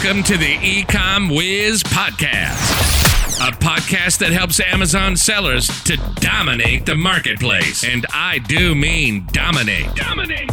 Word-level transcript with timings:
Welcome 0.00 0.22
to 0.24 0.36
the 0.36 0.54
Ecom 0.58 1.36
Wiz 1.36 1.82
Podcast, 1.82 3.48
a 3.48 3.50
podcast 3.50 4.18
that 4.18 4.30
helps 4.30 4.60
Amazon 4.60 5.16
sellers 5.16 5.66
to 5.82 5.96
dominate 6.20 6.86
the 6.86 6.94
marketplace. 6.94 7.82
And 7.82 8.06
I 8.14 8.38
do 8.38 8.76
mean 8.76 9.26
dominate. 9.32 9.92
Dominate. 9.96 10.52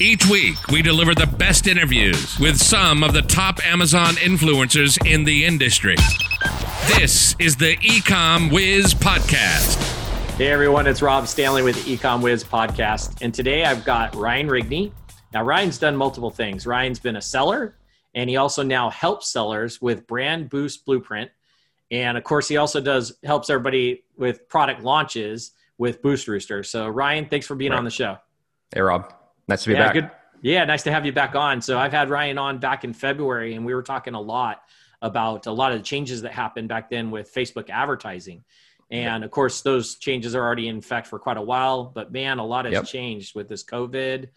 Each 0.00 0.26
week, 0.26 0.56
we 0.72 0.82
deliver 0.82 1.14
the 1.14 1.28
best 1.38 1.68
interviews 1.68 2.36
with 2.40 2.60
some 2.60 3.04
of 3.04 3.12
the 3.12 3.22
top 3.22 3.64
Amazon 3.64 4.14
influencers 4.14 4.98
in 5.06 5.22
the 5.22 5.44
industry. 5.44 5.94
This 6.98 7.36
is 7.38 7.54
the 7.54 7.76
Ecom 7.76 8.52
Wiz 8.52 8.92
Podcast. 8.92 9.76
Hey 10.36 10.48
everyone, 10.48 10.88
it's 10.88 11.00
Rob 11.00 11.28
Stanley 11.28 11.62
with 11.62 11.84
the 11.84 11.96
Ecom 11.96 12.22
Wiz 12.22 12.42
podcast. 12.42 13.22
And 13.22 13.32
today 13.32 13.64
I've 13.64 13.84
got 13.84 14.16
Ryan 14.16 14.48
Rigney. 14.48 14.90
Now, 15.32 15.44
Ryan's 15.44 15.78
done 15.78 15.94
multiple 15.94 16.30
things. 16.30 16.66
Ryan's 16.66 16.98
been 16.98 17.16
a 17.16 17.22
seller, 17.22 17.76
and 18.14 18.30
he 18.30 18.36
also 18.36 18.62
now 18.62 18.90
helps 18.90 19.32
sellers 19.32 19.80
with 19.80 20.06
Brand 20.06 20.48
Boost 20.48 20.84
Blueprint. 20.84 21.30
And 21.90 22.16
of 22.16 22.24
course, 22.24 22.48
he 22.48 22.56
also 22.56 22.80
does 22.80 23.18
helps 23.22 23.50
everybody 23.50 24.04
with 24.16 24.48
product 24.48 24.82
launches 24.82 25.52
with 25.78 26.02
Boost 26.02 26.28
Rooster. 26.28 26.62
So, 26.62 26.88
Ryan, 26.88 27.28
thanks 27.28 27.46
for 27.46 27.54
being 27.54 27.72
right. 27.72 27.78
on 27.78 27.84
the 27.84 27.90
show. 27.90 28.16
Hey, 28.72 28.80
Rob. 28.80 29.12
Nice 29.48 29.64
to 29.64 29.70
be 29.70 29.74
yeah, 29.74 29.84
back. 29.84 29.94
Good. 29.94 30.10
Yeah, 30.42 30.64
nice 30.64 30.82
to 30.84 30.92
have 30.92 31.04
you 31.06 31.12
back 31.12 31.34
on. 31.34 31.60
So, 31.60 31.78
I've 31.78 31.92
had 31.92 32.10
Ryan 32.10 32.38
on 32.38 32.58
back 32.58 32.84
in 32.84 32.92
February, 32.92 33.54
and 33.54 33.66
we 33.66 33.74
were 33.74 33.82
talking 33.82 34.14
a 34.14 34.20
lot 34.20 34.62
about 35.02 35.46
a 35.46 35.52
lot 35.52 35.72
of 35.72 35.78
the 35.78 35.84
changes 35.84 36.22
that 36.22 36.32
happened 36.32 36.68
back 36.68 36.88
then 36.88 37.10
with 37.10 37.32
Facebook 37.32 37.68
advertising. 37.68 38.44
And 38.90 39.24
of 39.24 39.30
course, 39.30 39.62
those 39.62 39.96
changes 39.96 40.34
are 40.34 40.42
already 40.42 40.68
in 40.68 40.78
effect 40.78 41.06
for 41.06 41.18
quite 41.18 41.36
a 41.36 41.42
while. 41.42 41.84
But 41.84 42.12
man, 42.12 42.38
a 42.38 42.46
lot 42.46 42.64
has 42.64 42.72
yep. 42.72 42.84
changed 42.84 43.34
with 43.34 43.48
this 43.48 43.64
COVID 43.64 44.28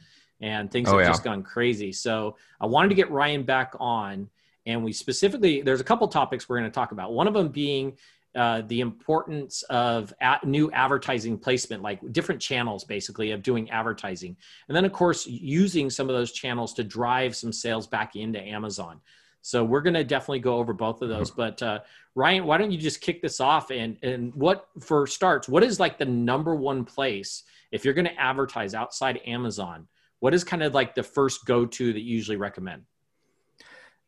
and 0.41 0.71
things 0.71 0.89
oh, 0.89 0.93
have 0.93 1.01
yeah. 1.01 1.07
just 1.07 1.23
gone 1.23 1.43
crazy. 1.43 1.91
So 1.91 2.35
I 2.61 2.65
wanted 2.65 2.89
to 2.89 2.95
get 2.95 3.09
Ryan 3.11 3.43
back 3.43 3.73
on. 3.79 4.29
And 4.65 4.83
we 4.83 4.91
specifically, 4.91 5.61
there's 5.61 5.79
a 5.79 5.85
couple 5.85 6.07
topics 6.09 6.49
we're 6.49 6.59
going 6.59 6.69
to 6.69 6.75
talk 6.75 6.91
about. 6.91 7.13
One 7.13 7.27
of 7.27 7.33
them 7.33 7.47
being 7.47 7.97
uh, 8.35 8.61
the 8.67 8.81
importance 8.81 9.63
of 9.63 10.13
new 10.43 10.69
advertising 10.71 11.37
placement, 11.37 11.81
like 11.81 11.99
different 12.11 12.39
channels 12.41 12.83
basically 12.83 13.31
of 13.31 13.41
doing 13.41 13.69
advertising. 13.71 14.35
And 14.67 14.75
then, 14.75 14.85
of 14.85 14.91
course, 14.91 15.25
using 15.25 15.89
some 15.89 16.09
of 16.09 16.15
those 16.15 16.31
channels 16.31 16.73
to 16.75 16.83
drive 16.83 17.35
some 17.35 17.51
sales 17.51 17.87
back 17.87 18.15
into 18.15 18.39
Amazon. 18.39 18.99
So 19.41 19.63
we're 19.63 19.81
going 19.81 19.93
to 19.93 20.03
definitely 20.03 20.39
go 20.39 20.57
over 20.57 20.73
both 20.73 21.01
of 21.01 21.09
those. 21.09 21.31
But 21.31 21.63
uh, 21.63 21.79
Ryan, 22.15 22.45
why 22.45 22.57
don't 22.57 22.71
you 22.71 22.77
just 22.77 22.99
kick 22.99 23.21
this 23.21 23.39
off? 23.39 23.71
And 23.71 23.97
and 24.03 24.33
what 24.35 24.67
for 24.81 25.07
starts? 25.07 25.47
What 25.47 25.63
is 25.63 25.79
like 25.79 25.97
the 25.97 26.05
number 26.05 26.53
one 26.53 26.83
place 26.83 27.43
if 27.71 27.85
you're 27.85 27.93
going 27.93 28.05
to 28.05 28.19
advertise 28.19 28.75
outside 28.75 29.21
Amazon? 29.25 29.87
What 30.19 30.33
is 30.33 30.43
kind 30.43 30.63
of 30.63 30.73
like 30.73 30.95
the 30.95 31.03
first 31.03 31.45
go 31.45 31.65
to 31.65 31.93
that 31.93 31.99
you 31.99 32.15
usually 32.15 32.37
recommend? 32.37 32.83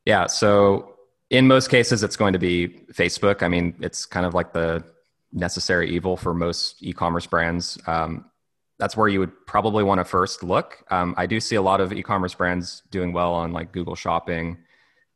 Yeah. 0.05 0.27
So 0.27 0.95
in 1.29 1.47
most 1.47 1.69
cases, 1.69 2.03
it's 2.03 2.15
going 2.15 2.33
to 2.33 2.39
be 2.39 2.67
Facebook. 2.93 3.43
I 3.43 3.47
mean, 3.47 3.75
it's 3.79 4.05
kind 4.05 4.25
of 4.25 4.33
like 4.33 4.53
the 4.53 4.83
necessary 5.31 5.91
evil 5.91 6.17
for 6.17 6.33
most 6.33 6.81
e-commerce 6.81 7.27
brands. 7.27 7.77
Um, 7.85 8.25
that's 8.79 8.95
where 8.97 9.07
you 9.07 9.19
would 9.19 9.45
probably 9.45 9.83
want 9.83 9.99
to 9.99 10.05
first 10.05 10.41
look. 10.41 10.83
Um, 10.89 11.13
I 11.17 11.27
do 11.27 11.39
see 11.39 11.55
a 11.55 11.61
lot 11.61 11.81
of 11.81 11.93
e-commerce 11.93 12.33
brands 12.33 12.81
doing 12.89 13.13
well 13.13 13.33
on 13.33 13.51
like 13.51 13.71
Google 13.71 13.95
Shopping, 13.95 14.57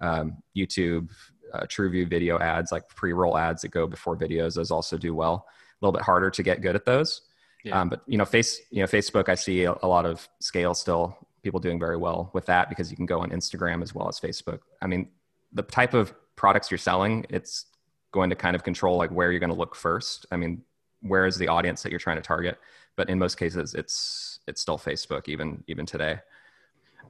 um, 0.01 0.37
YouTube, 0.55 1.09
uh, 1.53 1.61
TrueView 1.61 2.09
video 2.09 2.37
ads, 2.39 2.71
like 2.71 2.87
pre-roll 2.89 3.37
ads 3.37 3.61
that 3.61 3.69
go 3.69 3.87
before 3.87 4.17
videos. 4.17 4.55
Those 4.55 4.69
also 4.69 4.97
do 4.97 5.15
well. 5.15 5.47
A 5.47 5.85
little 5.85 5.93
bit 5.93 6.03
harder 6.03 6.29
to 6.29 6.43
get 6.43 6.61
good 6.61 6.75
at 6.75 6.85
those. 6.85 7.21
Yeah. 7.63 7.79
Um, 7.79 7.89
but 7.89 8.01
you 8.07 8.17
know, 8.17 8.25
face 8.25 8.61
you 8.71 8.81
know 8.81 8.87
Facebook, 8.87 9.29
I 9.29 9.35
see 9.35 9.63
a, 9.63 9.75
a, 9.83 9.87
lot 9.87 10.05
of 10.05 10.27
scale 10.39 10.73
still. 10.73 11.17
People 11.43 11.59
doing 11.59 11.79
very 11.79 11.97
well 11.97 12.29
with 12.33 12.45
that 12.45 12.69
because 12.69 12.89
you 12.89 12.95
can 12.95 13.05
go 13.05 13.19
on 13.19 13.29
Instagram 13.31 13.81
as 13.81 13.93
well 13.93 14.07
as 14.07 14.19
Facebook. 14.19 14.59
I 14.81 14.87
mean, 14.87 15.09
the 15.51 15.63
type 15.63 15.93
of 15.93 16.13
products 16.35 16.71
you're 16.71 16.77
selling, 16.77 17.25
it's 17.29 17.65
going 18.11 18.29
to 18.29 18.35
kind 18.35 18.55
of 18.55 18.63
control 18.63 18.97
like 18.97 19.11
where 19.11 19.31
you're 19.31 19.39
going 19.39 19.49
to 19.49 19.55
look 19.57 19.75
first. 19.75 20.25
I 20.31 20.37
mean, 20.37 20.61
where 21.01 21.25
is 21.25 21.37
the 21.37 21.47
audience 21.49 21.83
that 21.83 21.91
you're 21.91 21.99
trying 21.99 22.17
to 22.17 22.21
target? 22.21 22.59
But 22.95 23.09
in 23.09 23.19
most 23.19 23.35
cases, 23.35 23.73
it's 23.73 24.39
it's 24.47 24.61
still 24.61 24.77
Facebook 24.77 25.27
even 25.27 25.63
even 25.67 25.85
today. 25.85 26.19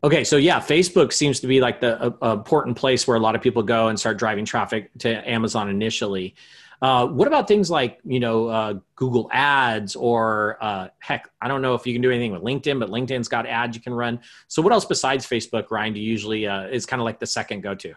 Okay, 0.04 0.26
so 0.26 0.36
yeah, 0.36 0.60
Facebook 0.60 1.14
seems 1.14 1.40
to 1.40 1.48
be 1.48 1.62
like 1.62 1.80
the 1.80 2.14
uh, 2.22 2.34
important 2.34 2.76
place 2.76 3.08
where 3.08 3.16
a 3.16 3.20
lot 3.20 3.36
of 3.36 3.42
people 3.42 3.64
go 3.64 3.88
and 3.88 3.98
start 3.98 4.18
driving 4.18 4.44
traffic 4.44 4.92
to 5.00 5.30
Amazon 5.30 5.70
initially. 5.70 6.36
Uh, 6.84 7.08
what 7.08 7.30
about 7.30 7.48
things 7.48 7.72
like 7.72 8.00
you 8.04 8.20
know 8.20 8.48
uh, 8.48 8.74
Google 8.98 9.30
Ads 9.32 9.96
or 9.96 10.58
uh, 10.60 10.90
heck, 11.00 11.30
I 11.42 11.48
don't 11.48 11.62
know 11.62 11.76
if 11.76 11.88
you 11.88 11.94
can 11.94 12.02
do 12.02 12.12
anything 12.12 12.34
with 12.34 12.42
LinkedIn, 12.42 12.78
but 12.78 12.90
LinkedIn's 12.90 13.30
got 13.30 13.48
ads 13.48 13.78
you 13.78 13.82
can 13.82 13.94
run. 13.94 14.20
So 14.50 14.62
what 14.62 14.74
else 14.74 14.84
besides 14.84 15.26
Facebook, 15.26 15.72
Ryan? 15.72 15.94
Do 15.94 16.02
you 16.02 16.12
usually 16.12 16.46
uh, 16.46 16.64
is 16.64 16.86
kind 16.86 17.02
of 17.02 17.06
like 17.06 17.20
the 17.20 17.26
second 17.26 17.62
go 17.62 17.74
to? 17.74 17.94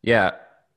Yeah. 0.00 0.30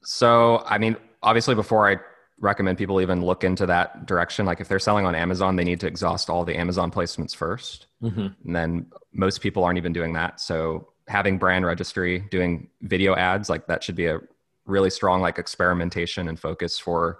So 0.03 0.61
I 0.65 0.77
mean, 0.77 0.97
obviously, 1.23 1.55
before 1.55 1.89
I 1.89 1.99
recommend 2.41 2.77
people 2.77 2.99
even 2.99 3.25
look 3.25 3.45
into 3.45 3.65
that 3.67 4.05
direction, 4.05 4.45
like 4.45 4.59
if 4.59 4.67
they're 4.67 4.77
selling 4.77 5.05
on 5.05 5.15
Amazon, 5.15 5.55
they 5.55 5.63
need 5.63 5.79
to 5.79 5.87
exhaust 5.87 6.29
all 6.29 6.43
the 6.43 6.57
Amazon 6.57 6.91
placements 6.91 7.35
1st 7.35 7.85
mm-hmm. 8.03 8.27
and 8.45 8.55
then 8.55 8.85
most 9.13 9.41
people 9.41 9.63
aren't 9.63 9.77
even 9.77 9.93
doing 9.93 10.13
that. 10.13 10.39
So 10.41 10.89
having 11.07 11.37
brand 11.37 11.65
registry, 11.65 12.19
doing 12.31 12.69
video 12.81 13.15
ads, 13.15 13.49
like 13.49 13.67
that 13.67 13.83
should 13.83 13.95
be 13.95 14.05
a 14.07 14.19
really 14.69 14.89
strong 14.89 15.21
like 15.21 15.39
experimentation 15.39 16.27
and 16.27 16.39
focus 16.39 16.77
for 16.79 17.19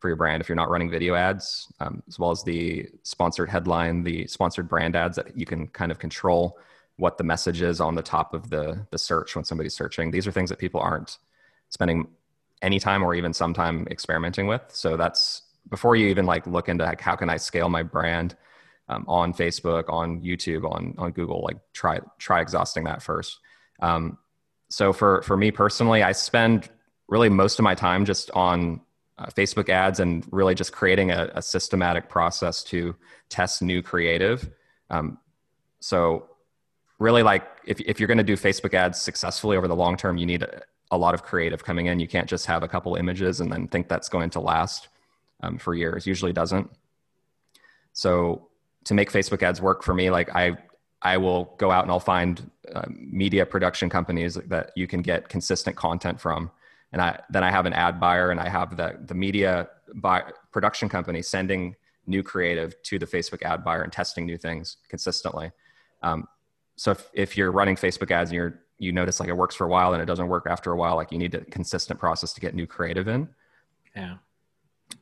for 0.00 0.08
your 0.08 0.16
brand 0.16 0.40
if 0.40 0.48
you're 0.48 0.56
not 0.56 0.70
running 0.70 0.90
video 0.90 1.14
ads 1.14 1.72
um, 1.80 2.02
as 2.06 2.18
well 2.18 2.30
as 2.30 2.42
the 2.44 2.86
sponsored 3.02 3.48
headline 3.48 4.02
the 4.02 4.26
sponsored 4.26 4.68
brand 4.68 4.94
ads 4.94 5.16
that 5.16 5.36
you 5.36 5.46
can 5.46 5.66
kind 5.68 5.90
of 5.90 5.98
control 5.98 6.58
what 6.98 7.16
the 7.16 7.24
message 7.24 7.62
is 7.62 7.80
on 7.80 7.94
the 7.94 8.02
top 8.02 8.34
of 8.34 8.50
the 8.50 8.86
the 8.90 8.98
search 8.98 9.34
when 9.34 9.44
somebody's 9.44 9.74
searching. 9.74 10.10
These 10.10 10.26
are 10.26 10.32
things 10.32 10.50
that 10.50 10.58
people 10.58 10.80
aren't 10.80 11.18
spending 11.70 12.08
any 12.60 12.78
time 12.78 13.02
or 13.02 13.14
even 13.14 13.32
some 13.32 13.54
time 13.54 13.86
experimenting 13.90 14.46
with. 14.46 14.62
So 14.68 14.96
that's 14.96 15.42
before 15.70 15.96
you 15.96 16.08
even 16.08 16.26
like 16.26 16.46
look 16.46 16.68
into 16.68 16.84
like 16.84 17.00
how 17.00 17.14
can 17.14 17.28
i 17.30 17.36
scale 17.36 17.68
my 17.68 17.82
brand 17.82 18.36
um, 18.88 19.04
on 19.06 19.34
facebook 19.34 19.84
on 19.88 20.20
youtube 20.22 20.64
on 20.64 20.94
on 20.96 21.12
google 21.12 21.42
like 21.42 21.58
try 21.72 22.00
try 22.18 22.40
exhausting 22.40 22.84
that 22.84 23.02
first. 23.02 23.38
Um, 23.80 24.18
so 24.70 24.92
for 24.92 25.22
for 25.22 25.36
me 25.36 25.50
personally 25.50 26.02
i 26.02 26.12
spend 26.12 26.68
really 27.08 27.28
most 27.28 27.58
of 27.58 27.62
my 27.62 27.74
time 27.74 28.04
just 28.04 28.30
on 28.32 28.80
uh, 29.18 29.26
Facebook 29.26 29.68
ads 29.68 29.98
and 29.98 30.24
really 30.30 30.54
just 30.54 30.72
creating 30.72 31.10
a, 31.10 31.30
a, 31.34 31.42
systematic 31.42 32.08
process 32.08 32.62
to 32.62 32.94
test 33.28 33.62
new 33.62 33.82
creative. 33.82 34.48
Um, 34.90 35.18
so 35.80 36.28
really 36.98 37.24
like 37.24 37.44
if, 37.64 37.80
if 37.80 37.98
you're 37.98 38.06
going 38.06 38.18
to 38.18 38.24
do 38.24 38.36
Facebook 38.36 38.74
ads 38.74 39.00
successfully 39.00 39.56
over 39.56 39.66
the 39.66 39.74
long 39.74 39.96
term, 39.96 40.18
you 40.18 40.26
need 40.26 40.42
a, 40.42 40.62
a, 40.92 40.98
lot 40.98 41.14
of 41.14 41.24
creative 41.24 41.64
coming 41.64 41.86
in. 41.86 41.98
You 41.98 42.06
can't 42.06 42.28
just 42.28 42.46
have 42.46 42.62
a 42.62 42.68
couple 42.68 42.94
images 42.94 43.40
and 43.40 43.50
then 43.50 43.66
think 43.66 43.88
that's 43.88 44.08
going 44.08 44.30
to 44.30 44.40
last 44.40 44.88
um, 45.42 45.58
for 45.58 45.74
years. 45.74 46.06
Usually 46.06 46.32
doesn't. 46.32 46.70
So 47.92 48.48
to 48.84 48.94
make 48.94 49.10
Facebook 49.10 49.42
ads 49.42 49.60
work 49.60 49.82
for 49.82 49.94
me, 49.94 50.10
like 50.10 50.34
I, 50.34 50.56
I 51.02 51.16
will 51.16 51.54
go 51.58 51.72
out 51.72 51.82
and 51.82 51.90
I'll 51.90 51.98
find 51.98 52.50
uh, 52.72 52.86
media 52.88 53.44
production 53.46 53.90
companies 53.90 54.34
that 54.34 54.70
you 54.76 54.86
can 54.86 55.02
get 55.02 55.28
consistent 55.28 55.74
content 55.74 56.20
from 56.20 56.52
and 56.92 57.02
I 57.02 57.20
then 57.30 57.44
I 57.44 57.50
have 57.50 57.66
an 57.66 57.72
ad 57.72 58.00
buyer 58.00 58.30
and 58.30 58.40
I 58.40 58.48
have 58.48 58.76
the 58.76 58.98
the 59.04 59.14
media 59.14 59.68
buy, 59.94 60.24
production 60.52 60.88
company 60.88 61.22
sending 61.22 61.76
new 62.06 62.22
creative 62.22 62.80
to 62.82 62.98
the 62.98 63.06
Facebook 63.06 63.42
ad 63.42 63.64
buyer 63.64 63.82
and 63.82 63.92
testing 63.92 64.24
new 64.26 64.38
things 64.38 64.78
consistently. 64.88 65.50
Um, 66.02 66.26
so 66.76 66.92
if, 66.92 67.10
if 67.12 67.36
you're 67.36 67.52
running 67.52 67.76
Facebook 67.76 68.10
ads 68.10 68.30
and 68.30 68.36
you're 68.36 68.60
you 68.78 68.92
notice 68.92 69.18
like 69.20 69.28
it 69.28 69.36
works 69.36 69.54
for 69.54 69.64
a 69.64 69.68
while 69.68 69.92
and 69.92 70.02
it 70.02 70.06
doesn't 70.06 70.28
work 70.28 70.46
after 70.48 70.72
a 70.72 70.76
while, 70.76 70.96
like 70.96 71.10
you 71.10 71.18
need 71.18 71.34
a 71.34 71.44
consistent 71.46 71.98
process 71.98 72.32
to 72.32 72.40
get 72.40 72.54
new 72.54 72.66
creative 72.66 73.08
in. 73.08 73.28
Yeah. 73.94 74.16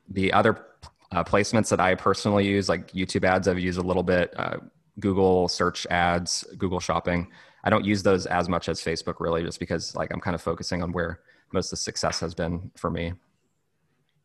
The 0.09 0.33
other 0.33 0.67
uh, 1.13 1.23
placements 1.23 1.69
that 1.69 1.81
I 1.81 1.95
personally 1.95 2.47
use, 2.47 2.69
like 2.69 2.93
YouTube 2.93 3.25
ads, 3.25 3.47
I've 3.47 3.59
used 3.59 3.79
a 3.79 3.83
little 3.83 4.03
bit. 4.03 4.33
Uh, 4.37 4.57
Google 4.99 5.47
search 5.49 5.87
ads, 5.91 6.45
Google 6.57 6.81
Shopping. 6.81 7.29
I 7.65 7.71
don't 7.71 7.85
use 7.85 8.03
those 8.03 8.25
as 8.27 8.49
much 8.49 8.69
as 8.69 8.81
Facebook 8.81 9.17
really, 9.21 9.43
just 9.43 9.61
because 9.61 9.95
like 9.95 10.11
I'm 10.13 10.21
kind 10.21 10.35
of 10.35 10.41
focusing 10.41 10.83
on 10.83 10.93
where 10.93 11.21
most 11.53 11.67
of 11.67 11.71
the 11.71 11.77
success 11.77 12.21
has 12.21 12.35
been 12.35 12.71
for 12.77 12.91
me. 12.91 13.13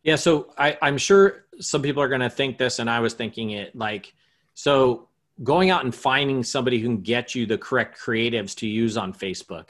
Yeah, 0.04 0.16
so 0.16 0.54
I, 0.58 0.78
I'm 0.82 0.98
sure 0.98 1.46
some 1.60 1.82
people 1.82 2.02
are 2.02 2.08
going 2.08 2.22
to 2.22 2.30
think 2.30 2.58
this, 2.58 2.80
and 2.80 2.90
I 2.90 3.00
was 3.00 3.14
thinking 3.14 3.52
it 3.52 3.76
like, 3.76 4.14
so 4.54 5.10
going 5.44 5.70
out 5.70 5.84
and 5.84 5.94
finding 5.94 6.44
somebody 6.44 6.80
who 6.80 6.88
can 6.88 7.02
get 7.02 7.36
you 7.36 7.46
the 7.46 7.58
correct 7.58 8.00
creatives 8.00 8.56
to 8.56 8.68
use 8.68 8.98
on 8.98 9.14
Facebook. 9.14 9.70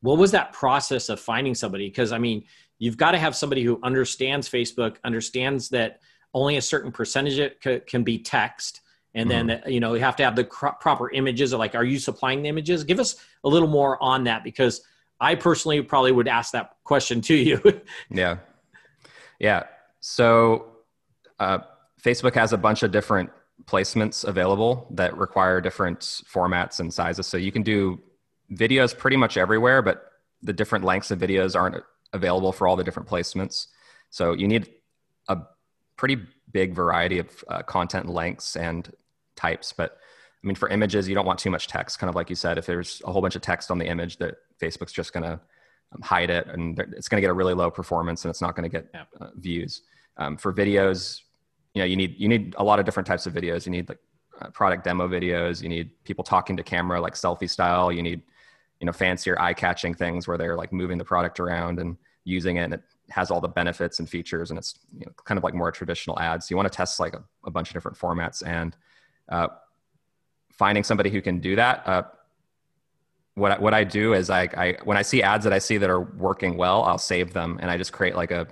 What 0.00 0.18
was 0.18 0.30
that 0.32 0.52
process 0.52 1.08
of 1.08 1.20
finding 1.20 1.54
somebody? 1.54 1.88
Because 1.88 2.12
I 2.12 2.18
mean, 2.18 2.44
you've 2.78 2.96
got 2.96 3.12
to 3.12 3.18
have 3.18 3.36
somebody 3.36 3.62
who 3.62 3.78
understands 3.82 4.48
Facebook, 4.48 4.96
understands 5.04 5.68
that 5.70 6.00
only 6.34 6.56
a 6.56 6.62
certain 6.62 6.90
percentage 6.90 7.38
it 7.38 7.86
can 7.86 8.02
be 8.02 8.18
text, 8.18 8.80
and 9.14 9.30
mm-hmm. 9.30 9.46
then 9.48 9.62
you 9.66 9.80
know 9.80 9.94
you 9.94 10.00
have 10.00 10.16
to 10.16 10.24
have 10.24 10.36
the 10.36 10.44
proper 10.44 11.10
images. 11.10 11.52
Like, 11.52 11.74
are 11.74 11.84
you 11.84 11.98
supplying 11.98 12.42
the 12.42 12.48
images? 12.48 12.84
Give 12.84 13.00
us 13.00 13.16
a 13.44 13.48
little 13.48 13.68
more 13.68 14.02
on 14.02 14.24
that 14.24 14.44
because 14.44 14.82
I 15.22 15.36
personally 15.36 15.80
probably 15.82 16.10
would 16.10 16.26
ask 16.26 16.52
that 16.52 16.76
question 16.82 17.20
to 17.22 17.34
you. 17.34 17.62
yeah. 18.10 18.38
Yeah. 19.38 19.64
So 20.00 20.66
uh, 21.38 21.58
Facebook 22.02 22.34
has 22.34 22.52
a 22.52 22.58
bunch 22.58 22.82
of 22.82 22.90
different 22.90 23.30
placements 23.64 24.24
available 24.24 24.88
that 24.90 25.16
require 25.16 25.60
different 25.60 26.00
formats 26.00 26.80
and 26.80 26.92
sizes. 26.92 27.28
So 27.28 27.36
you 27.36 27.52
can 27.52 27.62
do 27.62 28.00
videos 28.52 28.96
pretty 28.98 29.16
much 29.16 29.36
everywhere, 29.36 29.80
but 29.80 30.10
the 30.42 30.52
different 30.52 30.84
lengths 30.84 31.12
of 31.12 31.20
videos 31.20 31.54
aren't 31.54 31.76
available 32.12 32.50
for 32.50 32.66
all 32.66 32.74
the 32.74 32.82
different 32.82 33.08
placements. 33.08 33.68
So 34.10 34.32
you 34.32 34.48
need 34.48 34.68
a 35.28 35.38
pretty 35.96 36.18
big 36.50 36.74
variety 36.74 37.20
of 37.20 37.44
uh, 37.48 37.62
content 37.62 38.08
lengths 38.08 38.56
and 38.56 38.92
types. 39.36 39.72
But 39.72 39.98
I 40.42 40.46
mean, 40.46 40.56
for 40.56 40.68
images, 40.68 41.08
you 41.08 41.14
don't 41.14 41.26
want 41.26 41.38
too 41.38 41.50
much 41.50 41.68
text. 41.68 42.00
Kind 42.00 42.08
of 42.08 42.16
like 42.16 42.28
you 42.28 42.34
said, 42.36 42.58
if 42.58 42.66
there's 42.66 43.00
a 43.04 43.12
whole 43.12 43.22
bunch 43.22 43.36
of 43.36 43.42
text 43.42 43.70
on 43.70 43.78
the 43.78 43.86
image, 43.86 44.16
that 44.16 44.34
Facebook's 44.62 44.92
just 44.92 45.12
going 45.12 45.24
to 45.24 45.40
um, 45.92 46.00
hide 46.02 46.30
it, 46.30 46.46
and 46.46 46.78
it's 46.96 47.08
going 47.08 47.18
to 47.18 47.20
get 47.20 47.30
a 47.30 47.34
really 47.34 47.54
low 47.54 47.70
performance, 47.70 48.24
and 48.24 48.30
it's 48.30 48.40
not 48.40 48.54
going 48.56 48.68
to 48.70 48.74
get 48.80 48.88
uh, 49.20 49.28
views. 49.36 49.82
Um, 50.16 50.36
for 50.36 50.52
videos, 50.52 51.20
you 51.74 51.80
know, 51.80 51.86
you 51.86 51.96
need 51.96 52.14
you 52.18 52.28
need 52.28 52.54
a 52.58 52.64
lot 52.64 52.78
of 52.78 52.84
different 52.84 53.06
types 53.06 53.26
of 53.26 53.32
videos. 53.32 53.66
You 53.66 53.72
need 53.72 53.88
like 53.88 53.98
uh, 54.40 54.48
product 54.50 54.84
demo 54.84 55.08
videos. 55.08 55.62
You 55.62 55.68
need 55.68 55.90
people 56.04 56.24
talking 56.24 56.56
to 56.56 56.62
camera, 56.62 57.00
like 57.00 57.14
selfie 57.14 57.50
style. 57.50 57.90
You 57.90 58.02
need 58.02 58.22
you 58.82 58.86
know 58.86 58.92
fancier 58.92 59.40
eye 59.40 59.54
catching 59.54 59.94
things 59.94 60.26
where 60.26 60.36
they're 60.36 60.56
like 60.56 60.72
moving 60.72 60.98
the 60.98 61.04
product 61.04 61.38
around 61.38 61.78
and 61.78 61.96
using 62.24 62.56
it 62.56 62.64
and 62.64 62.74
it 62.74 62.82
has 63.10 63.30
all 63.30 63.40
the 63.40 63.48
benefits 63.48 64.00
and 64.00 64.10
features 64.10 64.50
and 64.50 64.58
it's 64.58 64.74
you 64.98 65.06
know, 65.06 65.12
kind 65.24 65.38
of 65.38 65.44
like 65.44 65.54
more 65.54 65.70
traditional 65.70 66.18
ads 66.18 66.48
so 66.48 66.52
you 66.52 66.56
want 66.56 66.70
to 66.70 66.76
test 66.76 66.98
like 66.98 67.14
a, 67.14 67.22
a 67.46 67.50
bunch 67.50 67.68
of 67.68 67.74
different 67.74 67.96
formats 67.96 68.44
and 68.44 68.76
uh, 69.28 69.46
finding 70.52 70.82
somebody 70.82 71.10
who 71.10 71.22
can 71.22 71.38
do 71.38 71.54
that 71.54 71.82
what, 73.34 73.60
what 73.60 73.74
i 73.74 73.84
do 73.84 74.14
is 74.14 74.30
I, 74.30 74.42
I 74.42 74.76
when 74.84 74.96
i 74.96 75.02
see 75.02 75.22
ads 75.22 75.44
that 75.44 75.52
i 75.52 75.58
see 75.58 75.78
that 75.78 75.90
are 75.90 76.00
working 76.00 76.56
well 76.56 76.84
i'll 76.84 76.98
save 76.98 77.32
them 77.32 77.58
and 77.60 77.70
i 77.70 77.76
just 77.76 77.92
create 77.92 78.14
like 78.14 78.30
a, 78.30 78.46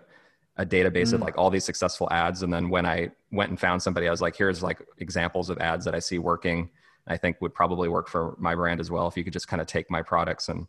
a 0.57 0.65
database 0.65 1.09
mm. 1.09 1.15
of 1.15 1.21
like 1.21 1.37
all 1.39 1.51
these 1.51 1.65
successful 1.65 2.09
ads 2.11 2.43
and 2.43 2.53
then 2.53 2.69
when 2.69 2.87
i 2.87 3.11
went 3.31 3.51
and 3.51 3.61
found 3.61 3.83
somebody 3.83 4.09
i 4.09 4.11
was 4.11 4.21
like 4.21 4.37
here's 4.37 4.63
like 4.63 4.81
examples 4.99 5.51
of 5.51 5.59
ads 5.59 5.85
that 5.85 5.95
i 5.95 5.99
see 5.99 6.19
working 6.19 6.71
I 7.11 7.17
think 7.17 7.41
would 7.41 7.55
probably 7.55 7.89
work 7.89 8.09
for 8.09 8.37
my 8.39 8.55
brand 8.55 8.81
as 8.81 8.91
well. 8.91 9.09
If 9.09 9.17
you 9.17 9.25
could 9.25 9.33
just 9.33 9.49
kind 9.49 9.61
of 9.61 9.67
take 9.67 9.91
my 9.91 10.01
products 10.01 10.49
and 10.49 10.67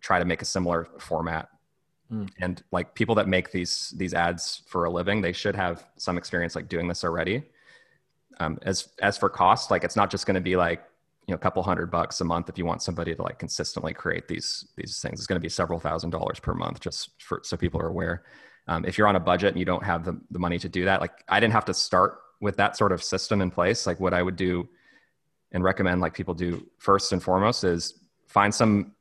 try 0.00 0.18
to 0.18 0.24
make 0.24 0.42
a 0.42 0.46
similar 0.46 0.88
format. 0.98 1.48
Mm. 2.10 2.30
And 2.40 2.62
like 2.72 2.94
people 2.94 3.14
that 3.16 3.28
make 3.28 3.52
these 3.52 3.92
these 3.96 4.14
ads 4.14 4.62
for 4.66 4.84
a 4.84 4.90
living, 4.90 5.20
they 5.20 5.32
should 5.32 5.54
have 5.54 5.86
some 5.96 6.16
experience 6.16 6.56
like 6.56 6.68
doing 6.68 6.88
this 6.88 7.04
already. 7.04 7.44
Um, 8.40 8.58
as 8.62 8.88
as 9.00 9.18
for 9.18 9.28
cost, 9.28 9.70
like 9.70 9.84
it's 9.84 9.96
not 9.96 10.10
just 10.10 10.26
going 10.26 10.34
to 10.34 10.40
be 10.40 10.56
like 10.56 10.82
you 11.26 11.32
know 11.32 11.36
a 11.36 11.38
couple 11.38 11.62
hundred 11.62 11.90
bucks 11.90 12.20
a 12.20 12.24
month 12.24 12.48
if 12.48 12.58
you 12.58 12.64
want 12.64 12.82
somebody 12.82 13.14
to 13.14 13.22
like 13.22 13.38
consistently 13.38 13.94
create 13.94 14.28
these 14.28 14.68
these 14.76 15.00
things. 15.00 15.20
It's 15.20 15.26
going 15.26 15.40
to 15.40 15.44
be 15.44 15.48
several 15.48 15.78
thousand 15.78 16.10
dollars 16.10 16.40
per 16.40 16.54
month 16.54 16.80
just 16.80 17.10
for 17.20 17.40
so 17.44 17.56
people 17.56 17.80
are 17.80 17.88
aware. 17.88 18.24
Um, 18.68 18.84
if 18.84 18.96
you're 18.96 19.08
on 19.08 19.16
a 19.16 19.20
budget 19.20 19.50
and 19.50 19.58
you 19.58 19.64
don't 19.64 19.82
have 19.82 20.04
the, 20.04 20.20
the 20.30 20.38
money 20.38 20.58
to 20.58 20.68
do 20.68 20.84
that, 20.84 21.00
like 21.00 21.24
I 21.28 21.40
didn't 21.40 21.52
have 21.52 21.64
to 21.66 21.74
start 21.74 22.18
with 22.40 22.56
that 22.56 22.76
sort 22.76 22.92
of 22.92 23.02
system 23.02 23.40
in 23.40 23.50
place. 23.50 23.86
Like 23.86 24.00
what 24.00 24.14
I 24.14 24.22
would 24.22 24.36
do 24.36 24.68
and 25.52 25.62
recommend 25.62 26.00
like 26.00 26.14
people 26.14 26.34
do 26.34 26.66
first 26.78 27.12
and 27.12 27.22
foremost 27.22 27.64
is 27.64 27.94
find 28.26 28.54
some 28.54 28.92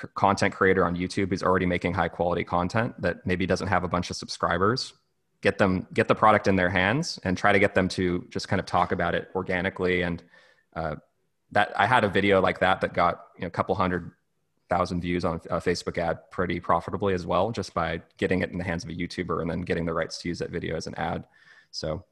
c- 0.00 0.08
content 0.14 0.54
creator 0.54 0.84
on 0.84 0.96
YouTube 0.96 1.30
who's 1.30 1.42
already 1.42 1.66
making 1.66 1.94
high 1.94 2.08
quality 2.08 2.44
content 2.44 3.00
that 3.00 3.24
maybe 3.26 3.46
doesn't 3.46 3.68
have 3.68 3.84
a 3.84 3.88
bunch 3.88 4.10
of 4.10 4.16
subscribers. 4.16 4.94
Get 5.42 5.58
them 5.58 5.86
get 5.94 6.08
the 6.08 6.14
product 6.14 6.48
in 6.48 6.56
their 6.56 6.70
hands 6.70 7.20
and 7.22 7.38
try 7.38 7.52
to 7.52 7.58
get 7.60 7.74
them 7.74 7.88
to 7.90 8.26
just 8.30 8.48
kind 8.48 8.58
of 8.58 8.66
talk 8.66 8.90
about 8.90 9.14
it 9.14 9.30
organically. 9.34 10.02
And 10.02 10.22
uh, 10.74 10.96
that 11.52 11.72
I 11.76 11.86
had 11.86 12.04
a 12.04 12.08
video 12.08 12.40
like 12.40 12.60
that 12.60 12.80
that 12.80 12.94
got 12.94 13.26
you 13.36 13.42
know, 13.42 13.48
a 13.48 13.50
couple 13.50 13.74
hundred 13.74 14.12
thousand 14.68 15.00
views 15.00 15.24
on 15.24 15.40
a 15.50 15.58
Facebook 15.58 15.96
ad 15.98 16.30
pretty 16.30 16.60
profitably 16.60 17.14
as 17.14 17.26
well, 17.26 17.50
just 17.50 17.72
by 17.72 18.02
getting 18.18 18.42
it 18.42 18.50
in 18.50 18.58
the 18.58 18.64
hands 18.64 18.84
of 18.84 18.90
a 18.90 18.92
YouTuber 18.92 19.40
and 19.40 19.50
then 19.50 19.62
getting 19.62 19.86
the 19.86 19.94
rights 19.94 20.18
to 20.18 20.28
use 20.28 20.38
that 20.40 20.50
video 20.50 20.76
as 20.76 20.86
an 20.86 20.94
ad. 20.96 21.24
So 21.70 22.04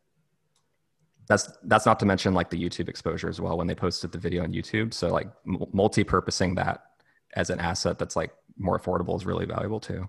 that's 1.28 1.50
that's 1.64 1.86
not 1.86 1.98
to 2.00 2.06
mention 2.06 2.34
like 2.34 2.50
the 2.50 2.62
YouTube 2.62 2.88
exposure 2.88 3.28
as 3.28 3.40
well 3.40 3.58
when 3.58 3.66
they 3.66 3.74
posted 3.74 4.12
the 4.12 4.18
video 4.18 4.42
on 4.42 4.52
YouTube. 4.52 4.94
So 4.94 5.08
like 5.08 5.28
multi-purposing 5.44 6.54
that 6.54 6.84
as 7.34 7.50
an 7.50 7.60
asset 7.60 7.98
that's 7.98 8.16
like 8.16 8.32
more 8.56 8.78
affordable 8.78 9.16
is 9.16 9.26
really 9.26 9.44
valuable 9.44 9.80
too. 9.80 10.08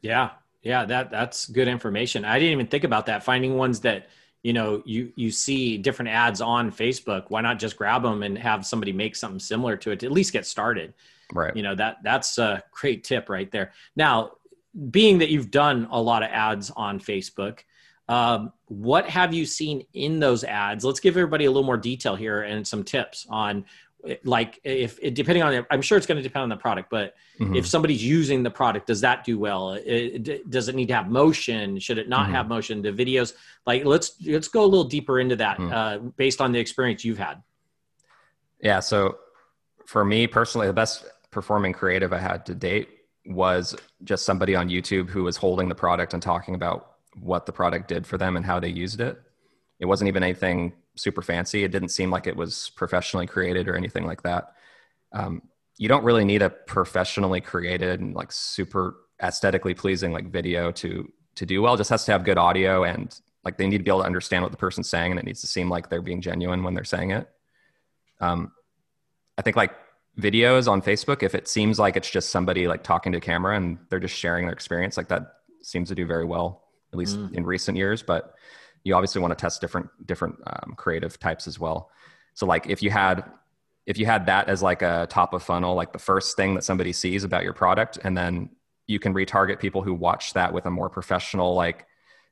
Yeah, 0.00 0.30
yeah, 0.62 0.84
that 0.86 1.10
that's 1.10 1.46
good 1.46 1.68
information. 1.68 2.24
I 2.24 2.38
didn't 2.38 2.52
even 2.52 2.66
think 2.68 2.84
about 2.84 3.06
that. 3.06 3.24
Finding 3.24 3.56
ones 3.56 3.80
that 3.80 4.08
you 4.42 4.52
know 4.52 4.82
you 4.84 5.12
you 5.16 5.30
see 5.30 5.78
different 5.78 6.10
ads 6.10 6.40
on 6.40 6.70
Facebook. 6.70 7.24
Why 7.28 7.40
not 7.40 7.58
just 7.58 7.76
grab 7.76 8.02
them 8.02 8.22
and 8.22 8.36
have 8.38 8.66
somebody 8.66 8.92
make 8.92 9.16
something 9.16 9.40
similar 9.40 9.76
to 9.78 9.90
it 9.92 10.00
to 10.00 10.06
at 10.06 10.12
least 10.12 10.32
get 10.32 10.46
started? 10.46 10.94
Right. 11.32 11.54
You 11.56 11.62
know 11.62 11.74
that 11.74 11.98
that's 12.02 12.38
a 12.38 12.62
great 12.72 13.04
tip 13.04 13.28
right 13.28 13.50
there. 13.50 13.72
Now, 13.96 14.32
being 14.90 15.18
that 15.18 15.30
you've 15.30 15.50
done 15.50 15.88
a 15.90 16.00
lot 16.00 16.22
of 16.22 16.30
ads 16.30 16.70
on 16.70 16.98
Facebook 17.00 17.60
um, 18.08 18.52
what 18.66 19.08
have 19.08 19.32
you 19.32 19.46
seen 19.46 19.86
in 19.94 20.20
those 20.20 20.44
ads? 20.44 20.84
Let's 20.84 21.00
give 21.00 21.16
everybody 21.16 21.44
a 21.44 21.50
little 21.50 21.64
more 21.64 21.76
detail 21.76 22.16
here 22.16 22.42
and 22.42 22.66
some 22.66 22.84
tips 22.84 23.26
on 23.30 23.64
like 24.24 24.60
if 24.64 24.98
it, 25.00 25.14
depending 25.14 25.42
on 25.42 25.54
it, 25.54 25.66
I'm 25.70 25.82
sure 25.82 25.96
it's 25.96 26.06
going 26.06 26.16
to 26.16 26.22
depend 26.22 26.42
on 26.42 26.48
the 26.48 26.56
product, 26.56 26.90
but 26.90 27.14
mm-hmm. 27.38 27.54
if 27.54 27.66
somebody's 27.66 28.04
using 28.04 28.42
the 28.42 28.50
product, 28.50 28.86
does 28.86 29.00
that 29.02 29.24
do 29.24 29.38
well? 29.38 29.72
It, 29.72 30.50
does 30.50 30.68
it 30.68 30.74
need 30.74 30.88
to 30.88 30.94
have 30.94 31.08
motion? 31.08 31.78
Should 31.78 31.98
it 31.98 32.08
not 32.08 32.24
mm-hmm. 32.24 32.34
have 32.34 32.48
motion? 32.48 32.82
The 32.82 32.92
videos, 32.92 33.34
like 33.66 33.84
let's 33.84 34.16
let's 34.26 34.48
go 34.48 34.64
a 34.64 34.66
little 34.66 34.84
deeper 34.84 35.20
into 35.20 35.36
that 35.36 35.58
mm-hmm. 35.58 35.72
uh, 35.72 36.10
based 36.16 36.40
on 36.40 36.52
the 36.52 36.58
experience 36.58 37.04
you've 37.04 37.18
had. 37.18 37.42
Yeah. 38.60 38.80
So 38.80 39.18
for 39.86 40.04
me 40.04 40.26
personally, 40.26 40.66
the 40.66 40.72
best 40.72 41.04
performing 41.30 41.72
creative 41.72 42.12
I 42.12 42.18
had 42.18 42.46
to 42.46 42.54
date 42.54 42.88
was 43.24 43.76
just 44.02 44.24
somebody 44.24 44.56
on 44.56 44.68
YouTube 44.68 45.08
who 45.08 45.22
was 45.22 45.36
holding 45.36 45.68
the 45.68 45.74
product 45.74 46.12
and 46.12 46.22
talking 46.22 46.54
about 46.54 46.96
what 47.14 47.46
the 47.46 47.52
product 47.52 47.88
did 47.88 48.06
for 48.06 48.18
them 48.18 48.36
and 48.36 48.44
how 48.44 48.58
they 48.58 48.68
used 48.68 49.00
it. 49.00 49.20
It 49.78 49.86
wasn't 49.86 50.08
even 50.08 50.22
anything 50.22 50.72
super 50.96 51.22
fancy. 51.22 51.64
It 51.64 51.70
didn't 51.70 51.88
seem 51.88 52.10
like 52.10 52.26
it 52.26 52.36
was 52.36 52.70
professionally 52.76 53.26
created 53.26 53.68
or 53.68 53.76
anything 53.76 54.06
like 54.06 54.22
that. 54.22 54.52
Um, 55.12 55.42
you 55.78 55.88
don't 55.88 56.04
really 56.04 56.24
need 56.24 56.42
a 56.42 56.50
professionally 56.50 57.40
created 57.40 58.00
and 58.00 58.14
like 58.14 58.30
super 58.30 58.96
aesthetically 59.22 59.74
pleasing 59.74 60.12
like 60.12 60.30
video 60.30 60.70
to 60.72 61.10
to 61.34 61.46
do 61.46 61.62
well. 61.62 61.74
It 61.74 61.78
just 61.78 61.90
has 61.90 62.04
to 62.04 62.12
have 62.12 62.24
good 62.24 62.38
audio 62.38 62.84
and 62.84 63.18
like 63.44 63.56
they 63.56 63.66
need 63.66 63.78
to 63.78 63.84
be 63.84 63.90
able 63.90 64.00
to 64.00 64.06
understand 64.06 64.42
what 64.42 64.52
the 64.52 64.58
person's 64.58 64.88
saying 64.88 65.12
and 65.12 65.18
it 65.18 65.24
needs 65.24 65.40
to 65.40 65.46
seem 65.46 65.70
like 65.70 65.88
they're 65.88 66.02
being 66.02 66.20
genuine 66.20 66.62
when 66.62 66.74
they're 66.74 66.84
saying 66.84 67.10
it. 67.10 67.28
Um, 68.20 68.52
I 69.38 69.42
think 69.42 69.56
like 69.56 69.72
videos 70.18 70.70
on 70.70 70.82
Facebook, 70.82 71.22
if 71.22 71.34
it 71.34 71.48
seems 71.48 71.78
like 71.78 71.96
it's 71.96 72.10
just 72.10 72.30
somebody 72.30 72.68
like 72.68 72.82
talking 72.82 73.12
to 73.12 73.20
camera 73.20 73.56
and 73.56 73.78
they're 73.88 73.98
just 73.98 74.14
sharing 74.14 74.44
their 74.44 74.52
experience, 74.52 74.96
like 74.96 75.08
that 75.08 75.36
seems 75.62 75.88
to 75.88 75.94
do 75.94 76.06
very 76.06 76.24
well 76.24 76.64
at 76.92 76.98
least 76.98 77.16
mm. 77.16 77.32
in 77.32 77.44
recent 77.44 77.76
years. 77.76 78.02
But 78.02 78.34
you 78.84 78.94
obviously 78.94 79.20
want 79.20 79.36
to 79.36 79.40
test 79.40 79.60
different 79.60 79.88
different 80.06 80.36
um, 80.46 80.74
creative 80.76 81.18
types 81.18 81.46
as 81.46 81.58
well. 81.58 81.90
So 82.34 82.46
like 82.46 82.68
if 82.68 82.82
you 82.82 82.90
had 82.90 83.24
if 83.86 83.98
you 83.98 84.06
had 84.06 84.26
that 84.26 84.48
as 84.48 84.62
like 84.62 84.82
a 84.82 85.06
top 85.10 85.34
of 85.34 85.42
funnel, 85.42 85.74
like 85.74 85.92
the 85.92 85.98
first 85.98 86.36
thing 86.36 86.54
that 86.54 86.62
somebody 86.62 86.92
sees 86.92 87.24
about 87.24 87.42
your 87.42 87.52
product, 87.52 87.98
and 88.04 88.16
then 88.16 88.50
you 88.86 88.98
can 88.98 89.14
retarget 89.14 89.58
people 89.58 89.82
who 89.82 89.94
watch 89.94 90.32
that 90.34 90.52
with 90.52 90.66
a 90.66 90.70
more 90.70 90.88
professional 90.88 91.54
like 91.54 91.86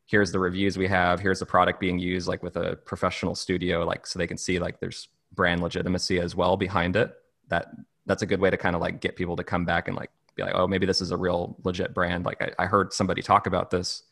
here's 0.07 0.33
the 0.33 0.39
reviews 0.39 0.77
we 0.77 0.89
have 0.89 1.21
here's 1.21 1.39
the 1.39 1.47
product 1.47 1.79
being 1.81 1.99
used 1.99 2.27
like 2.27 2.43
with 2.43 2.57
a 2.57 2.77
professional 2.85 3.35
studio 3.35 3.85
like 3.85 4.07
so 4.07 4.19
they 4.19 4.27
can 4.27 4.37
see 4.37 4.59
like 4.59 4.81
there's 4.81 5.09
brand 5.33 5.63
legitimacy 5.63 6.19
as 6.19 6.35
well 6.35 6.57
behind 6.57 6.97
it 6.97 7.15
that 7.49 7.69
that's 8.07 8.23
a 8.23 8.27
good 8.27 8.41
way 8.41 8.51
to 8.51 8.57
kind 8.57 8.75
of 8.75 8.83
like 8.83 9.01
get 9.01 9.17
people 9.17 9.37
to 9.37 9.45
come 9.45 9.65
back 9.65 9.87
and 9.87 9.97
like 9.97 10.11
be 10.35 10.43
like 10.43 10.55
oh 10.55 10.67
maybe 10.67 10.87
this 10.87 11.01
is 11.01 11.13
a 11.13 11.17
real 11.17 11.57
legit 11.65 11.95
brand 11.95 12.25
like 12.25 12.43
I, 12.43 12.65
I 12.65 12.67
heard 12.67 12.93
somebody 12.93 13.23
talk 13.23 13.47
about 13.47 13.71
this 13.71 14.03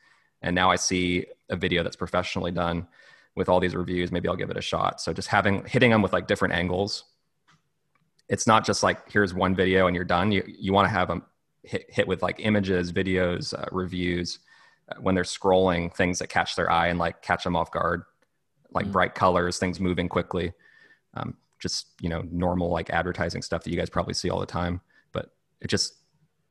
and 0.42 0.54
now 0.54 0.70
i 0.70 0.76
see 0.76 1.26
a 1.50 1.56
video 1.56 1.82
that's 1.82 1.96
professionally 1.96 2.50
done 2.50 2.86
with 3.38 3.48
all 3.48 3.60
these 3.60 3.74
reviews. 3.74 4.12
Maybe 4.12 4.28
i'll 4.28 4.36
give 4.36 4.50
it 4.50 4.56
a 4.56 4.62
shot. 4.62 5.00
So 5.00 5.12
just 5.12 5.28
having 5.28 5.64
hitting 5.64 5.90
them 5.90 6.02
with 6.02 6.12
like 6.12 6.26
different 6.26 6.54
angles. 6.54 7.04
It's 8.28 8.46
not 8.46 8.66
just 8.66 8.82
like 8.82 9.10
here's 9.10 9.32
one 9.32 9.54
video 9.54 9.86
and 9.86 9.96
you're 9.96 10.04
done. 10.04 10.32
You, 10.32 10.44
you 10.46 10.74
want 10.74 10.86
to 10.86 10.90
have 10.90 11.08
them 11.08 11.22
hit, 11.62 11.86
hit 11.88 12.06
with 12.06 12.22
like 12.22 12.40
images 12.40 12.92
videos 12.92 13.58
uh, 13.58 13.64
reviews 13.72 14.40
uh, 14.90 14.96
when 15.00 15.14
they're 15.14 15.24
scrolling 15.24 15.94
things 15.94 16.18
that 16.18 16.26
catch 16.28 16.56
their 16.56 16.70
eye 16.70 16.88
and 16.88 16.98
like 16.98 17.22
catch 17.22 17.44
them 17.44 17.56
off 17.56 17.70
guard. 17.70 18.02
Like 18.70 18.86
mm 18.86 18.92
bright 18.92 19.14
colors 19.14 19.58
things 19.58 19.80
moving 19.80 20.10
quickly. 20.10 20.52
Um, 21.14 21.36
just 21.58 21.86
you 22.00 22.10
know 22.10 22.22
normal 22.30 22.68
like 22.68 22.90
advertising 22.90 23.40
stuff 23.40 23.64
that 23.64 23.70
you 23.70 23.78
guys 23.78 23.88
probably 23.88 24.14
see 24.14 24.28
all 24.28 24.40
the 24.40 24.46
time. 24.46 24.82
But 25.12 25.30
it 25.60 25.68
just 25.68 25.94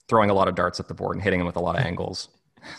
throwing 0.07 0.29
a 0.29 0.33
lot 0.33 0.47
of 0.47 0.55
darts 0.55 0.79
at 0.79 0.87
the 0.87 0.95
board 0.95 1.15
and 1.15 1.23
hitting 1.23 1.39
them 1.39 1.45
with 1.45 1.57
a 1.57 1.61
lot 1.61 1.77
of 1.77 1.85
angles 1.85 2.29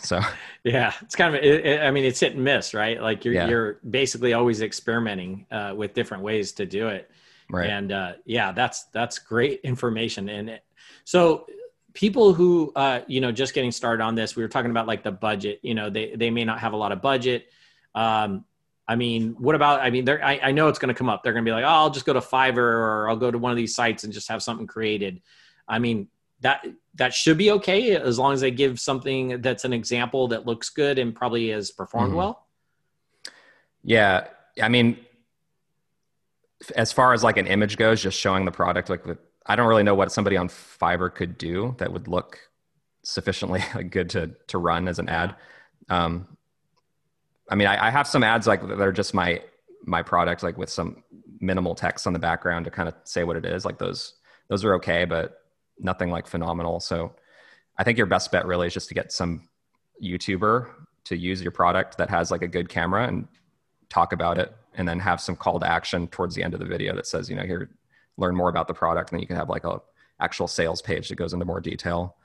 so 0.01 0.19
yeah 0.63 0.93
it's 1.01 1.15
kind 1.15 1.35
of 1.35 1.43
it, 1.43 1.65
it, 1.65 1.81
i 1.81 1.91
mean 1.91 2.05
it's 2.05 2.19
hit 2.19 2.33
and 2.33 2.43
miss 2.43 2.73
right 2.73 3.01
like 3.01 3.25
you're 3.25 3.33
yeah. 3.33 3.47
you're 3.47 3.79
basically 3.89 4.33
always 4.33 4.61
experimenting 4.61 5.45
uh, 5.51 5.73
with 5.75 5.93
different 5.93 6.23
ways 6.23 6.51
to 6.51 6.65
do 6.65 6.87
it 6.87 7.09
right 7.49 7.69
and 7.69 7.91
uh, 7.91 8.13
yeah 8.25 8.51
that's 8.51 8.85
that's 8.85 9.19
great 9.19 9.61
information 9.63 10.29
and 10.29 10.49
it, 10.49 10.63
so 11.05 11.45
people 11.93 12.33
who 12.33 12.71
uh, 12.75 13.01
you 13.07 13.19
know 13.21 13.31
just 13.31 13.53
getting 13.53 13.71
started 13.71 14.03
on 14.03 14.15
this 14.15 14.35
we 14.35 14.43
were 14.43 14.49
talking 14.49 14.71
about 14.71 14.87
like 14.87 15.03
the 15.03 15.11
budget 15.11 15.59
you 15.63 15.73
know 15.73 15.89
they 15.89 16.15
they 16.15 16.29
may 16.29 16.45
not 16.45 16.59
have 16.59 16.73
a 16.73 16.77
lot 16.77 16.91
of 16.91 17.01
budget 17.01 17.47
um, 17.95 18.45
I 18.89 18.95
mean, 18.95 19.35
what 19.37 19.53
about? 19.53 19.81
I 19.81 19.91
mean, 19.91 20.03
they 20.03 20.19
I, 20.19 20.49
I 20.49 20.51
know 20.51 20.67
it's 20.67 20.79
going 20.79 20.93
to 20.93 20.97
come 20.97 21.09
up. 21.09 21.21
They're 21.23 21.31
going 21.31 21.45
to 21.45 21.49
be 21.49 21.53
like, 21.53 21.63
"Oh, 21.63 21.67
I'll 21.67 21.89
just 21.91 22.07
go 22.07 22.13
to 22.13 22.21
Fiverr 22.21 22.57
or 22.57 23.07
I'll 23.07 23.17
go 23.17 23.29
to 23.29 23.37
one 23.37 23.51
of 23.51 23.55
these 23.55 23.75
sites 23.75 24.03
and 24.03 24.11
just 24.11 24.29
have 24.29 24.41
something 24.41 24.65
created." 24.65 25.21
I 25.67 25.77
mean, 25.77 26.07
that 26.41 26.65
that 26.95 27.13
should 27.13 27.37
be 27.37 27.51
okay 27.51 27.95
as 27.95 28.17
long 28.17 28.33
as 28.33 28.41
they 28.41 28.51
give 28.51 28.79
something 28.79 29.41
that's 29.41 29.65
an 29.65 29.73
example 29.73 30.29
that 30.29 30.45
looks 30.45 30.69
good 30.69 30.99
and 30.99 31.15
probably 31.15 31.49
has 31.49 31.71
performed 31.71 32.09
mm-hmm. 32.09 32.17
well. 32.17 32.47
Yeah, 33.83 34.27
I 34.61 34.69
mean, 34.69 34.97
as 36.75 36.91
far 36.91 37.13
as 37.13 37.23
like 37.23 37.37
an 37.37 37.47
image 37.47 37.77
goes, 37.77 38.01
just 38.01 38.19
showing 38.19 38.45
the 38.45 38.51
product 38.51 38.89
like 38.89 39.05
with 39.05 39.17
I 39.45 39.55
don't 39.55 39.67
really 39.67 39.83
know 39.83 39.95
what 39.95 40.11
somebody 40.11 40.37
on 40.37 40.47
Fiverr 40.47 41.13
could 41.13 41.37
do 41.37 41.75
that 41.79 41.91
would 41.91 42.07
look 42.07 42.39
sufficiently 43.03 43.63
good 43.89 44.09
to 44.11 44.31
to 44.47 44.57
run 44.57 44.87
as 44.87 44.99
an 44.99 45.09
ad. 45.09 45.35
Um, 45.89 46.37
I 47.49 47.55
mean, 47.55 47.67
I, 47.67 47.87
I 47.87 47.89
have 47.89 48.07
some 48.07 48.23
ads 48.23 48.45
like 48.47 48.61
that 48.67 48.79
are 48.79 48.91
just 48.91 49.13
my 49.13 49.41
my 49.85 50.03
product, 50.03 50.43
like 50.43 50.57
with 50.57 50.69
some 50.69 51.03
minimal 51.39 51.73
text 51.73 52.05
on 52.05 52.13
the 52.13 52.19
background 52.19 52.65
to 52.65 52.71
kind 52.71 52.87
of 52.87 52.95
say 53.05 53.23
what 53.23 53.37
it 53.37 53.45
is. 53.45 53.65
Like 53.65 53.79
those 53.79 54.13
those 54.49 54.63
are 54.63 54.75
okay, 54.75 55.05
but 55.05 55.38
nothing 55.79 56.11
like 56.11 56.27
phenomenal. 56.27 56.79
So 56.79 57.13
I 57.77 57.83
think 57.83 57.97
your 57.97 58.07
best 58.07 58.31
bet 58.31 58.45
really 58.45 58.67
is 58.67 58.73
just 58.73 58.89
to 58.89 58.93
get 58.93 59.11
some 59.11 59.47
YouTuber 60.03 60.69
to 61.05 61.17
use 61.17 61.41
your 61.41 61.51
product 61.51 61.97
that 61.97 62.09
has 62.09 62.31
like 62.31 62.41
a 62.41 62.47
good 62.47 62.69
camera 62.69 63.07
and 63.07 63.27
talk 63.89 64.13
about 64.13 64.37
it 64.37 64.53
and 64.75 64.87
then 64.87 64.99
have 64.99 65.19
some 65.19 65.35
call 65.35 65.59
to 65.59 65.67
action 65.69 66.07
towards 66.07 66.35
the 66.35 66.43
end 66.43 66.53
of 66.53 66.59
the 66.59 66.65
video 66.65 66.95
that 66.95 67.07
says, 67.07 67.29
you 67.29 67.35
know, 67.35 67.43
here, 67.43 67.69
learn 68.17 68.35
more 68.35 68.49
about 68.49 68.67
the 68.67 68.73
product. 68.73 69.11
And 69.11 69.17
then 69.17 69.21
you 69.21 69.27
can 69.27 69.35
have 69.35 69.49
like 69.49 69.63
a 69.63 69.81
actual 70.19 70.47
sales 70.47 70.81
page 70.81 71.09
that 71.09 71.15
goes 71.15 71.33
into 71.33 71.45
more 71.45 71.61
detail. 71.61 72.15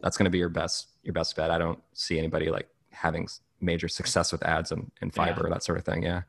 That's 0.00 0.16
going 0.16 0.24
to 0.24 0.30
be 0.30 0.38
your 0.38 0.48
best, 0.48 0.88
your 1.02 1.12
best 1.12 1.36
bet. 1.36 1.50
I 1.50 1.58
don't 1.58 1.80
see 1.92 2.18
anybody 2.18 2.50
like 2.50 2.68
having 2.90 3.28
major 3.60 3.88
success 3.88 4.32
with 4.32 4.42
ads 4.44 4.72
and, 4.72 4.90
and 5.00 5.12
Fiverr, 5.12 5.44
yeah. 5.44 5.50
that 5.50 5.62
sort 5.62 5.78
of 5.78 5.84
thing. 5.84 6.02
Yeah. 6.02 6.22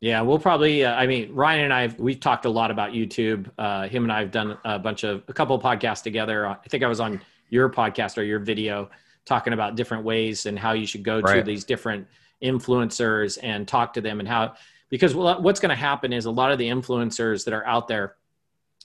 Yeah, 0.00 0.20
we'll 0.20 0.38
probably. 0.38 0.84
Uh, 0.84 0.94
I 0.94 1.06
mean, 1.06 1.34
Ryan 1.34 1.64
and 1.64 1.72
I 1.72 1.94
we've 1.98 2.20
talked 2.20 2.44
a 2.44 2.50
lot 2.50 2.70
about 2.70 2.92
YouTube. 2.92 3.50
Uh, 3.58 3.88
him 3.88 4.04
and 4.04 4.12
I 4.12 4.20
have 4.20 4.30
done 4.30 4.56
a 4.64 4.78
bunch 4.78 5.04
of 5.04 5.24
a 5.28 5.32
couple 5.32 5.56
of 5.56 5.62
podcasts 5.62 6.02
together. 6.02 6.46
I 6.46 6.56
think 6.68 6.84
I 6.84 6.86
was 6.86 7.00
on 7.00 7.20
your 7.50 7.68
podcast 7.68 8.16
or 8.16 8.22
your 8.22 8.38
video 8.38 8.90
talking 9.24 9.52
about 9.52 9.76
different 9.76 10.04
ways 10.04 10.46
and 10.46 10.58
how 10.58 10.72
you 10.72 10.86
should 10.86 11.02
go 11.02 11.20
right. 11.20 11.36
to 11.36 11.42
these 11.42 11.64
different 11.64 12.06
influencers 12.42 13.38
and 13.42 13.66
talk 13.66 13.92
to 13.92 14.00
them 14.00 14.20
and 14.20 14.28
how 14.28 14.54
because 14.90 15.14
what's 15.14 15.60
going 15.60 15.70
to 15.70 15.76
happen 15.76 16.12
is 16.12 16.24
a 16.24 16.30
lot 16.30 16.50
of 16.50 16.58
the 16.58 16.68
influencers 16.68 17.44
that 17.44 17.52
are 17.52 17.66
out 17.66 17.88
there 17.88 18.14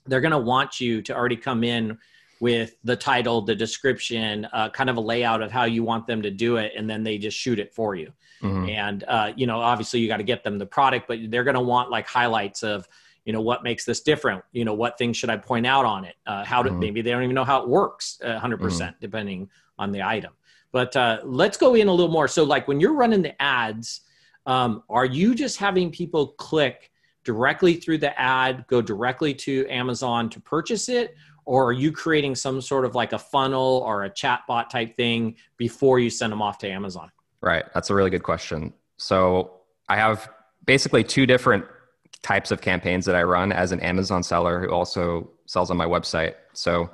they're 0.06 0.22
going 0.22 0.32
to 0.32 0.38
want 0.38 0.82
you 0.82 1.02
to 1.02 1.16
already 1.16 1.38
come 1.38 1.64
in 1.64 1.98
with 2.44 2.76
the 2.84 2.98
title 2.98 3.42
the 3.42 3.56
description 3.56 4.44
uh, 4.52 4.70
kind 4.70 4.90
of 4.90 4.98
a 4.98 5.00
layout 5.00 5.42
of 5.42 5.50
how 5.50 5.64
you 5.64 5.82
want 5.82 6.06
them 6.06 6.22
to 6.22 6.30
do 6.30 6.58
it 6.58 6.74
and 6.76 6.90
then 6.90 7.02
they 7.02 7.18
just 7.18 7.38
shoot 7.38 7.58
it 7.58 7.74
for 7.74 7.96
you 7.96 8.12
mm-hmm. 8.42 8.68
and 8.68 9.06
uh, 9.08 9.32
you 9.38 9.48
know 9.48 9.62
obviously 9.62 10.02
you 10.02 10.10
got 10.10 10.18
to 10.18 10.24
get 10.24 10.44
them 10.44 10.58
the 10.58 10.66
product 10.66 11.08
but 11.08 11.18
they're 11.30 11.46
going 11.46 11.56
to 11.56 11.62
want 11.62 11.90
like 11.90 12.06
highlights 12.06 12.62
of 12.62 12.86
you 13.24 13.32
know 13.32 13.40
what 13.40 13.64
makes 13.64 13.86
this 13.86 14.02
different 14.02 14.44
you 14.52 14.66
know 14.66 14.74
what 14.74 14.98
things 14.98 15.16
should 15.16 15.30
i 15.30 15.38
point 15.38 15.66
out 15.66 15.86
on 15.86 16.04
it 16.04 16.16
uh, 16.28 16.44
how 16.44 16.62
to 16.62 16.70
mm-hmm. 16.70 16.80
maybe 16.80 17.02
they 17.02 17.12
don't 17.12 17.24
even 17.24 17.34
know 17.34 17.46
how 17.46 17.64
it 17.64 17.70
works 17.70 18.20
100% 18.22 18.28
uh, 18.28 18.38
mm-hmm. 18.38 18.86
depending 19.00 19.50
on 19.80 19.94
the 19.94 20.04
item 20.04 20.34
but 20.74 20.94
uh, 20.98 21.22
let's 21.24 21.56
go 21.56 21.76
in 21.76 21.88
a 21.88 21.94
little 21.94 22.12
more 22.12 22.28
so 22.28 22.44
like 22.44 22.68
when 22.68 22.82
you're 22.82 22.94
running 22.94 23.22
the 23.22 23.42
ads 23.42 24.02
um, 24.48 24.84
are 24.90 25.06
you 25.06 25.34
just 25.34 25.58
having 25.58 25.90
people 25.90 26.28
click 26.34 26.92
directly 27.24 27.76
through 27.76 28.00
the 28.00 28.20
ad 28.20 28.66
go 28.68 28.82
directly 28.82 29.34
to 29.34 29.66
amazon 29.70 30.30
to 30.30 30.42
purchase 30.42 30.90
it 30.90 31.16
or 31.46 31.66
are 31.66 31.74
you 31.74 31.92
creating 31.92 32.36
some 32.36 32.62
sort 32.62 32.86
of 32.86 32.96
like 32.96 33.14
a 33.14 33.20
funnel 33.20 33.84
or 33.86 34.04
a 34.04 34.10
chatbot 34.10 34.70
type 34.70 34.96
thing 34.96 35.36
before 35.58 36.00
you 36.00 36.10
send 36.10 36.32
them 36.32 36.42
off 36.42 36.58
to 36.58 36.70
amazon 36.70 37.10
right 37.42 37.66
that's 37.74 37.90
a 37.90 37.96
really 37.96 38.10
good 38.10 38.24
question 38.24 38.74
so 38.98 39.52
i 39.90 39.96
have 39.96 40.30
basically 40.66 41.04
two 41.04 41.26
different 41.26 41.66
types 42.24 42.52
of 42.52 42.62
campaigns 42.62 43.06
that 43.06 43.16
I 43.16 43.24
run 43.24 43.52
as 43.52 43.72
an 43.72 43.82
Amazon 43.82 44.24
seller 44.24 44.60
who 44.60 44.70
also 44.70 45.30
sells 45.46 45.70
on 45.70 45.78
my 45.78 45.86
website. 45.86 46.36
So 46.54 46.90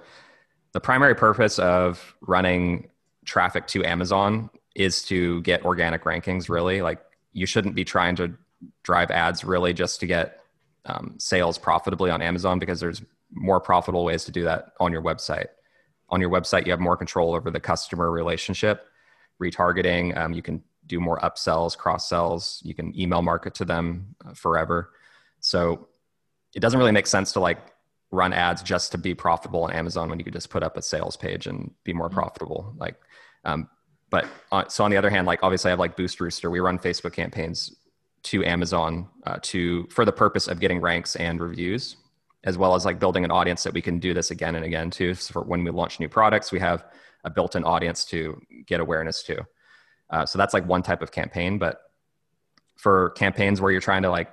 the 0.73 0.79
primary 0.79 1.15
purpose 1.15 1.59
of 1.59 2.15
running 2.21 2.89
traffic 3.25 3.67
to 3.67 3.85
Amazon 3.85 4.49
is 4.75 5.03
to 5.03 5.41
get 5.43 5.63
organic 5.63 6.03
rankings, 6.03 6.49
really. 6.49 6.81
Like 6.81 6.99
you 7.31 7.45
shouldn't 7.45 7.75
be 7.75 7.85
trying 7.85 8.15
to 8.17 8.33
drive 8.83 9.11
ads 9.11 9.43
really 9.43 9.73
just 9.73 9.99
to 9.99 10.07
get 10.07 10.41
um, 10.85 11.15
sales 11.19 11.57
profitably 11.57 12.09
on 12.09 12.21
Amazon 12.21 12.57
because 12.57 12.79
there's 12.79 13.01
more 13.31 13.59
profitable 13.59 14.03
ways 14.03 14.23
to 14.25 14.31
do 14.31 14.43
that 14.43 14.73
on 14.79 14.91
your 14.91 15.01
website. 15.01 15.47
On 16.09 16.19
your 16.19 16.29
website, 16.29 16.65
you 16.65 16.71
have 16.71 16.79
more 16.79 16.97
control 16.97 17.35
over 17.35 17.51
the 17.51 17.59
customer 17.59 18.09
relationship, 18.11 18.87
retargeting. 19.41 20.17
Um, 20.17 20.33
you 20.33 20.41
can 20.41 20.63
do 20.87 20.99
more 20.99 21.19
upsells, 21.19 21.77
cross 21.77 22.09
sells. 22.09 22.61
You 22.65 22.73
can 22.73 22.99
email 22.99 23.21
market 23.21 23.53
to 23.55 23.65
them 23.65 24.15
uh, 24.25 24.33
forever. 24.33 24.91
So 25.39 25.87
it 26.55 26.59
doesn't 26.59 26.79
really 26.79 26.91
make 26.91 27.07
sense 27.07 27.31
to 27.33 27.39
like 27.39 27.59
run 28.11 28.33
ads 28.33 28.63
just 28.63 28.91
to 28.91 28.97
be 28.97 29.13
profitable 29.13 29.63
on 29.63 29.71
Amazon 29.71 30.09
when 30.09 30.17
you 30.17 30.25
could 30.25 30.33
just 30.33 30.49
put 30.49 30.63
up 30.63 30.77
a 30.77 30.81
sales 30.81 31.15
page 31.15 31.45
and 31.45 31.71
be 31.83 31.93
more 31.93 32.07
mm-hmm. 32.07 32.15
profitable. 32.15 32.73
Like, 32.77 32.95
um, 33.45 33.69
but 34.09 34.25
on, 34.51 34.69
so 34.69 34.83
on 34.83 34.91
the 34.91 34.97
other 34.97 35.11
hand, 35.11 35.27
like 35.27 35.43
obviously 35.43 35.69
I 35.69 35.73
have 35.73 35.79
like 35.79 35.95
Boost 35.95 36.19
Rooster. 36.19 36.49
We 36.49 36.59
run 36.59 36.79
Facebook 36.79 37.13
campaigns 37.13 37.75
to 38.23 38.43
Amazon 38.43 39.07
uh, 39.25 39.37
to 39.43 39.87
for 39.91 40.03
the 40.05 40.11
purpose 40.11 40.47
of 40.47 40.59
getting 40.59 40.81
ranks 40.81 41.15
and 41.15 41.39
reviews, 41.39 41.95
as 42.43 42.57
well 42.57 42.75
as 42.75 42.85
like 42.85 42.99
building 42.99 43.25
an 43.25 43.31
audience 43.31 43.63
that 43.63 43.73
we 43.73 43.81
can 43.81 43.99
do 43.99 44.13
this 44.13 44.31
again 44.31 44.55
and 44.55 44.65
again 44.65 44.89
too. 44.89 45.13
So 45.13 45.33
for 45.33 45.41
when 45.41 45.63
we 45.63 45.71
launch 45.71 45.99
new 45.99 46.09
products, 46.09 46.51
we 46.51 46.59
have 46.59 46.85
a 47.23 47.29
built-in 47.29 47.63
audience 47.63 48.05
to 48.05 48.41
get 48.65 48.79
awareness 48.79 49.23
to. 49.23 49.45
Uh, 50.09 50.25
so 50.25 50.37
that's 50.37 50.53
like 50.53 50.65
one 50.65 50.81
type 50.81 51.01
of 51.01 51.11
campaign. 51.11 51.57
But 51.57 51.81
for 52.77 53.11
campaigns 53.11 53.59
where 53.59 53.71
you're 53.71 53.81
trying 53.81 54.03
to 54.03 54.09
like 54.09 54.31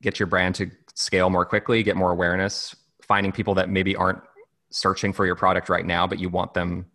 get 0.00 0.18
your 0.18 0.26
brand 0.26 0.54
to 0.56 0.70
scale 0.94 1.28
more 1.28 1.44
quickly, 1.44 1.82
get 1.82 1.96
more 1.96 2.10
awareness, 2.10 2.74
finding 3.02 3.30
people 3.30 3.54
that 3.54 3.68
maybe 3.68 3.94
aren't 3.94 4.22
searching 4.70 5.12
for 5.12 5.26
your 5.26 5.36
product 5.36 5.68
right 5.68 5.84
now, 5.84 6.06
but 6.06 6.18
you 6.18 6.28
want 6.28 6.54
them 6.54 6.86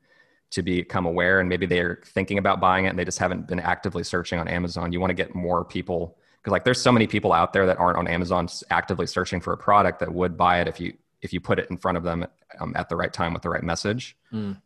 to 0.51 0.63
become 0.63 1.05
aware 1.05 1.39
and 1.39 1.47
maybe 1.47 1.67
they're 1.67 2.01
thinking 2.05 2.39
about 2.39 2.59
buying 2.59 2.85
it 2.85 2.89
and 2.89 2.97
they 2.97 3.05
just 3.05 3.19
haven't 3.19 3.47
been 3.47 3.59
actively 3.59 4.03
searching 4.03 4.39
on 4.39 4.47
Amazon. 4.47 4.91
You 4.91 4.99
want 4.99 5.11
to 5.11 5.15
get 5.15 5.35
more 5.35 5.63
people 5.63 6.17
because 6.41 6.51
like 6.51 6.63
there's 6.63 6.81
so 6.81 6.91
many 6.91 7.07
people 7.07 7.33
out 7.33 7.53
there 7.53 7.65
that 7.65 7.77
aren't 7.77 7.97
on 7.97 8.07
Amazon 8.07 8.47
actively 8.69 9.05
searching 9.05 9.41
for 9.41 9.53
a 9.53 9.57
product 9.57 9.99
that 9.99 10.13
would 10.13 10.37
buy 10.37 10.61
it 10.61 10.67
if 10.67 10.79
you 10.79 10.93
if 11.21 11.33
you 11.33 11.41
put 11.41 11.59
it 11.59 11.69
in 11.69 11.77
front 11.77 11.97
of 11.97 12.03
them 12.03 12.25
um, 12.59 12.73
at 12.75 12.87
the 12.87 12.95
right 12.95 13.11
time 13.11 13.33
with 13.33 13.41
the 13.41 13.49
right 13.49 13.63
message. 13.63 14.15
Mm. 14.31 14.61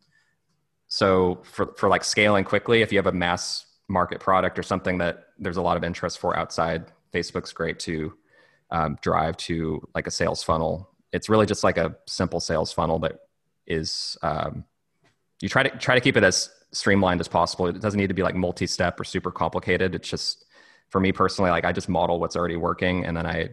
So 0.86 1.42
for 1.44 1.74
for 1.76 1.88
like 1.88 2.04
scaling 2.04 2.44
quickly, 2.44 2.82
if 2.82 2.92
you 2.92 2.98
have 2.98 3.06
a 3.06 3.12
mass 3.12 3.66
market 3.88 4.20
product 4.20 4.58
or 4.58 4.62
something 4.62 4.98
that 4.98 5.26
there's 5.38 5.56
a 5.56 5.62
lot 5.62 5.76
of 5.76 5.84
interest 5.84 6.18
for 6.18 6.36
outside, 6.36 6.86
Facebook's 7.12 7.52
great 7.52 7.78
to 7.80 8.14
um, 8.70 8.96
drive 9.02 9.36
to 9.36 9.86
like 9.94 10.06
a 10.06 10.10
sales 10.10 10.42
funnel. 10.42 10.90
It's 11.12 11.28
really 11.28 11.46
just 11.46 11.64
like 11.64 11.78
a 11.78 11.96
simple 12.06 12.40
sales 12.40 12.72
funnel 12.72 12.98
that 13.00 13.18
is 13.66 14.16
um, 14.22 14.64
you 15.40 15.48
try 15.48 15.62
to 15.62 15.70
try 15.78 15.94
to 15.94 16.00
keep 16.00 16.16
it 16.16 16.24
as 16.24 16.50
streamlined 16.72 17.20
as 17.20 17.28
possible. 17.28 17.66
It 17.66 17.80
doesn't 17.80 17.98
need 17.98 18.08
to 18.08 18.14
be 18.14 18.22
like 18.22 18.34
multi-step 18.34 18.98
or 18.98 19.04
super 19.04 19.30
complicated. 19.30 19.94
It's 19.94 20.08
just 20.08 20.43
for 20.94 21.00
me 21.00 21.10
personally, 21.10 21.50
like 21.50 21.64
I 21.64 21.72
just 21.72 21.88
model 21.88 22.20
what's 22.20 22.36
already 22.36 22.54
working, 22.54 23.04
and 23.04 23.16
then 23.16 23.26
I 23.26 23.48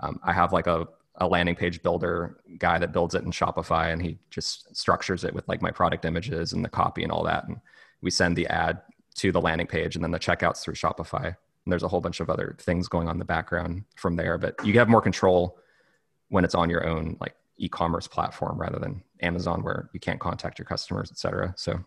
um, 0.00 0.20
I 0.22 0.34
have 0.34 0.52
like 0.52 0.66
a 0.66 0.86
a 1.16 1.26
landing 1.26 1.56
page 1.56 1.82
builder 1.82 2.42
guy 2.58 2.78
that 2.78 2.92
builds 2.92 3.14
it 3.14 3.22
in 3.22 3.30
Shopify, 3.30 3.90
and 3.90 4.02
he 4.02 4.18
just 4.28 4.76
structures 4.76 5.24
it 5.24 5.32
with 5.32 5.48
like 5.48 5.62
my 5.62 5.70
product 5.70 6.04
images 6.04 6.52
and 6.52 6.62
the 6.62 6.68
copy 6.68 7.02
and 7.02 7.10
all 7.10 7.24
that, 7.24 7.48
and 7.48 7.56
we 8.02 8.10
send 8.10 8.36
the 8.36 8.46
ad 8.48 8.82
to 9.14 9.32
the 9.32 9.40
landing 9.40 9.66
page, 9.66 9.94
and 9.94 10.04
then 10.04 10.10
the 10.10 10.18
checkouts 10.18 10.60
through 10.60 10.74
Shopify. 10.74 11.24
And 11.24 11.72
there's 11.72 11.84
a 11.84 11.88
whole 11.88 12.02
bunch 12.02 12.20
of 12.20 12.28
other 12.28 12.54
things 12.60 12.86
going 12.86 13.08
on 13.08 13.14
in 13.14 13.18
the 13.18 13.24
background 13.24 13.84
from 13.96 14.16
there, 14.16 14.36
but 14.36 14.54
you 14.62 14.74
have 14.74 14.90
more 14.90 15.00
control 15.00 15.58
when 16.28 16.44
it's 16.44 16.54
on 16.54 16.68
your 16.68 16.86
own 16.86 17.16
like 17.18 17.34
e-commerce 17.56 18.06
platform 18.06 18.60
rather 18.60 18.78
than 18.78 19.02
Amazon 19.22 19.62
where 19.62 19.88
you 19.94 20.00
can't 20.00 20.20
contact 20.20 20.58
your 20.58 20.66
customers, 20.66 21.10
et 21.10 21.16
cetera. 21.16 21.54
So 21.56 21.82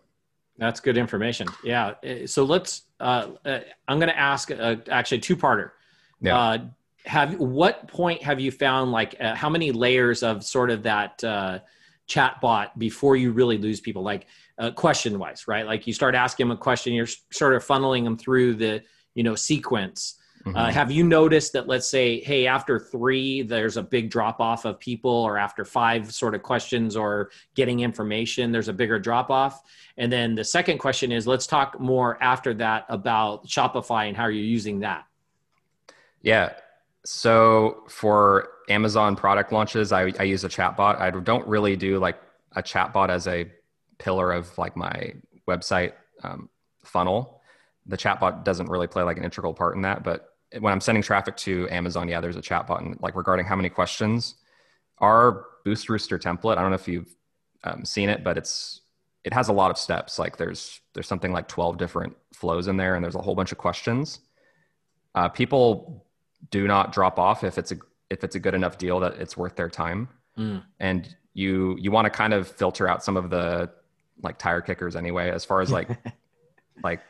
that's 0.58 0.80
good 0.80 0.98
information. 0.98 1.48
Yeah. 1.62 1.94
Uh, 2.04 2.26
so 2.26 2.44
let's, 2.44 2.82
uh, 3.00 3.28
uh, 3.44 3.60
I'm 3.86 3.98
going 3.98 4.10
to 4.10 4.18
ask 4.18 4.50
uh, 4.50 4.76
actually 4.90 5.20
two 5.20 5.36
parter. 5.36 5.70
Yeah. 6.20 6.38
Uh, 6.38 6.58
have, 7.06 7.38
what 7.38 7.88
point 7.88 8.22
have 8.22 8.40
you 8.40 8.50
found 8.50 8.92
like 8.92 9.14
uh, 9.20 9.34
how 9.34 9.48
many 9.48 9.70
layers 9.72 10.22
of 10.22 10.44
sort 10.44 10.70
of 10.70 10.82
that 10.82 11.22
chat 12.06 12.40
bot 12.40 12.78
before 12.78 13.16
you 13.16 13.32
really 13.32 13.58
lose 13.58 13.80
people? 13.80 14.02
Like 14.02 14.26
question 14.74 15.18
wise, 15.18 15.46
right? 15.46 15.64
Like 15.64 15.86
you 15.86 15.92
start 15.92 16.14
asking 16.14 16.48
them 16.48 16.56
a 16.56 16.60
question, 16.60 16.92
you're 16.92 17.06
sort 17.30 17.54
of 17.54 17.64
funneling 17.64 18.04
them 18.04 18.18
through 18.18 18.54
the, 18.54 18.82
you 19.18 19.24
know 19.24 19.34
sequence 19.34 20.14
uh, 20.14 20.18
mm-hmm. 20.48 20.56
uh, 20.56 20.70
have 20.70 20.90
you 20.90 21.04
noticed 21.04 21.52
that 21.52 21.66
let's 21.66 21.88
say 21.88 22.20
hey 22.20 22.46
after 22.46 22.78
three 22.78 23.42
there's 23.42 23.76
a 23.76 23.82
big 23.82 24.10
drop 24.10 24.40
off 24.40 24.64
of 24.64 24.78
people 24.78 25.10
or 25.10 25.38
after 25.38 25.64
five 25.64 26.12
sort 26.12 26.34
of 26.34 26.42
questions 26.42 26.96
or 26.96 27.30
getting 27.54 27.80
information 27.80 28.52
there's 28.52 28.68
a 28.68 28.72
bigger 28.72 28.98
drop 28.98 29.30
off 29.30 29.62
and 29.96 30.12
then 30.12 30.34
the 30.34 30.44
second 30.44 30.78
question 30.78 31.12
is 31.12 31.26
let's 31.26 31.46
talk 31.46 31.78
more 31.80 32.22
after 32.22 32.54
that 32.54 32.84
about 32.88 33.46
shopify 33.46 34.08
and 34.08 34.16
how 34.16 34.26
you're 34.26 34.42
using 34.42 34.80
that 34.80 35.04
yeah 36.22 36.52
so 37.04 37.84
for 37.88 38.48
amazon 38.68 39.16
product 39.16 39.52
launches 39.52 39.92
i, 39.92 40.12
I 40.18 40.24
use 40.24 40.44
a 40.44 40.48
chatbot 40.48 40.98
i 41.00 41.10
don't 41.10 41.46
really 41.46 41.76
do 41.76 41.98
like 41.98 42.20
a 42.56 42.62
chatbot 42.62 43.08
as 43.08 43.26
a 43.26 43.50
pillar 43.98 44.32
of 44.32 44.56
like 44.58 44.76
my 44.76 45.14
website 45.48 45.92
um, 46.22 46.48
funnel 46.82 47.38
the 47.88 47.96
chatbot 47.96 48.44
doesn't 48.44 48.68
really 48.68 48.86
play 48.86 49.02
like 49.02 49.16
an 49.16 49.24
integral 49.24 49.54
part 49.54 49.74
in 49.74 49.82
that. 49.82 50.04
But 50.04 50.27
when 50.58 50.72
I'm 50.72 50.80
sending 50.80 51.02
traffic 51.02 51.36
to 51.38 51.68
Amazon, 51.70 52.08
yeah, 52.08 52.20
there's 52.20 52.36
a 52.36 52.42
chat 52.42 52.66
button 52.66 52.96
like 53.00 53.14
regarding 53.14 53.46
how 53.46 53.56
many 53.56 53.68
questions. 53.68 54.36
Our 54.98 55.46
Boost 55.64 55.88
Rooster 55.88 56.18
template, 56.18 56.56
I 56.56 56.62
don't 56.62 56.70
know 56.70 56.76
if 56.76 56.88
you've 56.88 57.14
um, 57.64 57.84
seen 57.84 58.08
it, 58.08 58.24
but 58.24 58.38
it's 58.38 58.80
it 59.24 59.32
has 59.32 59.48
a 59.48 59.52
lot 59.52 59.70
of 59.70 59.78
steps. 59.78 60.18
Like 60.18 60.36
there's 60.36 60.80
there's 60.94 61.06
something 61.06 61.32
like 61.32 61.48
12 61.48 61.76
different 61.76 62.16
flows 62.32 62.68
in 62.68 62.76
there, 62.76 62.94
and 62.94 63.04
there's 63.04 63.14
a 63.14 63.22
whole 63.22 63.34
bunch 63.34 63.52
of 63.52 63.58
questions. 63.58 64.20
Uh, 65.14 65.28
people 65.28 66.06
do 66.50 66.66
not 66.66 66.92
drop 66.92 67.18
off 67.18 67.44
if 67.44 67.58
it's 67.58 67.72
a 67.72 67.76
if 68.10 68.24
it's 68.24 68.36
a 68.36 68.40
good 68.40 68.54
enough 68.54 68.78
deal 68.78 69.00
that 69.00 69.14
it's 69.14 69.36
worth 69.36 69.56
their 69.56 69.68
time. 69.68 70.08
mm. 70.38 70.62
and 70.80 71.16
you 71.34 71.76
you 71.78 71.90
want 71.90 72.04
to 72.04 72.10
kind 72.10 72.32
of 72.32 72.48
filter 72.48 72.88
out 72.88 73.04
some 73.04 73.16
of 73.16 73.30
the 73.30 73.70
like 74.22 74.38
tire 74.38 74.60
kickers 74.60 74.96
anyway 74.96 75.30
as 75.30 75.44
far 75.44 75.60
as 75.60 75.70
like 75.70 75.88
like 76.82 77.00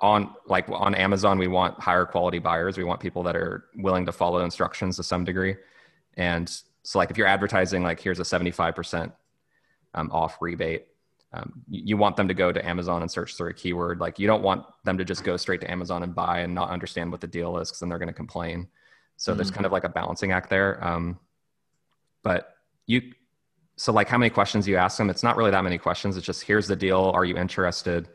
on 0.00 0.34
like 0.46 0.68
on 0.68 0.94
amazon 0.94 1.38
we 1.38 1.48
want 1.48 1.78
higher 1.80 2.04
quality 2.04 2.38
buyers. 2.38 2.76
We 2.76 2.84
want 2.84 3.00
people 3.00 3.22
that 3.24 3.36
are 3.36 3.66
willing 3.76 4.06
to 4.06 4.12
follow 4.12 4.40
instructions 4.40 4.96
to 4.96 5.02
some 5.02 5.24
degree. 5.24 5.56
And 6.14 6.48
so 6.82 6.98
like 6.98 7.10
if 7.10 7.18
you're 7.18 7.26
advertising 7.26 7.82
like 7.82 8.00
here's 8.00 8.20
a 8.20 8.24
75% 8.24 9.12
um, 9.94 10.10
off 10.12 10.36
rebate 10.40 10.86
um, 11.32 11.64
you 11.68 11.96
want 11.96 12.16
them 12.16 12.28
to 12.28 12.34
go 12.34 12.52
to 12.52 12.64
amazon 12.64 13.02
and 13.02 13.10
search 13.10 13.36
through 13.36 13.50
a 13.50 13.52
keyword. 13.52 14.00
Like 14.00 14.18
you 14.18 14.26
don't 14.26 14.42
want 14.42 14.64
them 14.84 14.96
to 14.98 15.04
just 15.04 15.24
go 15.24 15.36
straight 15.36 15.60
to 15.62 15.70
amazon 15.70 16.02
and 16.02 16.14
buy 16.14 16.40
and 16.40 16.54
not 16.54 16.70
understand 16.70 17.10
what 17.10 17.20
the 17.20 17.26
deal 17.26 17.58
is 17.58 17.68
because 17.68 17.80
then 17.80 17.88
they're 17.88 17.98
going 17.98 18.08
to 18.08 18.14
complain. 18.14 18.68
So 19.16 19.32
mm-hmm. 19.32 19.38
there's 19.38 19.50
kind 19.50 19.66
of 19.66 19.72
like 19.72 19.84
a 19.84 19.88
balancing 19.88 20.32
act 20.32 20.50
there 20.50 20.82
um, 20.84 21.18
but 22.22 22.56
you 22.86 23.12
so 23.76 23.92
like 23.92 24.08
how 24.08 24.18
many 24.18 24.30
questions 24.30 24.66
you 24.66 24.76
ask 24.76 24.98
them? 24.98 25.10
It's 25.10 25.22
not 25.22 25.36
really 25.36 25.50
that 25.52 25.62
many 25.62 25.78
questions. 25.78 26.16
It's 26.16 26.26
just 26.26 26.42
here's 26.42 26.66
the 26.66 26.74
deal. 26.74 27.12
Are 27.14 27.24
you 27.24 27.36
interested 27.36 28.08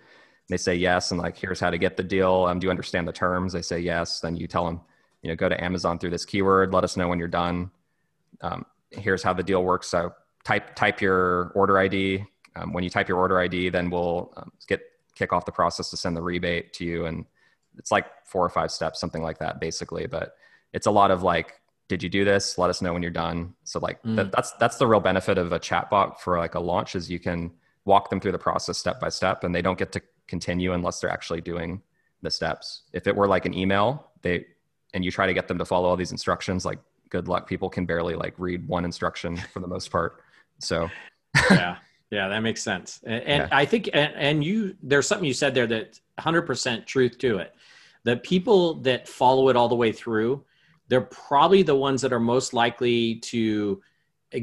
they 0.52 0.58
say 0.58 0.76
yes 0.76 1.12
and 1.12 1.20
like 1.20 1.38
here's 1.38 1.60
how 1.60 1.70
to 1.70 1.78
get 1.78 1.98
the 1.98 2.04
deal 2.04 2.46
um, 2.46 2.60
do 2.60 2.66
you 2.66 2.72
understand 2.72 3.08
the 3.08 3.14
terms? 3.14 3.54
They 3.54 3.62
say 3.62 3.80
yes 3.80 4.20
then 4.20 4.36
you 4.36 4.48
tell 4.48 4.66
them 4.66 4.82
you 5.22 5.30
know 5.30 5.36
go 5.36 5.50
to 5.50 5.64
amazon 5.64 6.00
through 6.00 6.10
this 6.10 6.26
keyword 6.26 6.74
let 6.74 6.84
us 6.84 6.98
know 6.98 7.08
when 7.08 7.20
you're 7.20 7.28
done. 7.28 7.72
Um, 8.42 8.66
here's 8.92 9.24
how 9.24 9.34
the 9.34 9.44
deal 9.44 9.64
works. 9.64 9.88
So 9.88 10.14
type 10.44 10.76
type 10.76 11.02
your 11.02 11.52
order 11.56 11.78
id 11.80 12.26
um, 12.56 12.74
when 12.74 12.84
you 12.84 12.90
type 12.90 13.08
your 13.08 13.18
order 13.18 13.40
id 13.40 13.70
then 13.70 13.90
we'll 13.90 14.34
um, 14.38 14.52
get 14.68 14.82
kick 15.16 15.34
off 15.34 15.46
the 15.46 15.52
process 15.52 15.90
to 15.92 15.98
send 15.98 16.16
the 16.18 16.22
rebate 16.22 16.74
to 16.74 16.86
you 16.86 17.06
and 17.06 17.26
it's 17.78 17.92
like 17.92 18.06
four 18.26 18.46
or 18.46 18.50
five 18.50 18.72
steps 18.72 19.00
something 19.00 19.24
like 19.24 19.40
that 19.40 19.60
basically. 19.60 20.08
But 20.08 20.36
it's 20.74 20.88
a 20.88 20.92
lot 20.92 21.12
of 21.12 21.24
like 21.24 21.62
did 21.92 22.02
you 22.02 22.08
do 22.08 22.24
this? 22.24 22.58
Let 22.58 22.70
us 22.70 22.82
know 22.82 22.94
when 22.94 23.02
you're 23.02 23.12
done. 23.12 23.54
So 23.66 23.78
like 23.80 24.02
mm. 24.04 24.16
that, 24.16 24.32
that's 24.32 24.54
that's 24.54 24.78
the 24.78 24.88
real 24.88 25.02
benefit 25.02 25.38
of 25.38 25.52
a 25.52 25.60
chatbot 25.60 26.20
for 26.20 26.38
like 26.38 26.56
a 26.56 26.60
launch 26.60 26.96
is 26.96 27.12
you 27.12 27.20
can 27.20 27.52
walk 27.84 28.10
them 28.10 28.22
through 28.22 28.32
the 28.32 28.40
process 28.40 28.78
step 28.78 29.00
by 29.00 29.10
step 29.10 29.44
and 29.44 29.54
they 29.54 29.62
don't 29.62 29.78
get 29.78 29.92
to 29.92 30.02
continue 30.28 30.74
unless 30.74 31.00
they're 31.00 31.10
actually 31.10 31.42
doing 31.42 31.82
the 32.22 32.32
steps 32.32 32.84
if 32.94 33.08
it 33.08 33.16
were 33.16 33.28
like 33.28 33.46
an 33.46 33.54
email 33.54 34.12
they 34.22 34.46
and 34.94 35.04
you 35.04 35.12
try 35.12 35.26
to 35.26 35.34
get 35.34 35.48
them 35.48 35.58
to 35.58 35.66
follow 35.66 35.90
all 35.90 35.96
these 35.96 36.12
instructions 36.12 36.66
like 36.66 36.80
good 37.10 37.28
luck 37.28 37.48
people 37.48 37.70
can 37.70 37.86
barely 37.86 38.16
like 38.16 38.34
read 38.38 38.66
one 38.68 38.86
instruction 38.86 39.36
for 39.54 39.60
the 39.60 39.68
most 39.68 39.92
part 39.92 40.22
so 40.60 40.90
yeah 41.52 41.78
yeah 42.12 42.28
that 42.28 42.40
makes 42.42 42.62
sense 42.62 43.00
and, 43.04 43.24
and 43.24 43.42
yeah. 43.42 43.58
i 43.58 43.66
think 43.66 43.90
and, 43.94 44.14
and 44.16 44.44
you 44.44 44.76
there's 44.84 45.08
something 45.08 45.26
you 45.26 45.34
said 45.34 45.54
there 45.54 45.68
that 45.68 46.00
100% 46.20 46.86
truth 46.86 47.18
to 47.18 47.38
it 47.38 47.56
the 48.04 48.18
people 48.18 48.76
that 48.76 49.08
follow 49.08 49.50
it 49.50 49.56
all 49.56 49.68
the 49.68 49.76
way 49.76 49.92
through 49.92 50.44
they're 50.92 51.02
probably 51.02 51.64
the 51.64 51.74
ones 51.74 52.02
that 52.02 52.12
are 52.12 52.20
most 52.20 52.54
likely 52.54 53.16
to 53.16 53.82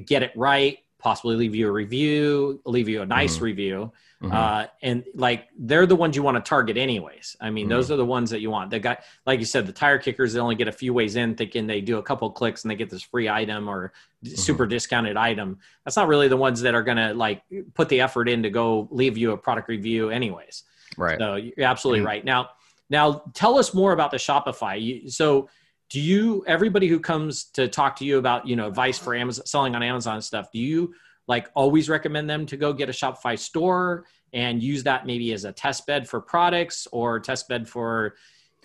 get 0.06 0.22
it 0.22 0.32
right, 0.34 0.78
possibly 0.98 1.36
leave 1.36 1.54
you 1.54 1.68
a 1.68 1.70
review, 1.70 2.58
leave 2.64 2.88
you 2.88 3.02
a 3.02 3.06
nice 3.06 3.36
mm-hmm. 3.36 3.44
review. 3.44 3.92
Mm-hmm. 4.22 4.34
Uh, 4.34 4.66
and 4.82 5.04
like 5.14 5.46
they're 5.56 5.86
the 5.86 5.94
ones 5.94 6.16
you 6.16 6.24
want 6.24 6.36
to 6.36 6.48
target 6.48 6.76
anyways. 6.76 7.36
I 7.40 7.50
mean, 7.50 7.64
mm-hmm. 7.64 7.70
those 7.70 7.90
are 7.92 7.96
the 7.96 8.04
ones 8.04 8.30
that 8.30 8.40
you 8.40 8.50
want. 8.50 8.70
The 8.70 8.80
guy, 8.80 8.98
like 9.26 9.38
you 9.38 9.46
said, 9.46 9.66
the 9.66 9.72
tire 9.72 9.98
kickers, 9.98 10.32
they 10.32 10.40
only 10.40 10.56
get 10.56 10.66
a 10.66 10.72
few 10.72 10.92
ways 10.92 11.14
in 11.14 11.36
thinking 11.36 11.68
they 11.68 11.80
do 11.80 11.98
a 11.98 12.02
couple 12.02 12.28
clicks 12.30 12.64
and 12.64 12.70
they 12.70 12.74
get 12.74 12.90
this 12.90 13.02
free 13.02 13.28
item 13.28 13.68
or 13.68 13.92
mm-hmm. 14.24 14.34
super 14.34 14.66
discounted 14.66 15.16
item. 15.16 15.58
That's 15.84 15.96
not 15.96 16.08
really 16.08 16.26
the 16.26 16.36
ones 16.36 16.60
that 16.62 16.74
are 16.74 16.82
going 16.82 16.96
to 16.96 17.14
like 17.14 17.42
put 17.74 17.88
the 17.88 18.00
effort 18.00 18.28
in 18.28 18.42
to 18.42 18.50
go 18.50 18.88
leave 18.90 19.16
you 19.16 19.32
a 19.32 19.36
product 19.36 19.68
review 19.68 20.10
anyways. 20.10 20.64
Right. 20.96 21.18
So 21.18 21.36
you're 21.36 21.66
absolutely 21.66 22.04
right. 22.04 22.24
Now, 22.24 22.50
now 22.90 23.22
tell 23.34 23.56
us 23.56 23.72
more 23.72 23.92
about 23.92 24.10
the 24.10 24.16
Shopify. 24.16 24.80
You, 24.80 25.10
so 25.10 25.48
do 25.90 26.00
you 26.00 26.44
everybody 26.46 26.88
who 26.88 26.98
comes 26.98 27.44
to 27.44 27.68
talk 27.68 27.96
to 27.96 28.04
you 28.04 28.18
about 28.18 28.46
you 28.46 28.56
know 28.56 28.66
advice 28.66 28.98
for 28.98 29.14
amazon 29.14 29.46
selling 29.46 29.74
on 29.74 29.82
amazon 29.82 30.20
stuff 30.20 30.52
do 30.52 30.58
you 30.58 30.92
like 31.28 31.48
always 31.54 31.88
recommend 31.88 32.28
them 32.28 32.46
to 32.46 32.56
go 32.56 32.72
get 32.72 32.88
a 32.88 32.92
shopify 32.92 33.38
store 33.38 34.04
and 34.32 34.62
use 34.62 34.82
that 34.82 35.06
maybe 35.06 35.32
as 35.32 35.44
a 35.44 35.52
test 35.52 35.86
bed 35.86 36.08
for 36.08 36.20
products 36.20 36.88
or 36.92 37.20
test 37.20 37.48
bed 37.48 37.68
for 37.68 38.16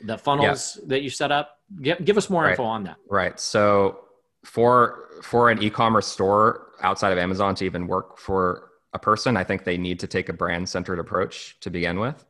the 0.06 0.18
funnels 0.18 0.80
yeah. 0.82 0.88
that 0.88 1.02
you 1.04 1.10
set 1.10 1.32
up 1.32 1.60
give, 1.82 2.04
give 2.04 2.18
us 2.18 2.30
more 2.30 2.44
right. 2.44 2.52
info 2.52 2.64
on 2.64 2.84
that 2.84 2.98
right 3.10 3.40
so 3.40 4.00
for 4.44 5.10
for 5.22 5.50
an 5.50 5.62
e-commerce 5.62 6.08
store 6.08 6.70
outside 6.82 7.12
of 7.12 7.18
amazon 7.18 7.54
to 7.54 7.64
even 7.66 7.88
work 7.88 8.18
for 8.18 8.72
a 8.94 9.00
person 9.00 9.38
i 9.38 9.44
think 9.44 9.64
they 9.64 9.78
need 9.78 10.00
to 10.00 10.08
take 10.08 10.30
a 10.30 10.34
brand 10.34 10.68
centered 10.68 11.00
approach 11.00 11.60
to 11.60 11.70
begin 11.70 12.00
with 12.00 12.26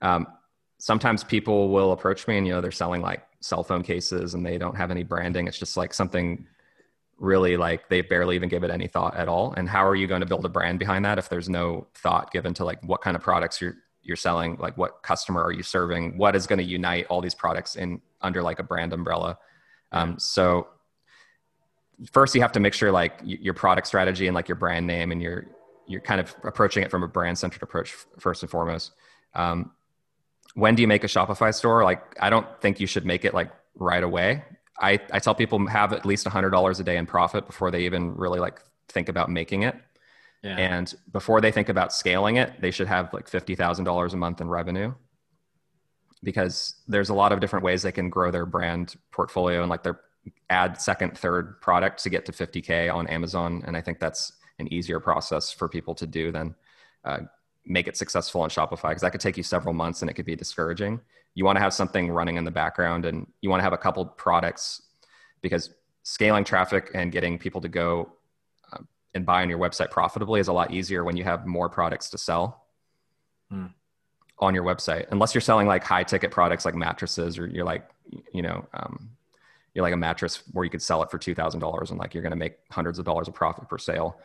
um, 0.00 0.26
sometimes 0.78 1.24
people 1.24 1.70
will 1.70 1.92
approach 1.92 2.28
me 2.28 2.38
and 2.38 2.46
you 2.46 2.52
know 2.52 2.60
they're 2.60 2.70
selling 2.70 3.00
like 3.00 3.24
cell 3.40 3.62
phone 3.62 3.82
cases 3.82 4.34
and 4.34 4.44
they 4.44 4.58
don't 4.58 4.76
have 4.76 4.90
any 4.90 5.02
branding. 5.02 5.46
It's 5.46 5.58
just 5.58 5.76
like 5.76 5.94
something 5.94 6.46
really 7.18 7.56
like 7.56 7.88
they 7.88 8.00
barely 8.00 8.36
even 8.36 8.48
give 8.48 8.62
it 8.64 8.70
any 8.70 8.86
thought 8.86 9.16
at 9.16 9.28
all. 9.28 9.52
And 9.56 9.68
how 9.68 9.86
are 9.86 9.94
you 9.96 10.06
going 10.06 10.20
to 10.20 10.26
build 10.26 10.44
a 10.44 10.48
brand 10.48 10.78
behind 10.78 11.04
that 11.04 11.18
if 11.18 11.28
there's 11.28 11.48
no 11.48 11.86
thought 11.94 12.30
given 12.30 12.54
to 12.54 12.64
like 12.64 12.82
what 12.84 13.00
kind 13.00 13.16
of 13.16 13.22
products 13.22 13.60
you're 13.60 13.76
you're 14.02 14.16
selling, 14.16 14.56
like 14.58 14.78
what 14.78 15.02
customer 15.02 15.42
are 15.42 15.52
you 15.52 15.62
serving, 15.62 16.16
what 16.16 16.34
is 16.34 16.46
going 16.46 16.58
to 16.58 16.64
unite 16.64 17.06
all 17.10 17.20
these 17.20 17.34
products 17.34 17.76
in 17.76 18.00
under 18.22 18.42
like 18.42 18.58
a 18.58 18.62
brand 18.62 18.92
umbrella. 18.92 19.38
Um, 19.92 20.18
so 20.18 20.68
first 22.12 22.34
you 22.34 22.40
have 22.40 22.52
to 22.52 22.60
make 22.60 22.74
sure 22.74 22.92
like 22.92 23.20
your 23.22 23.54
product 23.54 23.86
strategy 23.86 24.26
and 24.26 24.34
like 24.34 24.48
your 24.48 24.56
brand 24.56 24.86
name 24.86 25.12
and 25.12 25.20
you're 25.20 25.46
you're 25.86 26.00
kind 26.00 26.20
of 26.20 26.34
approaching 26.44 26.82
it 26.82 26.90
from 26.90 27.02
a 27.02 27.08
brand 27.08 27.38
centered 27.38 27.62
approach 27.62 27.94
first 28.18 28.42
and 28.42 28.50
foremost. 28.50 28.92
Um, 29.34 29.72
when 30.54 30.74
do 30.74 30.82
you 30.82 30.88
make 30.88 31.02
a 31.02 31.06
Shopify 31.06 31.54
store? 31.54 31.82
Like, 31.82 32.16
I 32.20 32.30
don't 32.30 32.46
think 32.60 32.78
you 32.78 32.86
should 32.86 33.06
make 33.06 33.24
it 33.24 33.32
like 33.32 33.50
right 33.74 34.02
away. 34.02 34.44
I, 34.80 35.00
I 35.12 35.18
tell 35.18 35.34
people 35.34 35.66
have 35.66 35.92
at 35.92 36.06
least 36.06 36.26
$100 36.26 36.80
a 36.80 36.82
day 36.82 36.96
in 36.96 37.06
profit 37.06 37.46
before 37.46 37.70
they 37.70 37.84
even 37.84 38.14
really 38.14 38.40
like 38.40 38.60
think 38.88 39.08
about 39.08 39.30
making 39.30 39.62
it. 39.62 39.76
Yeah. 40.42 40.56
And 40.56 40.94
before 41.12 41.40
they 41.40 41.50
think 41.50 41.68
about 41.68 41.92
scaling 41.92 42.36
it, 42.36 42.60
they 42.60 42.70
should 42.70 42.86
have 42.86 43.12
like 43.12 43.28
$50,000 43.28 44.12
a 44.12 44.16
month 44.16 44.40
in 44.40 44.48
revenue 44.48 44.94
because 46.22 46.76
there's 46.86 47.08
a 47.08 47.14
lot 47.14 47.32
of 47.32 47.40
different 47.40 47.64
ways 47.64 47.82
they 47.82 47.92
can 47.92 48.08
grow 48.08 48.30
their 48.30 48.46
brand 48.46 48.94
portfolio 49.10 49.60
and 49.60 49.70
like 49.70 49.82
their 49.82 50.00
add 50.50 50.80
second, 50.80 51.16
third 51.16 51.60
product 51.60 52.02
to 52.02 52.10
get 52.10 52.26
to 52.26 52.32
50K 52.32 52.92
on 52.92 53.06
Amazon. 53.08 53.62
And 53.66 53.76
I 53.76 53.80
think 53.80 53.98
that's 53.98 54.32
an 54.58 54.72
easier 54.72 55.00
process 55.00 55.50
for 55.50 55.68
people 55.68 55.94
to 55.96 56.06
do 56.06 56.30
than 56.32 56.54
uh, 57.04 57.20
make 57.68 57.86
it 57.86 57.96
successful 57.96 58.40
on 58.40 58.48
Shopify 58.48 58.88
because 58.88 59.02
that 59.02 59.12
could 59.12 59.20
take 59.20 59.36
you 59.36 59.42
several 59.42 59.74
months 59.74 60.00
and 60.00 60.10
it 60.10 60.14
could 60.14 60.24
be 60.24 60.34
discouraging. 60.34 61.00
You 61.34 61.44
want 61.44 61.56
to 61.56 61.60
have 61.60 61.74
something 61.74 62.10
running 62.10 62.36
in 62.36 62.44
the 62.44 62.50
background 62.50 63.04
and 63.04 63.26
you 63.42 63.50
want 63.50 63.60
to 63.60 63.64
have 63.64 63.74
a 63.74 63.78
couple 63.78 64.04
products 64.04 64.82
because 65.42 65.70
scaling 66.02 66.44
traffic 66.44 66.90
and 66.94 67.12
getting 67.12 67.38
people 67.38 67.60
to 67.60 67.68
go 67.68 68.10
um, 68.72 68.88
and 69.14 69.26
buy 69.26 69.42
on 69.42 69.50
your 69.50 69.58
website 69.58 69.90
profitably 69.90 70.40
is 70.40 70.48
a 70.48 70.52
lot 70.52 70.72
easier 70.72 71.04
when 71.04 71.16
you 71.16 71.24
have 71.24 71.46
more 71.46 71.68
products 71.68 72.08
to 72.10 72.18
sell 72.18 72.64
hmm. 73.50 73.66
on 74.38 74.54
your 74.54 74.64
website. 74.64 75.06
Unless 75.10 75.34
you're 75.34 75.42
selling 75.42 75.66
like 75.66 75.84
high 75.84 76.02
ticket 76.02 76.30
products 76.30 76.64
like 76.64 76.74
mattresses 76.74 77.38
or 77.38 77.46
you're 77.46 77.66
like, 77.66 77.88
you 78.32 78.42
know, 78.42 78.66
um, 78.72 79.10
you're 79.74 79.82
like 79.82 79.94
a 79.94 79.98
mattress 79.98 80.42
where 80.52 80.64
you 80.64 80.70
could 80.70 80.82
sell 80.82 81.02
it 81.02 81.10
for 81.10 81.18
$2,000 81.18 81.90
and 81.90 81.98
like 81.98 82.14
you're 82.14 82.22
going 82.22 82.30
to 82.30 82.36
make 82.36 82.56
hundreds 82.70 82.98
of 82.98 83.04
dollars 83.04 83.28
of 83.28 83.34
profit 83.34 83.68
per 83.68 83.78
sale 83.78 84.18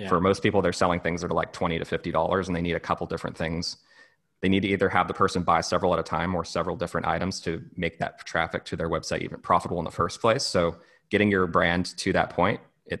yeah. 0.00 0.08
For 0.08 0.20
most 0.20 0.42
people, 0.42 0.62
they're 0.62 0.72
selling 0.72 1.00
things 1.00 1.20
that 1.20 1.30
are 1.30 1.34
like 1.34 1.52
twenty 1.52 1.78
to 1.78 1.84
fifty 1.84 2.10
dollars, 2.10 2.48
and 2.48 2.56
they 2.56 2.62
need 2.62 2.74
a 2.74 2.80
couple 2.80 3.06
different 3.06 3.36
things. 3.36 3.76
They 4.40 4.48
need 4.48 4.60
to 4.60 4.68
either 4.68 4.88
have 4.88 5.06
the 5.06 5.14
person 5.14 5.42
buy 5.42 5.60
several 5.60 5.92
at 5.92 5.98
a 5.98 6.02
time 6.02 6.34
or 6.34 6.44
several 6.44 6.74
different 6.74 7.06
items 7.06 7.40
to 7.42 7.62
make 7.76 7.98
that 7.98 8.24
traffic 8.24 8.64
to 8.66 8.76
their 8.76 8.88
website 8.88 9.20
even 9.20 9.40
profitable 9.40 9.78
in 9.78 9.84
the 9.84 9.90
first 9.90 10.20
place. 10.20 10.42
So, 10.42 10.76
getting 11.10 11.30
your 11.30 11.46
brand 11.46 11.96
to 11.98 12.12
that 12.14 12.30
point, 12.30 12.60
it 12.86 13.00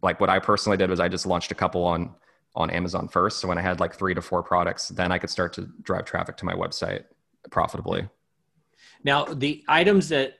like 0.00 0.20
what 0.20 0.30
I 0.30 0.38
personally 0.38 0.78
did 0.78 0.88
was 0.88 1.00
I 1.00 1.08
just 1.08 1.26
launched 1.26 1.52
a 1.52 1.54
couple 1.54 1.84
on 1.84 2.14
on 2.54 2.70
Amazon 2.70 3.08
first. 3.08 3.40
So 3.40 3.48
when 3.48 3.58
I 3.58 3.62
had 3.62 3.80
like 3.80 3.94
three 3.94 4.14
to 4.14 4.22
four 4.22 4.42
products, 4.42 4.88
then 4.88 5.10
I 5.10 5.18
could 5.18 5.30
start 5.30 5.52
to 5.54 5.68
drive 5.82 6.04
traffic 6.04 6.36
to 6.38 6.44
my 6.44 6.54
website 6.54 7.04
profitably. 7.50 8.08
Now, 9.04 9.24
the 9.24 9.64
items 9.68 10.08
that 10.10 10.38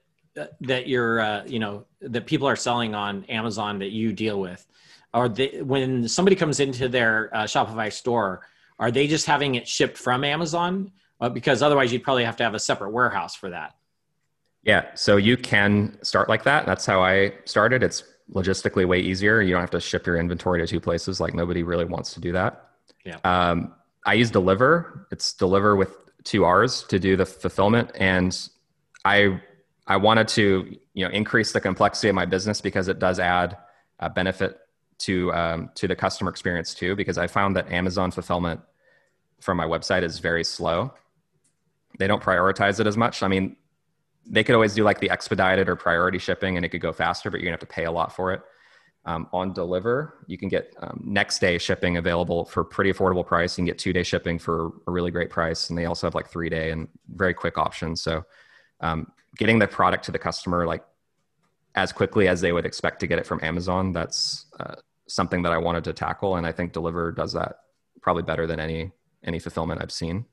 that 0.61 0.89
you're 0.89 1.21
uh, 1.21 1.45
you 1.47 1.59
know 1.59 1.85
that 2.01 2.27
people 2.27 2.49
are 2.49 2.57
selling 2.57 2.95
on 2.95 3.25
Amazon 3.25 3.79
that 3.81 3.91
you 3.91 4.13
deal 4.13 4.41
with, 4.41 4.67
are 5.15 5.29
they 5.29 5.63
when 5.63 6.09
somebody 6.09 6.37
comes 6.37 6.61
into 6.61 6.89
their 6.89 7.35
uh, 7.35 7.45
Shopify 7.45 7.93
store, 7.93 8.47
are 8.79 8.91
they 8.91 9.07
just 9.07 9.27
having 9.27 9.55
it 9.55 9.69
shipped 9.69 9.99
from 9.99 10.25
Amazon? 10.25 10.93
Uh, 11.21 11.29
because 11.29 11.63
otherwise, 11.63 11.93
you'd 11.93 12.03
probably 12.03 12.25
have 12.25 12.37
to 12.37 12.43
have 12.43 12.55
a 12.55 12.59
separate 12.59 12.91
warehouse 12.91 13.35
for 13.35 13.51
that. 13.51 13.77
Yeah, 14.65 14.87
so 14.95 15.17
you 15.17 15.37
can 15.37 15.99
start 16.03 16.29
like 16.29 16.45
that. 16.45 16.67
That's 16.67 16.87
how 16.87 17.03
I 17.03 17.35
started. 17.45 17.83
It's 17.83 18.05
logistically 18.33 18.87
way 18.87 19.01
easier. 19.01 19.43
You 19.43 19.53
don't 19.53 19.61
have 19.61 19.71
to 19.71 19.81
ship 19.81 20.07
your 20.07 20.17
inventory 20.17 20.61
to 20.61 20.67
two 20.67 20.81
places. 20.81 21.21
Like 21.21 21.35
nobody 21.35 21.63
really 21.63 21.85
wants 21.85 22.15
to 22.15 22.21
do 22.21 22.33
that. 22.33 22.71
Yeah. 23.05 23.19
Um, 23.25 23.75
I 24.07 24.15
use 24.15 24.31
Deliverr. 24.31 25.07
It's 25.11 25.35
Deliverr 25.35 25.77
with 25.77 25.97
two 26.25 26.45
R's 26.45 26.85
to 26.85 26.99
do 26.99 27.17
the 27.17 27.27
fulfillment, 27.27 27.91
and 27.97 28.37
I 29.05 29.41
I 29.87 29.97
wanted 29.97 30.29
to 30.29 30.77
you 30.95 31.05
know 31.05 31.11
increase 31.13 31.53
the 31.53 31.61
complexity 31.61 32.09
of 32.09 32.15
my 32.15 32.25
business 32.25 32.61
because 32.61 32.89
it 32.89 32.99
does 32.99 33.19
add 33.19 33.57
a 33.99 34.09
benefit 34.09 34.59
to 35.03 35.33
um, 35.33 35.71
to 35.75 35.87
the 35.89 35.97
customer 35.97 36.31
experience 36.31 36.75
too 36.75 36.95
because 36.97 37.19
i 37.19 37.27
found 37.27 37.57
that 37.57 37.71
amazon 37.71 38.11
fulfillment 38.11 38.61
from 39.41 39.57
my 39.57 39.67
website 39.67 40.03
is 40.03 40.19
very 40.19 40.45
slow 40.45 40.93
they 41.99 42.07
don't 42.07 42.23
prioritize 42.23 42.81
it 42.81 42.87
as 42.87 42.97
much 42.97 43.23
i 43.23 43.29
mean 43.29 43.57
they 44.27 44.45
could 44.45 44.55
always 44.55 44.75
do 44.75 44.85
like 44.85 45.01
the 45.01 45.11
expedited 45.11 45.69
or 45.69 45.77
priority 45.77 46.19
shipping 46.19 46.57
and 46.57 46.65
it 46.65 46.69
could 46.69 46.81
go 46.81 46.93
faster 46.93 47.31
but 47.31 47.41
you're 47.41 47.47
gonna 47.47 47.55
have 47.55 47.61
to 47.61 47.67
pay 47.67 47.85
a 47.85 47.91
lot 47.91 48.15
for 48.15 48.33
it 48.33 48.41
Um, 49.05 49.27
on 49.33 49.53
Deliverr, 49.53 50.13
you 50.29 50.39
can 50.39 50.49
get 50.49 50.65
um, 50.81 51.03
next 51.05 51.41
day 51.41 51.59
shipping 51.59 51.97
available 51.97 52.45
for 52.45 52.63
pretty 52.63 52.93
affordable 52.93 53.27
price. 53.27 53.59
You 53.59 53.63
can 53.63 53.67
get 53.73 53.79
two 53.85 53.93
day 53.93 54.05
shipping 54.05 54.39
for 54.39 54.71
a 54.87 54.91
really 54.97 55.11
great 55.11 55.29
price, 55.29 55.71
and 55.71 55.77
they 55.79 55.87
also 55.87 56.07
have 56.07 56.15
like 56.15 56.29
three 56.31 56.49
day 56.49 56.71
and 56.71 56.87
very 57.09 57.35
quick 57.35 57.59
options. 57.59 58.01
So, 58.01 58.23
um, 58.81 59.11
getting 59.41 59.59
the 59.59 59.67
product 59.67 60.05
to 60.05 60.13
the 60.13 60.21
customer 60.21 60.67
like 60.73 60.85
as 61.75 61.91
quickly 61.93 62.29
as 62.29 62.41
they 62.41 62.53
would 62.53 62.67
expect 62.67 63.01
to 63.01 63.07
get 63.09 63.19
it 63.19 63.27
from 63.27 63.41
Amazon, 63.43 63.93
that's 63.93 64.47
uh, 64.61 64.77
something 65.09 65.43
that 65.43 65.53
I 65.53 65.59
wanted 65.59 65.85
to 65.85 65.93
tackle, 65.93 66.37
and 66.37 66.47
I 66.47 66.53
think 66.53 66.73
Deliverr 66.73 67.15
does 67.15 67.33
that 67.33 67.61
probably 68.01 68.23
better 68.23 68.47
than 68.47 68.61
any 68.61 68.93
any 69.25 69.39
fulfillment 69.39 69.81
I've 69.81 69.93
seen. 69.93 70.27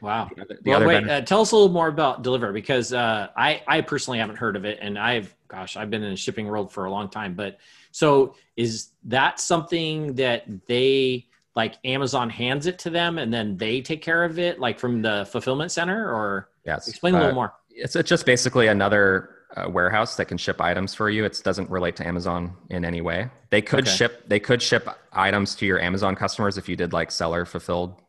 Wow. 0.00 0.30
The, 0.34 0.58
the 0.62 0.70
well, 0.70 0.86
wait, 0.86 1.08
uh, 1.08 1.20
tell 1.20 1.42
us 1.42 1.52
a 1.52 1.56
little 1.56 1.70
more 1.70 1.88
about 1.88 2.22
Deliverr 2.22 2.52
because 2.52 2.92
uh, 2.92 3.28
I, 3.36 3.62
I 3.66 3.82
personally 3.82 4.18
haven't 4.18 4.36
heard 4.36 4.56
of 4.56 4.64
it. 4.64 4.78
And 4.80 4.98
I've, 4.98 5.34
gosh, 5.48 5.76
I've 5.76 5.90
been 5.90 6.02
in 6.02 6.10
the 6.10 6.16
shipping 6.16 6.46
world 6.46 6.72
for 6.72 6.86
a 6.86 6.90
long 6.90 7.10
time. 7.10 7.34
But 7.34 7.58
so 7.90 8.34
is 8.56 8.92
that 9.04 9.40
something 9.40 10.14
that 10.14 10.44
they, 10.66 11.26
like 11.54 11.74
Amazon 11.84 12.30
hands 12.30 12.66
it 12.66 12.78
to 12.78 12.90
them 12.90 13.18
and 13.18 13.32
then 13.32 13.56
they 13.56 13.82
take 13.82 14.00
care 14.00 14.24
of 14.24 14.38
it, 14.38 14.58
like 14.58 14.78
from 14.78 15.02
the 15.02 15.28
fulfillment 15.30 15.70
center 15.70 16.10
or? 16.10 16.48
Yes. 16.64 16.88
Explain 16.88 17.14
a 17.14 17.18
little 17.18 17.32
uh, 17.32 17.34
more. 17.34 17.54
It's, 17.68 17.96
it's 17.96 18.08
just 18.08 18.24
basically 18.24 18.68
another 18.68 19.34
uh, 19.56 19.68
warehouse 19.68 20.16
that 20.16 20.26
can 20.26 20.38
ship 20.38 20.60
items 20.60 20.94
for 20.94 21.10
you. 21.10 21.24
It 21.24 21.40
doesn't 21.44 21.70
relate 21.70 21.96
to 21.96 22.06
Amazon 22.06 22.56
in 22.68 22.84
any 22.84 23.00
way. 23.00 23.30
They 23.50 23.62
could 23.62 23.86
okay. 23.86 23.96
ship, 23.96 24.28
they 24.28 24.40
could 24.40 24.62
ship 24.62 24.88
items 25.12 25.54
to 25.56 25.66
your 25.66 25.80
Amazon 25.80 26.14
customers 26.14 26.56
if 26.58 26.68
you 26.68 26.76
did 26.76 26.92
like 26.92 27.10
seller 27.10 27.44
fulfilled 27.44 28.00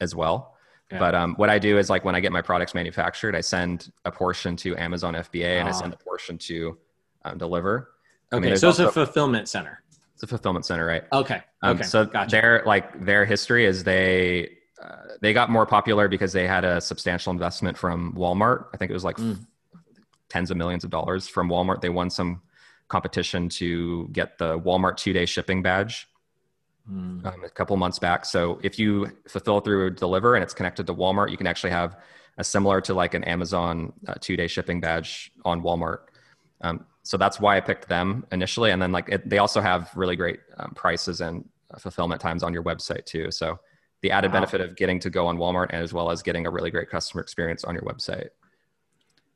as 0.00 0.14
well 0.14 0.54
yeah. 0.90 0.98
But 0.98 1.14
um, 1.14 1.34
what 1.34 1.50
I 1.50 1.58
do 1.58 1.78
is 1.78 1.90
like 1.90 2.04
when 2.04 2.14
I 2.14 2.20
get 2.20 2.32
my 2.32 2.40
products 2.40 2.74
manufactured, 2.74 3.36
I 3.36 3.42
send 3.42 3.92
a 4.04 4.10
portion 4.10 4.56
to 4.56 4.76
Amazon 4.76 5.14
FBA 5.14 5.60
and 5.60 5.68
I 5.68 5.72
send 5.72 5.92
ah. 5.92 5.96
a 6.00 6.04
portion 6.04 6.38
to 6.38 6.78
um, 7.24 7.38
Deliverr. 7.38 7.86
Okay, 8.32 8.46
I 8.46 8.50
mean, 8.50 8.56
so 8.56 8.70
it's 8.70 8.78
a 8.78 8.90
fulfillment 8.90 9.48
center. 9.48 9.82
It's 10.14 10.22
a 10.22 10.26
fulfillment 10.26 10.64
center, 10.64 10.86
right? 10.86 11.04
Okay. 11.12 11.42
Um, 11.62 11.76
okay. 11.76 11.84
So 11.84 12.06
gotcha. 12.06 12.30
their 12.30 12.62
like 12.66 13.04
their 13.04 13.24
history 13.24 13.66
is 13.66 13.84
they 13.84 14.50
uh, 14.82 14.96
they 15.20 15.32
got 15.32 15.50
more 15.50 15.66
popular 15.66 16.08
because 16.08 16.32
they 16.32 16.46
had 16.46 16.64
a 16.64 16.80
substantial 16.80 17.32
investment 17.32 17.76
from 17.76 18.14
Walmart. 18.14 18.66
I 18.72 18.78
think 18.78 18.90
it 18.90 18.94
was 18.94 19.04
like 19.04 19.16
mm. 19.16 19.38
Tens 20.28 20.50
of 20.50 20.56
millions 20.56 20.84
of 20.84 20.90
dollars 20.90 21.28
from 21.28 21.48
Walmart. 21.48 21.80
They 21.80 21.88
won 21.88 22.10
some 22.10 22.42
competition 22.88 23.48
to 23.48 24.08
get 24.08 24.38
the 24.38 24.58
Walmart 24.58 24.96
two 24.96 25.12
day 25.12 25.26
shipping 25.26 25.62
badge 25.62 26.08
mm. 26.90 27.24
um, 27.24 27.44
a 27.44 27.48
couple 27.48 27.76
months 27.76 27.98
back. 27.98 28.24
So 28.24 28.58
if 28.62 28.78
you 28.78 29.10
fulfill 29.28 29.60
through 29.60 29.94
Deliverr 29.94 30.34
and 30.34 30.42
it's 30.42 30.54
connected 30.54 30.86
to 30.86 30.94
Walmart, 30.94 31.30
you 31.30 31.36
can 31.36 31.46
actually 31.46 31.70
have 31.70 31.98
a 32.38 32.44
similar 32.44 32.80
to 32.82 32.94
like 32.94 33.14
an 33.14 33.24
Amazon 33.24 33.92
uh, 34.06 34.14
two 34.20 34.36
day 34.36 34.46
shipping 34.46 34.80
badge 34.80 35.30
on 35.44 35.62
Walmart. 35.62 35.98
Um, 36.60 36.86
so 37.02 37.16
that's 37.16 37.40
why 37.40 37.56
I 37.56 37.60
picked 37.60 37.88
them 37.88 38.26
initially. 38.32 38.70
And 38.70 38.80
then 38.80 38.92
like 38.92 39.08
it, 39.08 39.28
they 39.28 39.38
also 39.38 39.60
have 39.60 39.90
really 39.94 40.16
great 40.16 40.40
um, 40.56 40.72
prices 40.74 41.20
and 41.20 41.48
fulfillment 41.78 42.20
times 42.20 42.42
on 42.42 42.52
your 42.52 42.62
website 42.62 43.04
too. 43.04 43.30
So 43.30 43.58
the 44.02 44.10
added 44.10 44.28
wow. 44.28 44.34
benefit 44.34 44.60
of 44.60 44.76
getting 44.76 45.00
to 45.00 45.10
go 45.10 45.26
on 45.26 45.38
Walmart 45.38 45.70
and 45.70 45.82
as 45.82 45.92
well 45.92 46.10
as 46.10 46.22
getting 46.22 46.46
a 46.46 46.50
really 46.50 46.70
great 46.70 46.88
customer 46.88 47.22
experience 47.22 47.64
on 47.64 47.74
your 47.74 47.82
website. 47.82 48.28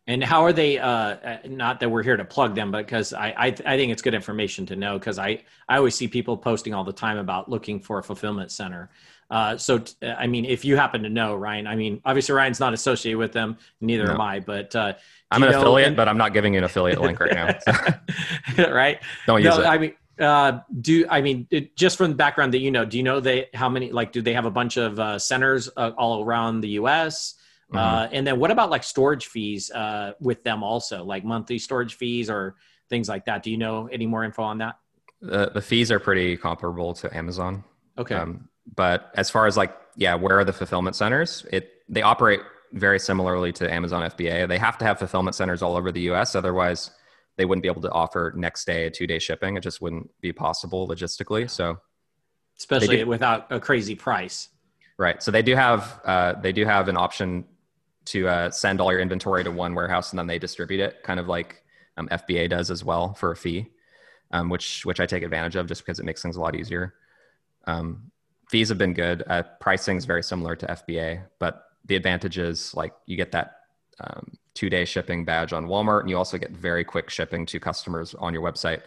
And 0.06 0.22
how 0.22 0.42
are 0.42 0.52
they? 0.52 0.78
Uh, 0.78 0.88
uh, 0.88 1.38
not 1.46 1.78
that 1.80 1.88
we're 1.88 2.02
here 2.02 2.16
to 2.16 2.24
plug 2.24 2.56
them, 2.56 2.72
but 2.72 2.84
because 2.84 3.12
I, 3.12 3.28
I, 3.28 3.46
I 3.46 3.76
think 3.76 3.92
it's 3.92 4.02
good 4.02 4.14
information 4.14 4.66
to 4.66 4.76
know 4.76 4.98
because 4.98 5.18
I 5.18 5.44
I 5.68 5.76
always 5.76 5.94
see 5.94 6.08
people 6.08 6.36
posting 6.36 6.74
all 6.74 6.82
the 6.82 6.92
time 6.92 7.18
about 7.18 7.48
looking 7.48 7.78
for 7.78 7.98
a 7.98 8.02
fulfillment 8.02 8.50
center. 8.50 8.90
Uh, 9.30 9.56
so 9.56 9.78
t- 9.78 9.94
I 10.06 10.26
mean, 10.26 10.44
if 10.44 10.64
you 10.64 10.76
happen 10.76 11.04
to 11.04 11.08
know 11.08 11.34
Ryan, 11.34 11.66
I 11.66 11.76
mean, 11.76 12.02
obviously 12.04 12.34
Ryan's 12.34 12.60
not 12.60 12.74
associated 12.74 13.16
with 13.16 13.32
them, 13.32 13.56
neither 13.80 14.04
no. 14.04 14.14
am 14.14 14.20
I. 14.20 14.40
But 14.40 14.74
uh, 14.76 14.94
I'm 15.30 15.42
an 15.42 15.50
affiliate, 15.50 15.88
and- 15.88 15.96
but 15.96 16.08
I'm 16.08 16.18
not 16.18 16.34
giving 16.34 16.54
you 16.54 16.58
an 16.58 16.64
affiliate 16.64 17.00
link 17.00 17.18
right 17.18 17.32
now. 17.32 17.58
So. 18.56 18.70
right? 18.72 18.98
Don't 19.26 19.42
use 19.42 19.56
no, 19.56 19.62
it. 19.62 19.66
I 19.66 19.78
mean, 19.78 19.94
uh, 20.18 20.60
do 20.80 21.06
I 21.08 21.22
mean 21.22 21.46
it, 21.50 21.76
just 21.76 21.96
from 21.96 22.10
the 22.10 22.16
background 22.16 22.52
that 22.54 22.58
you 22.58 22.70
know? 22.70 22.84
Do 22.84 22.96
you 22.96 23.02
know 23.02 23.20
they 23.20 23.48
how 23.54 23.68
many 23.68 23.90
like 23.90 24.12
do 24.12 24.20
they 24.20 24.34
have 24.34 24.46
a 24.46 24.50
bunch 24.50 24.76
of 24.76 24.98
uh, 24.98 25.18
centers 25.18 25.70
uh, 25.76 25.92
all 25.96 26.24
around 26.24 26.60
the 26.60 26.70
U.S. 26.70 27.34
Mm-hmm. 27.72 27.78
Uh, 27.78 28.08
and 28.12 28.26
then 28.26 28.38
what 28.38 28.50
about 28.50 28.70
like 28.70 28.84
storage 28.84 29.26
fees 29.26 29.70
uh, 29.70 30.12
with 30.20 30.44
them 30.44 30.62
also, 30.62 31.04
like 31.04 31.24
monthly 31.24 31.58
storage 31.58 31.94
fees 31.94 32.28
or 32.28 32.56
things 32.90 33.08
like 33.08 33.24
that? 33.24 33.42
Do 33.42 33.50
you 33.50 33.56
know 33.56 33.88
any 33.90 34.06
more 34.06 34.24
info 34.24 34.42
on 34.42 34.58
that? 34.58 34.78
The, 35.22 35.50
the 35.54 35.62
fees 35.62 35.90
are 35.90 35.98
pretty 35.98 36.36
comparable 36.36 36.92
to 36.94 37.16
Amazon. 37.16 37.64
Okay. 37.96 38.14
Um, 38.14 38.48
but 38.76 39.10
as 39.14 39.30
far 39.30 39.46
as 39.46 39.56
like, 39.56 39.74
yeah, 39.96 40.14
where 40.14 40.38
are 40.38 40.44
the 40.44 40.52
fulfillment 40.52 40.96
centers? 40.96 41.46
It 41.50 41.70
they 41.88 42.02
operate 42.02 42.40
very 42.72 42.98
similarly 42.98 43.52
to 43.52 43.72
Amazon 43.72 44.08
FBA. 44.10 44.48
They 44.48 44.58
have 44.58 44.78
to 44.78 44.84
have 44.84 44.98
fulfillment 44.98 45.34
centers 45.34 45.62
all 45.62 45.76
over 45.76 45.92
the 45.92 46.00
U.S. 46.02 46.34
Otherwise, 46.34 46.90
they 47.36 47.44
wouldn't 47.44 47.62
be 47.62 47.68
able 47.68 47.82
to 47.82 47.90
offer 47.90 48.32
next 48.36 48.66
day, 48.66 48.90
two 48.90 49.06
day 49.06 49.18
shipping. 49.18 49.56
It 49.56 49.60
just 49.60 49.80
wouldn't 49.80 50.10
be 50.20 50.32
possible 50.32 50.88
logistically. 50.88 51.48
So, 51.48 51.78
especially 52.58 53.04
without 53.04 53.46
a 53.50 53.58
crazy 53.58 53.94
price. 53.94 54.48
Right. 54.98 55.22
So 55.22 55.30
they 55.30 55.42
do 55.42 55.56
have 55.56 56.00
uh, 56.04 56.34
they 56.34 56.52
do 56.52 56.64
have 56.64 56.88
an 56.88 56.96
option 56.96 57.44
to 58.06 58.28
uh, 58.28 58.50
send 58.50 58.80
all 58.80 58.90
your 58.90 59.00
inventory 59.00 59.44
to 59.44 59.50
one 59.50 59.74
warehouse 59.74 60.10
and 60.10 60.18
then 60.18 60.26
they 60.26 60.38
distribute 60.38 60.80
it, 60.80 61.02
kind 61.02 61.20
of 61.20 61.28
like 61.28 61.62
um, 61.96 62.08
FBA 62.08 62.50
does 62.50 62.70
as 62.70 62.84
well 62.84 63.14
for 63.14 63.32
a 63.32 63.36
fee, 63.36 63.66
um, 64.32 64.48
which 64.48 64.84
which 64.84 65.00
I 65.00 65.06
take 65.06 65.22
advantage 65.22 65.56
of 65.56 65.66
just 65.66 65.84
because 65.84 65.98
it 65.98 66.04
makes 66.04 66.22
things 66.22 66.36
a 66.36 66.40
lot 66.40 66.56
easier. 66.56 66.94
Um, 67.66 68.10
fees 68.50 68.68
have 68.68 68.78
been 68.78 68.94
good. 68.94 69.22
Uh, 69.26 69.42
pricing 69.60 69.96
is 69.96 70.04
very 70.04 70.22
similar 70.22 70.56
to 70.56 70.66
FBA, 70.66 71.22
but 71.38 71.64
the 71.86 71.96
advantage 71.96 72.38
is 72.38 72.74
like 72.74 72.92
you 73.06 73.16
get 73.16 73.32
that 73.32 73.56
um, 74.00 74.32
two 74.54 74.68
day 74.68 74.84
shipping 74.84 75.24
badge 75.24 75.52
on 75.52 75.66
Walmart, 75.66 76.00
and 76.00 76.10
you 76.10 76.16
also 76.16 76.38
get 76.38 76.50
very 76.50 76.84
quick 76.84 77.10
shipping 77.10 77.46
to 77.46 77.60
customers 77.60 78.14
on 78.14 78.32
your 78.32 78.42
website, 78.42 78.82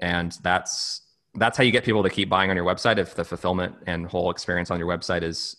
and 0.00 0.36
that's 0.42 1.02
that's 1.34 1.56
how 1.56 1.64
you 1.64 1.72
get 1.72 1.84
people 1.84 2.02
to 2.02 2.10
keep 2.10 2.28
buying 2.28 2.50
on 2.50 2.56
your 2.56 2.66
website 2.66 2.98
if 2.98 3.14
the 3.14 3.24
fulfillment 3.24 3.74
and 3.86 4.06
whole 4.06 4.30
experience 4.30 4.70
on 4.70 4.78
your 4.78 4.88
website 4.88 5.22
is 5.22 5.56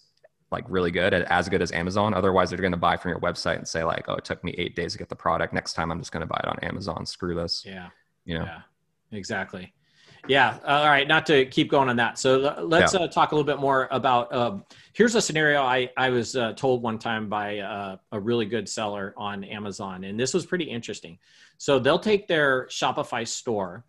like 0.54 0.64
really 0.70 0.92
good 0.92 1.14
as 1.14 1.50
good 1.50 1.62
as 1.62 1.74
Amazon. 1.74 2.14
Otherwise, 2.14 2.50
they're 2.50 2.60
going 2.60 2.72
to 2.72 2.78
buy 2.78 2.96
from 2.96 3.10
your 3.10 3.20
website 3.20 3.58
and 3.58 3.68
say 3.68 3.84
like, 3.84 4.06
"Oh, 4.08 4.14
it 4.14 4.24
took 4.24 4.42
me 4.44 4.56
eight 4.58 4.76
days 4.76 4.94
to 4.94 4.98
get 4.98 5.10
the 5.10 5.16
product. 5.16 5.54
Next 5.54 5.74
time, 5.74 5.92
I'm 5.92 6.00
just 6.00 6.14
going 6.14 6.22
to 6.22 6.28
buy 6.28 6.40
it 6.42 6.48
on 6.48 6.60
Amazon. 6.60 7.06
Screw 7.06 7.36
this." 7.36 7.64
Yeah, 7.66 7.90
you 8.24 8.40
know. 8.40 8.46
Yeah, 8.46 8.62
exactly. 9.12 9.74
Yeah. 10.28 10.58
All 10.66 10.86
right. 10.86 11.08
Not 11.08 11.26
to 11.26 11.46
keep 11.46 11.70
going 11.70 11.90
on 11.90 11.98
that. 11.98 12.18
So 12.18 12.38
let's 12.64 12.94
yeah. 12.94 13.02
uh, 13.02 13.08
talk 13.08 13.34
a 13.34 13.36
little 13.36 13.46
bit 13.46 13.60
more 13.60 13.90
about. 13.92 14.34
Uh, 14.34 14.58
here's 14.94 15.16
a 15.16 15.22
scenario 15.22 15.62
I 15.62 15.90
I 15.98 16.12
was 16.12 16.36
uh, 16.36 16.54
told 16.54 16.82
one 16.82 16.98
time 16.98 17.28
by 17.28 17.60
uh, 17.60 17.98
a 18.12 18.20
really 18.20 18.46
good 18.46 18.70
seller 18.70 19.14
on 19.18 19.44
Amazon, 19.44 20.06
and 20.06 20.18
this 20.18 20.34
was 20.34 20.46
pretty 20.46 20.66
interesting. 20.66 21.20
So 21.58 21.78
they'll 21.78 22.00
take 22.00 22.28
their 22.28 22.68
Shopify 22.68 23.28
store. 23.28 23.84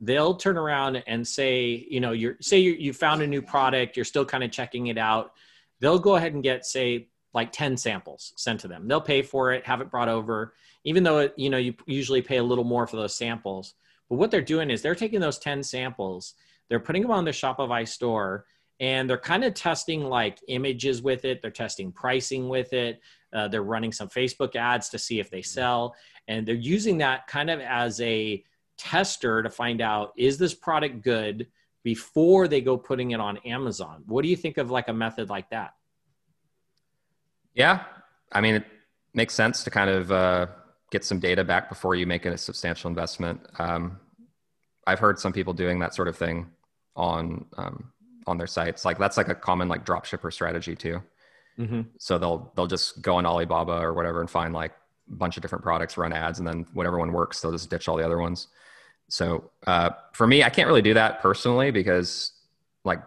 They'll 0.00 0.34
turn 0.34 0.56
around 0.56 1.02
and 1.06 1.26
say, 1.26 1.86
you 1.90 2.00
know, 2.00 2.12
you're 2.12 2.36
say 2.40 2.58
you 2.58 2.72
you 2.72 2.92
found 2.92 3.22
a 3.22 3.26
new 3.26 3.42
product, 3.42 3.96
you're 3.96 4.04
still 4.04 4.24
kind 4.24 4.44
of 4.44 4.52
checking 4.52 4.86
it 4.86 4.98
out 4.98 5.32
they'll 5.80 5.98
go 5.98 6.16
ahead 6.16 6.34
and 6.34 6.42
get 6.42 6.64
say 6.64 7.08
like 7.32 7.52
10 7.52 7.76
samples 7.76 8.32
sent 8.36 8.60
to 8.60 8.68
them. 8.68 8.88
They'll 8.88 9.00
pay 9.00 9.22
for 9.22 9.52
it 9.52 9.66
have 9.66 9.80
it 9.80 9.90
brought 9.90 10.08
over 10.08 10.54
even 10.84 11.02
though 11.02 11.18
it, 11.18 11.34
you 11.36 11.50
know 11.50 11.58
you 11.58 11.74
usually 11.86 12.22
pay 12.22 12.38
a 12.38 12.42
little 12.42 12.64
more 12.64 12.86
for 12.86 12.96
those 12.96 13.14
samples. 13.14 13.74
But 14.08 14.16
what 14.16 14.30
they're 14.30 14.40
doing 14.40 14.70
is 14.70 14.82
they're 14.82 14.94
taking 14.94 15.20
those 15.20 15.38
10 15.38 15.62
samples 15.62 16.34
they're 16.70 16.80
putting 16.80 17.02
them 17.02 17.10
on 17.10 17.24
the 17.24 17.32
shopify 17.32 17.86
store 17.86 18.46
and 18.78 19.10
they're 19.10 19.18
kind 19.18 19.44
of 19.44 19.52
testing 19.52 20.04
like 20.04 20.38
images 20.48 21.02
with 21.02 21.26
it. 21.26 21.42
They're 21.42 21.50
testing 21.50 21.92
pricing 21.92 22.48
with 22.48 22.72
it. 22.72 23.00
Uh, 23.32 23.48
they're 23.48 23.62
running 23.62 23.92
some 23.92 24.08
facebook 24.08 24.56
ads 24.56 24.88
to 24.88 24.98
see 24.98 25.20
if 25.20 25.30
they 25.30 25.42
sell 25.42 25.94
and 26.26 26.46
they're 26.46 26.54
using 26.54 26.98
that 26.98 27.26
kind 27.26 27.50
of 27.50 27.60
as 27.60 28.00
a 28.00 28.42
tester 28.76 29.42
to 29.42 29.50
find 29.50 29.80
out 29.80 30.12
is 30.16 30.38
this 30.38 30.54
product 30.54 31.02
good 31.02 31.46
before 31.82 32.48
they 32.48 32.60
go 32.60 32.76
putting 32.76 33.12
it 33.12 33.20
on 33.20 33.38
Amazon. 33.38 34.02
What 34.06 34.22
do 34.22 34.28
you 34.28 34.36
think 34.36 34.58
of 34.58 34.70
like 34.70 34.88
a 34.88 34.92
method 34.92 35.28
like 35.28 35.50
that? 35.50 35.74
Yeah, 37.54 37.84
I 38.32 38.40
mean, 38.40 38.56
it 38.56 38.64
makes 39.14 39.34
sense 39.34 39.64
to 39.64 39.70
kind 39.70 39.90
of 39.90 40.12
uh, 40.12 40.46
get 40.90 41.04
some 41.04 41.18
data 41.18 41.44
back 41.44 41.68
before 41.68 41.94
you 41.94 42.06
make 42.06 42.26
a 42.26 42.36
substantial 42.38 42.88
investment. 42.88 43.40
Um, 43.58 43.98
I've 44.86 44.98
heard 44.98 45.18
some 45.18 45.32
people 45.32 45.52
doing 45.52 45.78
that 45.80 45.94
sort 45.94 46.08
of 46.08 46.16
thing 46.16 46.50
on 46.96 47.46
um, 47.56 47.92
on 48.26 48.38
their 48.38 48.46
sites. 48.46 48.84
Like 48.84 48.98
that's 48.98 49.16
like 49.16 49.28
a 49.28 49.34
common 49.34 49.68
like 49.68 49.84
drop 49.84 50.04
shipper 50.04 50.30
strategy 50.30 50.76
too. 50.76 51.02
Mm-hmm. 51.58 51.82
So 51.98 52.18
they'll 52.18 52.52
they'll 52.54 52.66
just 52.66 53.02
go 53.02 53.16
on 53.16 53.26
Alibaba 53.26 53.72
or 53.72 53.94
whatever 53.94 54.20
and 54.20 54.30
find 54.30 54.54
like 54.54 54.72
a 55.10 55.14
bunch 55.14 55.36
of 55.36 55.42
different 55.42 55.64
products, 55.64 55.96
run 55.96 56.12
ads, 56.12 56.38
and 56.38 56.46
then 56.46 56.66
whatever 56.72 56.98
one 56.98 57.12
works, 57.12 57.40
they'll 57.40 57.52
just 57.52 57.70
ditch 57.70 57.88
all 57.88 57.96
the 57.96 58.04
other 58.04 58.18
ones. 58.18 58.48
So 59.10 59.50
uh, 59.66 59.90
for 60.12 60.26
me, 60.26 60.44
I 60.44 60.50
can't 60.50 60.68
really 60.68 60.82
do 60.82 60.94
that 60.94 61.20
personally 61.20 61.72
because 61.72 62.32
like 62.84 63.02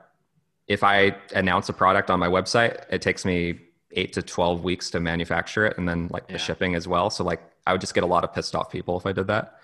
if 0.67 0.83
I 0.83 1.15
announce 1.33 1.69
a 1.69 1.73
product 1.73 2.11
on 2.11 2.19
my 2.19 2.27
website, 2.27 2.83
it 2.89 3.01
takes 3.01 3.23
me 3.25 3.59
eight 3.91 4.11
to 4.13 4.21
12 4.21 4.63
weeks 4.63 4.89
to 4.91 4.99
manufacture 4.99 5.65
it 5.65 5.77
and 5.77 5.87
then 5.87 6.09
like 6.11 6.25
yeah. 6.27 6.33
the 6.33 6.39
shipping 6.39 6.75
as 6.75 6.87
well. 6.87 7.09
So 7.09 7.23
like 7.23 7.41
I 7.65 7.71
would 7.71 7.79
just 7.79 7.93
get 7.93 8.03
a 8.03 8.07
lot 8.07 8.25
of 8.25 8.33
pissed 8.33 8.53
off 8.53 8.69
people 8.69 8.97
if 8.99 9.05
I 9.05 9.13
did 9.13 9.27
that. 9.27 9.59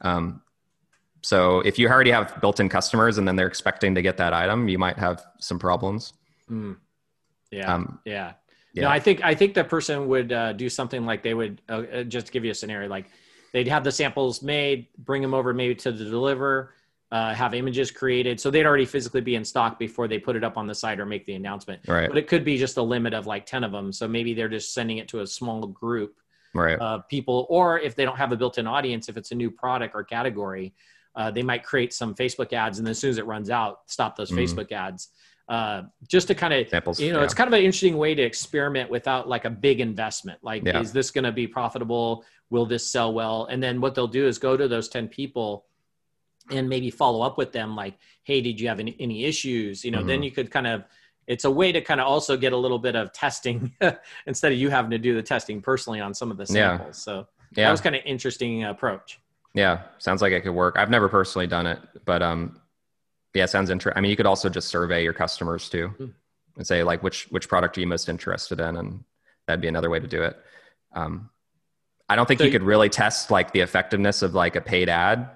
Um, 0.00 0.42
so 1.22 1.60
if 1.60 1.78
you 1.78 1.88
already 1.88 2.12
have 2.12 2.40
built-in 2.40 2.68
customers 2.68 3.18
and 3.18 3.26
then 3.26 3.36
they're 3.36 3.48
expecting 3.48 3.94
to 3.96 4.02
get 4.02 4.16
that 4.18 4.32
item, 4.32 4.68
you 4.68 4.78
might 4.78 4.98
have 4.98 5.22
some 5.38 5.58
problems. 5.58 6.12
Mm. 6.48 6.76
Yeah. 7.50 7.74
Um, 7.74 7.98
yeah. 8.04 8.34
Yeah. 8.72 8.84
No, 8.84 8.88
I 8.90 9.00
think 9.00 9.24
I 9.24 9.34
think 9.34 9.54
the 9.54 9.64
person 9.64 10.06
would 10.06 10.32
uh, 10.32 10.52
do 10.52 10.68
something 10.68 11.04
like 11.04 11.24
they 11.24 11.34
would 11.34 11.60
uh, 11.68 11.82
uh 11.92 12.02
just 12.04 12.30
give 12.30 12.44
you 12.44 12.52
a 12.52 12.54
scenario 12.54 12.88
like 12.88 13.06
they'd 13.52 13.68
have 13.68 13.84
the 13.84 13.92
samples 13.92 14.42
made, 14.42 14.86
bring 14.98 15.22
them 15.22 15.34
over 15.34 15.52
maybe 15.54 15.74
to 15.76 15.92
the 15.92 16.04
Deliverr. 16.04 16.68
uh, 17.12 17.34
have 17.34 17.54
images 17.54 17.90
created. 17.90 18.38
So 18.38 18.52
they'd 18.52 18.64
already 18.64 18.84
physically 18.86 19.20
be 19.20 19.34
in 19.34 19.44
stock 19.44 19.80
before 19.80 20.06
they 20.06 20.18
put 20.20 20.36
it 20.36 20.44
up 20.44 20.56
on 20.56 20.68
the 20.68 20.74
site 20.76 21.00
or 21.00 21.06
make 21.06 21.26
the 21.26 21.34
announcement. 21.34 21.80
Right. 21.88 22.08
But 22.08 22.16
it 22.18 22.28
could 22.28 22.44
be 22.44 22.56
just 22.56 22.76
a 22.76 22.82
limit 22.82 23.14
of 23.14 23.26
like 23.26 23.46
10 23.46 23.64
of 23.64 23.72
them. 23.72 23.92
So 23.92 24.06
maybe 24.06 24.32
they're 24.32 24.48
just 24.48 24.72
sending 24.72 24.98
it 24.98 25.08
to 25.08 25.20
a 25.22 25.26
small 25.26 25.66
group 25.66 26.20
right. 26.54 26.78
of 26.78 27.08
people, 27.08 27.46
or 27.50 27.80
if 27.80 27.96
they 27.96 28.04
don't 28.04 28.16
have 28.16 28.30
a 28.30 28.36
built 28.36 28.58
in 28.58 28.68
audience, 28.68 29.08
if 29.08 29.16
it's 29.16 29.32
a 29.32 29.34
new 29.34 29.50
product 29.50 29.96
or 29.96 30.04
category, 30.04 30.72
uh, 31.16 31.32
they 31.32 31.42
might 31.42 31.64
create 31.64 31.92
some 31.92 32.14
Facebook 32.14 32.52
ads. 32.52 32.78
And 32.78 32.86
as 32.86 33.00
soon 33.00 33.10
as 33.10 33.18
it 33.18 33.26
runs 33.26 33.50
out, 33.50 33.80
stop 33.86 34.14
those 34.14 34.30
Mhm. 34.30 34.36
Facebook 34.36 34.70
ads. 34.70 35.08
Uh, 35.48 35.82
just 36.06 36.28
to 36.28 36.34
kind 36.36 36.54
of 36.54 36.60
Examples. 36.60 37.00
you 37.00 37.12
know 37.12 37.18
yeah. 37.18 37.24
it's 37.24 37.34
kind 37.34 37.48
of 37.48 37.54
an 37.54 37.58
interesting 37.64 37.96
way 37.98 38.14
to 38.14 38.22
experiment 38.22 38.88
without 38.88 39.28
like 39.28 39.44
a 39.46 39.50
big 39.50 39.80
investment 39.80 40.38
like 40.44 40.62
Yeah. 40.64 40.78
is 40.78 40.92
this 40.92 41.10
going 41.10 41.24
to 41.24 41.32
be 41.32 41.48
profitable 41.48 42.24
will 42.50 42.66
this 42.66 42.86
sell 42.86 43.12
well 43.12 43.46
and 43.50 43.62
then 43.62 43.80
what 43.80 43.94
they'll 43.94 44.06
do 44.08 44.26
is 44.26 44.38
go 44.38 44.56
to 44.56 44.68
those 44.68 44.88
10 44.88 45.08
people 45.08 45.64
and 46.50 46.68
maybe 46.68 46.90
follow 46.90 47.22
up 47.22 47.38
with 47.38 47.52
them 47.52 47.74
like 47.76 47.94
hey 48.24 48.40
did 48.40 48.60
you 48.60 48.68
have 48.68 48.80
any, 48.80 48.96
any 49.00 49.24
issues 49.24 49.84
you 49.84 49.90
know 49.90 50.02
then 50.02 50.20
Mhm. 50.20 50.24
you 50.24 50.30
could 50.32 50.50
kind 50.50 50.66
of 50.66 50.84
it's 51.26 51.44
a 51.44 51.50
way 51.50 51.70
to 51.70 51.80
kind 51.80 52.00
of 52.00 52.06
also 52.08 52.36
get 52.36 52.52
a 52.52 52.56
little 52.56 52.78
bit 52.78 52.96
of 52.96 53.12
testing 53.12 53.72
instead 54.26 54.50
of 54.52 54.58
you 54.58 54.68
having 54.68 54.90
to 54.90 54.98
do 54.98 55.14
the 55.14 55.22
testing 55.22 55.62
personally 55.62 56.00
on 56.00 56.12
some 56.12 56.30
of 56.30 56.36
the 56.36 56.42
Yeah. 56.52 56.76
samples 56.78 57.00
so 57.00 57.28
yeah. 57.56 57.66
that 57.66 57.70
was 57.70 57.80
kind 57.80 57.94
of 57.94 58.02
interesting 58.04 58.64
approach 58.64 59.20
Yeah, 59.54 59.82
sounds 59.98 60.22
like 60.22 60.32
it 60.32 60.42
could 60.42 60.54
work. 60.54 60.76
I've 60.78 60.90
never 60.90 61.08
personally 61.08 61.46
done 61.48 61.66
it, 61.66 61.80
but 62.04 62.22
um, 62.22 62.60
yeah, 63.34 63.44
it 63.44 63.50
sounds 63.50 63.68
interesting. 63.70 63.98
I 63.98 64.00
mean, 64.00 64.10
you 64.12 64.16
could 64.16 64.26
also 64.26 64.48
just 64.48 64.68
survey 64.68 65.02
your 65.02 65.12
customers 65.12 65.68
too, 65.68 65.88
Hmm. 65.98 66.06
and 66.56 66.64
say 66.66 66.84
like 66.84 67.02
which 67.02 67.26
which 67.30 67.48
product 67.48 67.76
are 67.76 67.80
you 67.80 67.88
most 67.88 68.08
interested 68.08 68.60
in, 68.60 68.76
and 68.76 69.02
that'd 69.46 69.60
be 69.60 69.66
another 69.66 69.90
way 69.90 69.98
to 69.98 70.06
do 70.06 70.22
it. 70.22 70.36
Um, 70.94 71.30
I 72.10 72.16
don't 72.16 72.26
think 72.26 72.40
So 72.40 72.44
you 72.44 72.50
could 72.50 72.64
really 72.64 72.88
test 72.88 73.30
like 73.30 73.52
the 73.52 73.60
effectiveness 73.60 74.22
of 74.22 74.34
like 74.34 74.56
a 74.56 74.60
paid 74.60 74.88
ad 74.88 75.30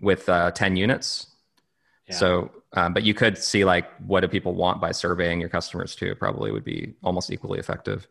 with 0.00 0.26
uh, 0.30 0.50
ten 0.52 0.74
units. 0.74 1.26
Yeah. 2.08 2.14
So, 2.14 2.50
um, 2.72 2.94
but 2.94 3.02
you 3.02 3.12
could 3.12 3.36
see 3.36 3.66
like 3.66 3.86
what 4.06 4.20
do 4.20 4.28
people 4.28 4.54
want 4.54 4.80
by 4.80 4.92
surveying 4.92 5.40
your 5.40 5.50
customers 5.50 5.94
too. 5.94 6.14
Probably 6.14 6.52
would 6.52 6.64
be 6.64 6.94
almost 7.02 7.30
equally 7.30 7.58
effective. 7.58 8.08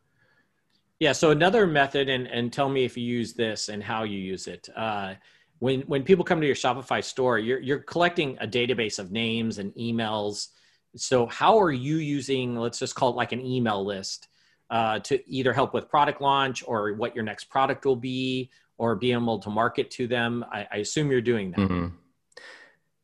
Yeah. 1.00 1.14
So 1.14 1.32
another 1.32 1.66
method, 1.66 2.10
and 2.10 2.28
and 2.28 2.54
tell 2.54 2.70
me 2.70 2.86
if 2.86 2.96
you 2.96 3.04
use 3.04 3.34
this 3.34 3.70
and 3.70 3.84
how 3.84 4.04
you 4.04 4.20
use 4.20 4.46
it. 4.46 4.70
Uh, 4.76 5.16
when 5.58 5.82
when 5.82 6.04
people 6.04 6.24
come 6.24 6.40
to 6.42 6.48
your 6.48 6.56
Shopify 6.56 7.04
store, 7.04 7.40
you're 7.40 7.60
you're 7.60 7.80
collecting 7.80 8.38
a 8.40 8.48
database 8.48 9.00
of 9.00 9.12
names 9.12 9.58
and 9.58 9.74
emails. 9.74 10.50
So 10.96 11.26
how 11.26 11.60
are 11.60 11.72
you 11.72 11.98
using? 11.98 12.56
Let's 12.56 12.78
just 12.78 12.94
call 12.94 13.10
it 13.10 13.16
like 13.16 13.32
an 13.32 13.44
email 13.44 13.84
list 13.84 14.29
uh, 14.70 15.00
to 15.00 15.20
either 15.30 15.54
help 15.54 15.74
with 15.74 15.90
product 15.90 16.22
launch 16.22 16.64
or 16.68 16.94
what 16.94 17.16
your 17.16 17.24
next 17.24 17.46
product 17.46 17.86
will 17.86 17.96
be, 17.96 18.50
or 18.78 18.96
be 18.96 19.12
able 19.12 19.40
to 19.40 19.50
market 19.50 19.92
to 19.92 20.08
them. 20.08 20.46
I, 20.52 20.68
I 20.72 20.78
assume 20.78 21.12
you're 21.12 21.22
doing 21.22 21.52
that. 21.52 21.68
hmm 21.68 21.88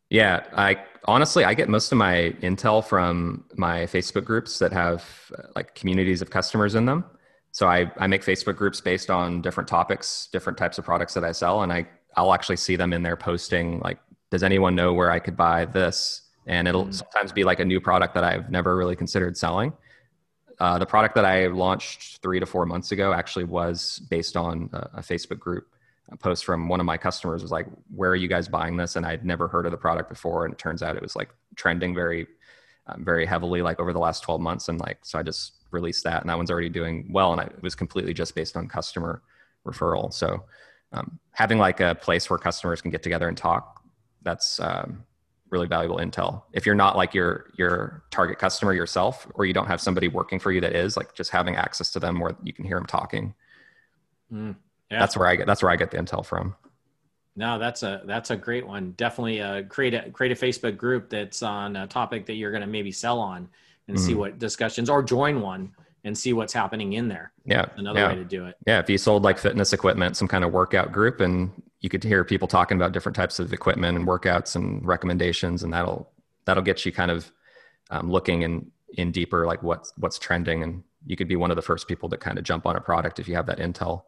Yeah, 0.10 0.46
I 0.56 0.78
honestly 1.06 1.44
I 1.44 1.54
get 1.54 1.68
most 1.70 1.92
of 1.92 1.98
my 1.98 2.36
intel 2.42 2.84
from 2.84 3.46
my 3.56 3.82
Facebook 3.82 4.26
groups 4.26 4.60
that 4.60 4.72
have 4.72 5.04
uh, 5.38 5.44
like 5.56 5.76
communities 5.76 6.22
of 6.22 6.30
customers 6.30 6.76
in 6.76 6.86
them. 6.86 7.04
So 7.52 7.68
I, 7.68 7.92
I 7.98 8.08
make 8.08 8.22
Facebook 8.24 8.58
groups 8.58 8.82
based 8.82 9.10
on 9.10 9.42
different 9.42 9.68
topics, 9.70 10.28
different 10.32 10.58
types 10.58 10.78
of 10.78 10.86
products 10.86 11.14
that 11.14 11.24
I 11.24 11.32
sell, 11.32 11.64
and 11.64 11.72
I 11.72 11.88
I'll 12.18 12.34
actually 12.34 12.58
see 12.58 12.76
them 12.78 12.94
in 12.94 13.04
there 13.04 13.18
posting 13.18 13.80
like, 13.80 14.00
does 14.32 14.44
anyone 14.44 14.76
know 14.76 14.94
where 14.94 15.12
I 15.12 15.20
could 15.20 15.36
buy 15.36 15.66
this? 15.66 16.22
And 16.48 16.68
it'll 16.68 16.86
Mm. 16.86 16.94
sometimes 16.94 17.32
be 17.32 17.44
like 17.44 17.60
a 17.60 17.66
new 17.66 17.82
product 17.82 18.14
that 18.14 18.24
I've 18.24 18.50
never 18.52 18.76
really 18.78 18.96
considered 18.96 19.36
selling. 19.36 19.74
Uh, 20.60 20.78
the 20.80 20.86
product 20.86 21.16
that 21.16 21.26
I 21.26 21.48
launched 21.48 22.22
three 22.22 22.40
to 22.40 22.46
four 22.46 22.66
months 22.66 22.92
ago 22.92 23.14
actually 23.14 23.44
was 23.44 24.00
based 24.10 24.38
on 24.38 24.70
a, 24.74 25.00
a 25.00 25.02
Facebook 25.02 25.40
group. 25.40 25.68
A 26.12 26.18
post 26.18 26.46
from 26.46 26.70
one 26.70 26.80
of 26.80 26.86
my 26.86 26.98
customers 26.98 27.42
was 27.42 27.52
like, 27.52 27.66
"Where 27.94 28.12
are 28.12 28.16
you 28.16 28.28
guys 28.28 28.48
buying 28.48 28.78
this?" 28.78 28.96
And 28.96 29.06
I'd 29.06 29.26
never 29.26 29.48
heard 29.48 29.66
of 29.66 29.72
the 29.72 29.78
product 29.78 30.08
before, 30.08 30.46
and 30.46 30.54
it 30.54 30.60
turns 30.60 30.84
out 30.84 30.96
it 30.96 31.02
was 31.02 31.16
like 31.16 31.30
trending 31.56 31.96
very, 31.96 32.28
um, 32.88 33.04
very 33.04 33.26
heavily 33.26 33.62
like 33.64 33.80
over 33.80 33.92
the 33.92 34.00
last 34.00 34.22
twelve 34.22 34.40
months. 34.40 34.70
And 34.70 34.80
like, 34.80 35.00
so 35.04 35.18
I 35.18 35.24
just 35.24 35.54
released 35.72 36.04
that, 36.04 36.22
and 36.22 36.30
that 36.30 36.38
one's 36.38 36.52
already 36.52 36.70
doing 36.70 37.10
well. 37.12 37.32
And 37.32 37.42
I, 37.42 37.46
it 37.46 37.64
was 37.64 37.74
completely 37.74 38.14
just 38.14 38.36
based 38.36 38.56
on 38.56 38.68
customer 38.68 39.24
referral. 39.66 40.14
So 40.14 40.44
um, 40.94 41.20
having 41.32 41.58
like 41.58 41.80
a 41.80 41.96
place 41.96 42.30
where 42.30 42.38
customers 42.38 42.82
can 42.82 42.92
get 42.92 43.02
together 43.02 43.28
and 43.28 43.36
talk, 43.36 43.84
that's 44.22 44.60
um, 44.60 45.04
really 45.56 45.68
valuable 45.68 45.98
intel. 45.98 46.44
If 46.52 46.66
you're 46.66 46.76
not 46.76 46.98
like 46.98 47.14
your 47.14 47.46
your 47.58 48.04
target 48.12 48.38
customer 48.40 48.74
yourself, 48.74 49.26
or 49.36 49.46
you 49.46 49.54
don't 49.54 49.68
have 49.68 49.80
somebody 49.80 50.10
working 50.10 50.38
for 50.40 50.52
you 50.52 50.60
that 50.62 50.76
is, 50.76 50.98
like 50.98 51.14
just 51.16 51.32
having 51.32 51.56
access 51.56 51.92
to 51.94 52.00
them 52.00 52.20
where 52.20 52.36
you 52.44 52.52
can 52.52 52.66
hear 52.66 52.78
them 52.78 52.86
talking. 52.86 53.34
Mm. 54.32 54.56
Yeah. 54.92 55.00
That's 55.00 55.16
where 55.18 55.28
I 55.28 55.36
get 55.38 55.48
that's 55.48 55.64
where 55.64 55.72
I 55.72 55.78
get 55.78 55.92
the 55.92 55.98
intel 55.98 56.26
from. 56.26 56.56
No, 57.38 57.58
that's 57.58 57.84
a 57.84 58.02
that's 58.06 58.32
a 58.32 58.36
great 58.36 58.68
one. 58.68 58.94
Definitely 58.98 59.42
uh, 59.42 59.64
create 59.64 59.94
a 59.94 60.10
create 60.12 60.32
a 60.32 60.36
Facebook 60.46 60.78
group 60.78 61.10
that's 61.10 61.42
on 61.42 61.76
a 61.78 61.88
topic 61.88 62.26
that 62.28 62.34
you're 62.34 62.52
going 62.52 62.62
to 62.62 62.68
maybe 62.68 62.92
sell 62.92 63.20
on, 63.20 63.48
and 63.88 64.00
see 64.00 64.14
Mhm. 64.14 64.18
what 64.18 64.40
discussions, 64.40 64.90
or 64.90 65.02
join 65.04 65.42
one 65.42 65.72
and 66.04 66.16
see 66.18 66.34
what's 66.34 66.54
happening 66.54 66.94
in 66.94 67.08
there. 67.08 67.32
Yeah, 67.46 67.66
Another 67.78 68.02
yeah. 68.02 68.10
way 68.10 68.16
to 68.16 68.24
do 68.24 68.46
it. 68.46 68.56
Yeah, 68.68 68.80
if 68.80 68.90
you 68.90 68.98
sold 69.00 69.24
like 69.24 69.40
fitness 69.40 69.74
equipment, 69.74 70.16
some 70.16 70.28
kind 70.28 70.44
of 70.44 70.52
workout 70.54 70.92
group, 70.92 71.20
and 71.20 71.52
you 71.86 71.90
could 71.90 72.04
hear 72.04 72.24
people 72.24 72.48
talking 72.48 72.78
about 72.78 72.94
different 72.94 73.16
types 73.16 73.38
of 73.38 73.54
equipment 73.54 73.96
and 73.96 74.08
workouts 74.08 74.56
and 74.56 74.84
recommendations, 74.84 75.62
and 75.62 75.72
that'll 75.72 76.12
that'll 76.46 76.64
get 76.64 76.84
you 76.84 76.92
kind 76.92 77.12
of 77.12 77.32
um, 77.92 78.10
looking 78.10 78.42
in 78.42 78.72
in 78.98 79.12
deeper, 79.12 79.46
like 79.46 79.62
what's 79.62 79.94
what's 79.98 80.18
trending, 80.18 80.64
and 80.64 80.84
you 81.06 81.16
could 81.16 81.28
be 81.28 81.36
one 81.36 81.52
of 81.52 81.56
the 81.56 81.62
first 81.62 81.88
people 81.88 82.10
to 82.10 82.18
kind 82.18 82.40
of 82.40 82.44
jump 82.44 82.66
on 82.66 82.76
a 82.76 82.82
product 82.82 83.20
if 83.20 83.28
you 83.28 83.36
have 83.36 83.46
that 83.46 83.60
intel. 83.60 84.02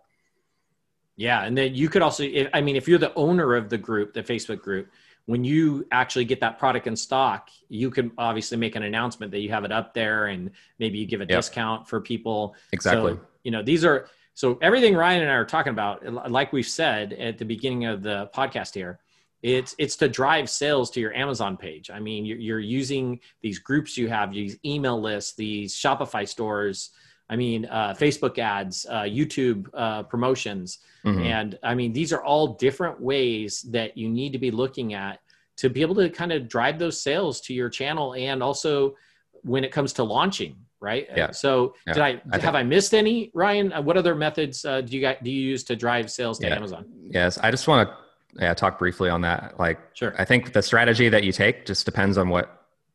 Yeah, 1.17 1.43
and 1.43 1.55
then 1.55 1.75
you 1.75 1.87
could 1.87 2.01
also, 2.01 2.23
if, 2.23 2.47
I 2.51 2.61
mean, 2.61 2.75
if 2.75 2.87
you're 2.87 2.97
the 2.97 3.13
owner 3.13 3.55
of 3.55 3.69
the 3.69 3.77
group, 3.77 4.13
the 4.15 4.23
Facebook 4.23 4.61
group, 4.61 4.89
when 5.25 5.43
you 5.43 5.85
actually 5.91 6.25
get 6.25 6.39
that 6.39 6.57
product 6.57 6.87
in 6.87 6.95
stock, 6.95 7.49
you 7.69 7.91
can 7.91 8.11
obviously 8.17 8.57
make 8.57 8.75
an 8.75 8.83
announcement 8.83 9.31
that 9.33 9.41
you 9.41 9.49
have 9.49 9.65
it 9.65 9.71
up 9.71 9.93
there, 9.93 10.27
and 10.27 10.49
maybe 10.79 10.97
you 10.97 11.05
give 11.05 11.21
a 11.21 11.25
Yep. 11.25 11.37
discount 11.37 11.87
for 11.87 12.01
people. 12.01 12.55
Exactly. 12.71 13.13
So, 13.13 13.19
you 13.43 13.51
know, 13.51 13.61
these 13.61 13.85
are 13.85 14.07
so 14.37 14.59
everything 14.61 14.93
Ryan 14.95 15.23
and 15.23 15.31
I 15.31 15.33
are 15.33 15.45
talking 15.45 15.71
about, 15.71 16.29
like 16.31 16.53
we've 16.53 16.67
said 16.67 17.11
at 17.13 17.39
the 17.39 17.43
beginning 17.43 17.85
of 17.85 18.03
the 18.03 18.29
podcast 18.35 18.75
here, 18.75 18.99
it's 19.41 19.73
it's 19.79 19.95
to 19.95 20.07
drive 20.07 20.47
sales 20.47 20.91
to 20.91 20.99
your 20.99 21.11
Amazon 21.15 21.57
page. 21.57 21.89
I 21.89 21.99
mean, 21.99 22.23
you're, 22.23 22.37
you're 22.37 22.59
using 22.59 23.19
these 23.41 23.57
groups 23.57 23.97
you 23.97 24.07
have, 24.09 24.31
these 24.31 24.55
email 24.63 25.01
lists, 25.01 25.33
these 25.33 25.73
Shopify 25.73 26.27
stores. 26.27 26.91
I 27.31 27.35
mean, 27.35 27.65
uh, 27.65 27.95
Facebook 27.97 28.37
ads, 28.37 28.85
uh, 28.85 29.07
YouTube 29.19 29.67
uh, 29.73 30.03
promotions, 30.03 30.67
Mhm. 31.03 31.25
and 31.25 31.59
I 31.63 31.73
mean, 31.73 31.91
these 31.91 32.13
are 32.13 32.23
all 32.23 32.45
different 32.65 33.01
ways 33.01 33.63
that 33.71 33.97
you 33.97 34.07
need 34.07 34.33
to 34.33 34.39
be 34.39 34.51
looking 34.51 34.93
at 34.93 35.19
to 35.61 35.67
be 35.67 35.81
able 35.81 35.95
to 35.95 36.09
kind 36.11 36.31
of 36.31 36.47
drive 36.47 36.77
those 36.77 37.01
sales 37.01 37.41
to 37.41 37.55
your 37.55 37.69
channel, 37.69 38.13
and 38.13 38.43
also 38.43 38.95
when 39.41 39.63
it 39.63 39.71
comes 39.71 39.93
to 39.93 40.03
launching, 40.03 40.55
right? 40.87 41.05
Yeah. 41.15 41.31
So, 41.31 41.75
Yeah. 41.85 41.93
did 41.93 42.03
I, 42.09 42.21
I 42.31 42.37
have 42.39 42.55
I 42.55 42.63
missed 42.63 42.93
any, 42.93 43.29
Ryan? 43.33 43.73
Uh, 43.73 43.81
What 43.81 43.97
other 43.97 44.15
methods 44.15 44.63
uh, 44.63 44.81
do 44.81 44.95
you 44.95 45.01
got, 45.01 45.21
do 45.23 45.29
you 45.29 45.41
use 45.53 45.63
to 45.65 45.75
drive 45.75 46.09
sales 46.09 46.39
to 46.39 46.47
Yeah. 46.47 46.55
Amazon? 46.55 46.85
Yes, 47.19 47.37
I 47.37 47.51
just 47.51 47.67
want 47.67 47.89
to 47.89 47.95
yeah, 48.39 48.53
talk 48.53 48.79
briefly 48.79 49.09
on 49.09 49.21
that. 49.21 49.59
Like, 49.59 49.79
Sure. 49.93 50.15
I 50.17 50.25
think 50.25 50.53
the 50.53 50.61
strategy 50.61 51.09
that 51.09 51.23
you 51.23 51.31
take 51.31 51.65
just 51.65 51.85
depends 51.85 52.17
on 52.17 52.29
what 52.29 52.47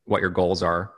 what 0.04 0.20
your 0.20 0.30
goals 0.30 0.62
are. 0.64 0.90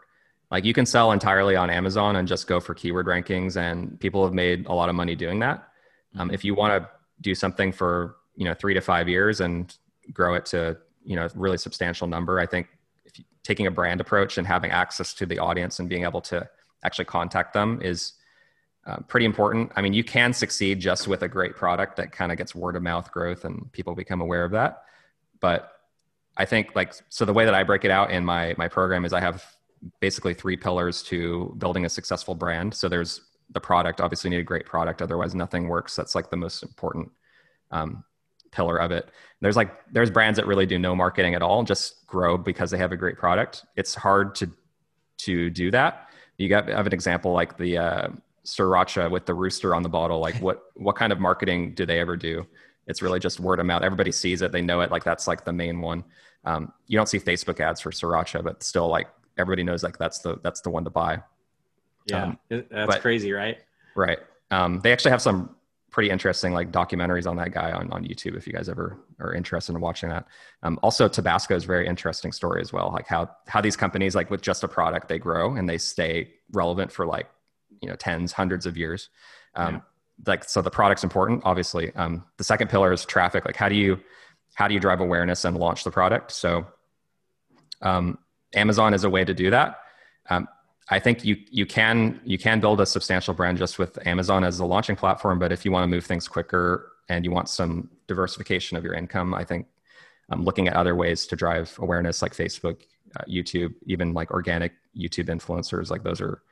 Like, 0.50 0.64
you 0.64 0.72
can 0.72 0.86
sell 0.86 1.12
entirely 1.12 1.56
on 1.56 1.68
Amazon 1.68 2.16
and 2.16 2.26
just 2.26 2.46
go 2.46 2.58
for 2.60 2.74
keyword 2.74 3.06
rankings, 3.06 3.56
and 3.56 3.98
people 4.00 4.24
have 4.24 4.32
made 4.32 4.66
a 4.66 4.72
lot 4.72 4.88
of 4.88 4.94
money 4.94 5.14
doing 5.14 5.40
that. 5.40 5.68
Um, 6.18 6.30
if 6.30 6.42
you 6.44 6.54
want 6.54 6.72
to 6.82 6.88
do 7.20 7.34
something 7.34 7.70
for 7.72 8.16
you 8.36 8.44
know 8.46 8.54
three 8.54 8.74
to 8.74 8.80
five 8.80 9.08
years 9.08 9.40
and 9.40 9.76
grow 10.12 10.34
it 10.34 10.46
to 10.46 10.76
you 11.04 11.16
know 11.16 11.24
a 11.26 11.30
really 11.34 11.58
substantial 11.58 12.06
number, 12.06 12.38
I 12.40 12.46
think 12.46 12.68
if 13.04 13.18
you, 13.18 13.24
taking 13.42 13.66
a 13.66 13.70
brand 13.70 14.00
approach 14.00 14.38
and 14.38 14.46
having 14.46 14.70
access 14.70 15.12
to 15.14 15.26
the 15.26 15.38
audience 15.38 15.78
and 15.80 15.88
being 15.88 16.04
able 16.04 16.20
to 16.32 16.48
actually 16.84 17.06
contact 17.06 17.52
them 17.54 17.80
is 17.82 18.14
uh, 18.86 18.98
pretty 19.08 19.26
important. 19.26 19.72
I 19.76 19.82
mean, 19.82 19.94
you 19.94 20.04
can 20.04 20.32
succeed 20.32 20.80
just 20.80 21.08
with 21.08 21.22
a 21.22 21.28
great 21.28 21.56
product 21.56 21.96
that 21.96 22.12
kind 22.12 22.30
of 22.30 22.38
gets 22.38 22.54
word 22.54 22.76
of 22.76 22.82
mouth 22.82 23.10
growth 23.10 23.44
and 23.44 23.70
people 23.72 23.94
become 23.94 24.20
aware 24.20 24.44
of 24.44 24.52
that. 24.52 24.82
But 25.40 25.72
I 26.36 26.44
think 26.44 26.72
like 26.74 26.92
so 27.08 27.24
the 27.24 27.32
way 27.32 27.44
that 27.44 27.54
I 27.54 27.62
break 27.62 27.84
it 27.84 27.90
out 27.90 28.10
in 28.10 28.24
my 28.24 28.54
my 28.58 28.68
program 28.68 29.04
is 29.04 29.12
I 29.12 29.20
have 29.20 29.44
basically 30.00 30.34
three 30.34 30.56
pillars 30.56 31.02
to 31.04 31.54
building 31.58 31.84
a 31.84 31.88
successful 31.88 32.34
brand. 32.34 32.74
So 32.74 32.88
there's 32.88 33.20
the 33.50 33.60
product. 33.60 34.00
Obviously, 34.00 34.30
need 34.30 34.38
a 34.38 34.44
great 34.44 34.66
product, 34.66 35.02
otherwise 35.02 35.34
nothing 35.34 35.68
works. 35.68 35.94
That's 35.96 36.14
like 36.14 36.30
the 36.30 36.36
most 36.36 36.62
important 36.62 37.10
um, 37.70 38.04
pillar 38.50 38.78
of 38.78 38.90
it. 38.90 39.10
There's 39.40 39.56
like 39.56 39.72
there's 39.92 40.10
brands 40.10 40.36
that 40.36 40.46
really 40.46 40.66
do 40.66 40.78
no 40.78 40.94
marketing 40.94 41.34
at 41.34 41.42
all, 41.42 41.62
just 41.62 42.06
grow 42.06 42.36
because 42.36 42.70
they 42.70 42.78
have 42.78 42.92
a 42.92 42.96
great 42.96 43.16
product. 43.16 43.64
It's 43.76 43.94
hard 43.94 44.34
to 44.36 44.50
to 45.18 45.50
do 45.50 45.70
that. 45.70 46.03
You 46.38 46.48
got 46.48 46.70
I 46.70 46.76
have 46.76 46.86
an 46.86 46.92
example 46.92 47.32
like 47.32 47.56
the 47.56 47.78
uh, 47.78 48.08
sriracha 48.44 49.10
with 49.10 49.26
the 49.26 49.34
rooster 49.34 49.74
on 49.74 49.82
the 49.82 49.88
bottle. 49.88 50.18
Like 50.20 50.36
what 50.36 50.62
what 50.74 50.96
kind 50.96 51.12
of 51.12 51.20
marketing 51.20 51.74
do 51.74 51.86
they 51.86 52.00
ever 52.00 52.16
do? 52.16 52.46
It's 52.86 53.00
really 53.02 53.18
just 53.20 53.40
word 53.40 53.60
of 53.60 53.66
mouth. 53.66 53.82
Everybody 53.82 54.12
sees 54.12 54.42
it, 54.42 54.52
they 54.52 54.60
know 54.62 54.80
it. 54.80 54.90
Like 54.90 55.04
that's 55.04 55.26
like 55.26 55.44
the 55.44 55.52
main 55.52 55.80
one. 55.80 56.04
Um, 56.44 56.72
you 56.86 56.98
don't 56.98 57.08
see 57.08 57.18
Facebook 57.18 57.60
ads 57.60 57.80
for 57.80 57.90
sriracha, 57.90 58.42
but 58.44 58.62
still 58.62 58.88
like 58.88 59.08
everybody 59.38 59.62
knows 59.62 59.82
like 59.82 59.96
that's 59.98 60.18
the 60.18 60.38
that's 60.42 60.60
the 60.60 60.70
one 60.70 60.84
to 60.84 60.90
buy. 60.90 61.22
Yeah, 62.06 62.24
Um, 62.24 62.38
that's 62.50 62.66
but- 62.70 63.00
crazy, 63.00 63.32
right? 63.32 63.58
Right. 63.96 64.18
Um, 64.50 64.80
they 64.80 64.92
actually 64.92 65.12
have 65.12 65.22
some 65.22 65.54
pretty 65.94 66.10
interesting 66.10 66.52
like 66.52 66.72
documentaries 66.72 67.24
on 67.24 67.36
that 67.36 67.52
guy 67.52 67.70
on, 67.70 67.88
on 67.92 68.02
YouTube 68.02 68.36
if 68.36 68.48
you 68.48 68.52
guys 68.52 68.68
ever 68.68 68.98
are 69.20 69.32
interested 69.32 69.76
in 69.76 69.80
watching 69.80 70.08
that. 70.08 70.26
Um, 70.64 70.76
also, 70.82 71.06
Tabasco 71.06 71.54
is 71.54 71.62
a 71.62 71.66
very 71.68 71.86
interesting 71.86 72.32
story 72.32 72.60
as 72.60 72.72
well, 72.72 72.90
like 72.92 73.06
how 73.06 73.30
how 73.46 73.60
these 73.60 73.76
companies 73.76 74.16
like 74.16 74.28
with 74.28 74.42
just 74.42 74.64
a 74.64 74.68
product 74.68 75.06
they 75.06 75.20
grow 75.20 75.54
and 75.54 75.68
they 75.68 75.78
stay 75.78 76.32
relevant 76.50 76.90
for 76.90 77.06
like 77.06 77.28
you 77.80 77.88
know 77.88 77.94
tens, 77.94 78.32
hundreds 78.32 78.66
of 78.66 78.76
years. 78.76 79.08
Um, 79.54 79.74
yeah. 79.74 79.80
Like 80.26 80.42
so, 80.42 80.62
the 80.62 80.70
product's 80.70 81.04
important, 81.04 81.42
obviously. 81.44 81.94
Um, 81.94 82.24
the 82.38 82.44
second 82.44 82.70
pillar 82.70 82.92
is 82.92 83.04
traffic. 83.04 83.44
Like 83.44 83.56
how 83.56 83.68
do 83.68 83.76
you 83.76 84.00
how 84.54 84.66
do 84.66 84.74
you 84.74 84.80
drive 84.80 84.98
awareness 84.98 85.44
and 85.44 85.56
launch 85.56 85.84
the 85.84 85.92
product? 85.92 86.32
So, 86.32 86.66
um, 87.82 88.18
Amazon 88.52 88.94
is 88.94 89.04
a 89.04 89.10
way 89.10 89.24
to 89.24 89.32
do 89.32 89.50
that. 89.50 89.78
I 90.90 90.98
think 90.98 91.24
you 91.24 91.36
you 91.50 91.66
can 91.66 92.20
you 92.24 92.36
can 92.36 92.60
build 92.60 92.80
a 92.80 92.86
substantial 92.86 93.32
brand 93.32 93.58
just 93.58 93.78
with 93.78 94.04
Amazon 94.06 94.44
as 94.44 94.58
a 94.60 94.66
launching 94.66 94.96
platform, 94.96 95.38
but 95.38 95.50
if 95.50 95.64
you 95.64 95.72
want 95.72 95.84
to 95.84 95.88
move 95.88 96.04
things 96.04 96.28
quicker 96.28 96.92
and 97.08 97.24
you 97.24 97.30
want 97.30 97.48
some 97.48 97.88
diversification 98.06 98.76
of 98.76 98.84
your 98.84 98.94
income, 98.94 99.34
I 99.34 99.44
think 99.44 99.66
um, 100.30 100.44
looking 100.44 100.68
at 100.68 100.74
other 100.74 100.94
ways 100.94 101.26
to 101.26 101.36
drive 101.36 101.74
awareness 101.78 102.22
like 102.22 102.32
Facebook, 102.32 102.82
uh, 103.16 103.24
YouTube, 103.28 103.74
even 103.86 104.12
like 104.12 104.30
organic 104.30 104.72
YouTube 104.96 105.28
influencers, 105.28 105.90
like 105.90 106.02
those 106.02 106.20
are 106.20 106.42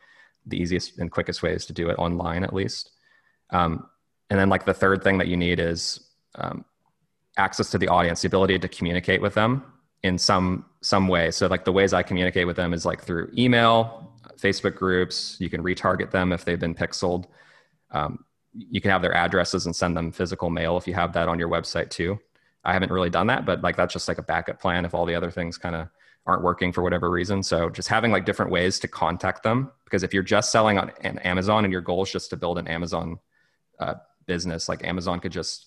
the 0.47 0.57
easiest 0.57 0.99
and 0.99 1.11
quickest 1.11 1.43
ways 1.43 1.67
to 1.67 1.73
do 1.73 1.89
it 1.89 1.95
online 1.99 2.43
at 2.43 2.55
least. 2.55 2.91
Um, 3.51 3.87
and 4.31 4.39
then 4.39 4.49
like 4.49 4.65
the 4.65 4.75
third 4.75 5.05
thing 5.05 5.19
that 5.19 5.29
you 5.29 5.37
need 5.37 5.61
is 5.61 6.01
um, 6.37 6.65
access 7.37 7.71
to 7.71 7.79
the 7.79 7.89
audience, 7.89 8.23
the 8.23 8.29
ability 8.29 8.59
to 8.59 8.69
communicate 8.69 9.21
with 9.21 9.35
them 9.35 9.65
in 10.03 10.19
some 10.19 10.65
some 10.81 11.07
way. 11.07 11.31
So 11.31 11.47
like 11.47 11.65
the 11.65 11.73
ways 11.73 11.93
I 11.93 12.03
communicate 12.03 12.47
with 12.47 12.57
them 12.57 12.75
is 12.75 12.85
like 12.85 13.03
through 13.03 13.31
email, 13.37 14.12
Facebook 14.43 14.75
groups. 14.75 15.37
You 15.39 15.49
can 15.49 15.63
retarget 15.63 16.11
them 16.11 16.33
if 16.33 16.45
they've 16.45 16.59
been 16.59 16.75
pixeled. 16.75 17.27
Um, 17.91 18.25
you 18.53 18.81
can 18.81 18.91
have 18.91 19.03
their 19.03 19.15
addresses 19.15 19.67
and 19.67 19.75
send 19.75 19.97
them 19.97 20.13
physical 20.13 20.51
mail 20.51 20.77
if 20.77 20.87
you 20.87 20.95
have 20.95 21.13
that 21.15 21.29
on 21.29 21.39
your 21.39 21.49
website 21.49 21.91
too. 21.91 22.19
I 22.65 22.73
haven't 22.73 22.93
really 22.93 23.11
done 23.11 23.27
that, 23.29 23.45
but 23.47 23.63
like 23.63 23.77
that's 23.77 23.93
just 23.93 24.09
like 24.09 24.19
a 24.19 24.23
backup 24.23 24.61
plan 24.61 24.85
if 24.85 24.95
all 24.95 25.07
the 25.07 25.15
other 25.15 25.31
things 25.31 25.59
kind 25.59 25.75
of 25.75 25.89
aren't 26.27 26.43
working 26.43 26.73
for 26.73 26.83
whatever 26.83 27.11
reason. 27.11 27.43
So 27.43 27.71
just 27.71 27.89
having 27.89 28.13
like 28.13 28.25
different 28.25 28.53
ways 28.53 28.79
to 28.81 28.89
contact 28.89 29.43
them 29.43 29.73
because 29.85 30.03
if 30.03 30.15
you're 30.15 30.23
just 30.23 30.53
selling 30.53 30.79
on 30.79 30.91
Amazon 31.01 31.65
and 31.65 31.73
your 31.73 31.81
goal 31.81 32.03
is 32.03 32.13
just 32.13 32.31
to 32.31 32.37
build 32.37 32.59
an 32.59 32.69
Amazon 32.69 33.19
uh, 33.81 33.95
business, 34.27 34.69
like 34.69 34.85
Amazon 34.85 35.19
could 35.19 35.33
just 35.33 35.67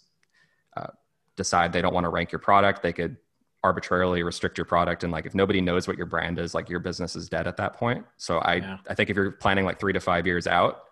uh, 0.78 0.88
decide 1.36 1.74
they 1.74 1.82
don't 1.82 1.94
want 1.94 2.06
to 2.06 2.10
rank 2.10 2.32
your 2.32 2.40
product. 2.40 2.82
They 2.82 2.94
could 2.94 3.18
arbitrarily 3.66 4.24
restrict 4.24 4.58
your 4.58 4.66
product 4.66 5.04
and 5.04 5.12
like 5.12 5.26
if 5.26 5.34
nobody 5.34 5.60
knows 5.60 5.88
what 5.88 5.98
your 5.98 6.06
brand 6.06 6.40
is 6.40 6.54
like 6.54 6.70
your 6.70 6.80
business 6.80 7.16
is 7.16 7.28
dead 7.28 7.48
at 7.48 7.58
that 7.58 7.74
point. 7.74 8.06
So 8.18 8.38
i 8.40 8.56
yeah. 8.56 8.78
i 8.90 8.94
think 8.94 9.10
if 9.10 9.16
you're 9.16 9.32
planning 9.32 9.66
like 9.66 9.80
three 9.80 9.94
to 9.94 10.00
five 10.00 10.26
years 10.26 10.48
out 10.48 10.84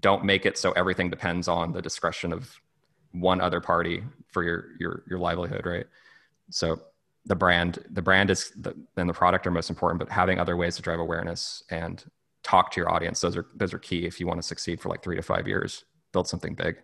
don't 0.00 0.24
make 0.24 0.46
it 0.46 0.56
so 0.56 0.72
everything 0.72 1.10
depends 1.10 1.48
on 1.48 1.72
the 1.72 1.82
discretion 1.82 2.32
of 2.32 2.60
one 3.12 3.40
other 3.40 3.60
party 3.60 4.02
for 4.28 4.42
your 4.42 4.58
your 4.78 5.02
your 5.08 5.18
livelihood 5.18 5.64
right? 5.66 5.86
So 6.50 6.66
the 7.26 7.36
brand 7.36 7.78
the 7.90 8.02
brand 8.02 8.30
is 8.30 8.52
the, 8.64 8.74
and 8.96 9.08
the 9.08 9.14
product 9.14 9.46
are 9.46 9.50
most 9.50 9.70
important 9.70 9.98
but 9.98 10.08
having 10.08 10.38
other 10.38 10.56
ways 10.56 10.76
to 10.76 10.82
drive 10.82 11.00
awareness 11.00 11.62
and 11.70 12.04
talk 12.42 12.72
to 12.72 12.80
your 12.80 12.90
audience 12.90 13.20
those 13.20 13.36
are 13.36 13.46
those 13.54 13.72
are 13.72 13.78
key 13.78 14.06
if 14.06 14.18
you 14.18 14.26
want 14.26 14.38
to 14.38 14.46
succeed 14.46 14.80
for 14.80 14.88
like 14.88 15.02
three 15.02 15.16
to 15.16 15.22
five 15.22 15.46
years 15.46 15.84
build 16.12 16.28
something 16.28 16.54
big. 16.54 16.76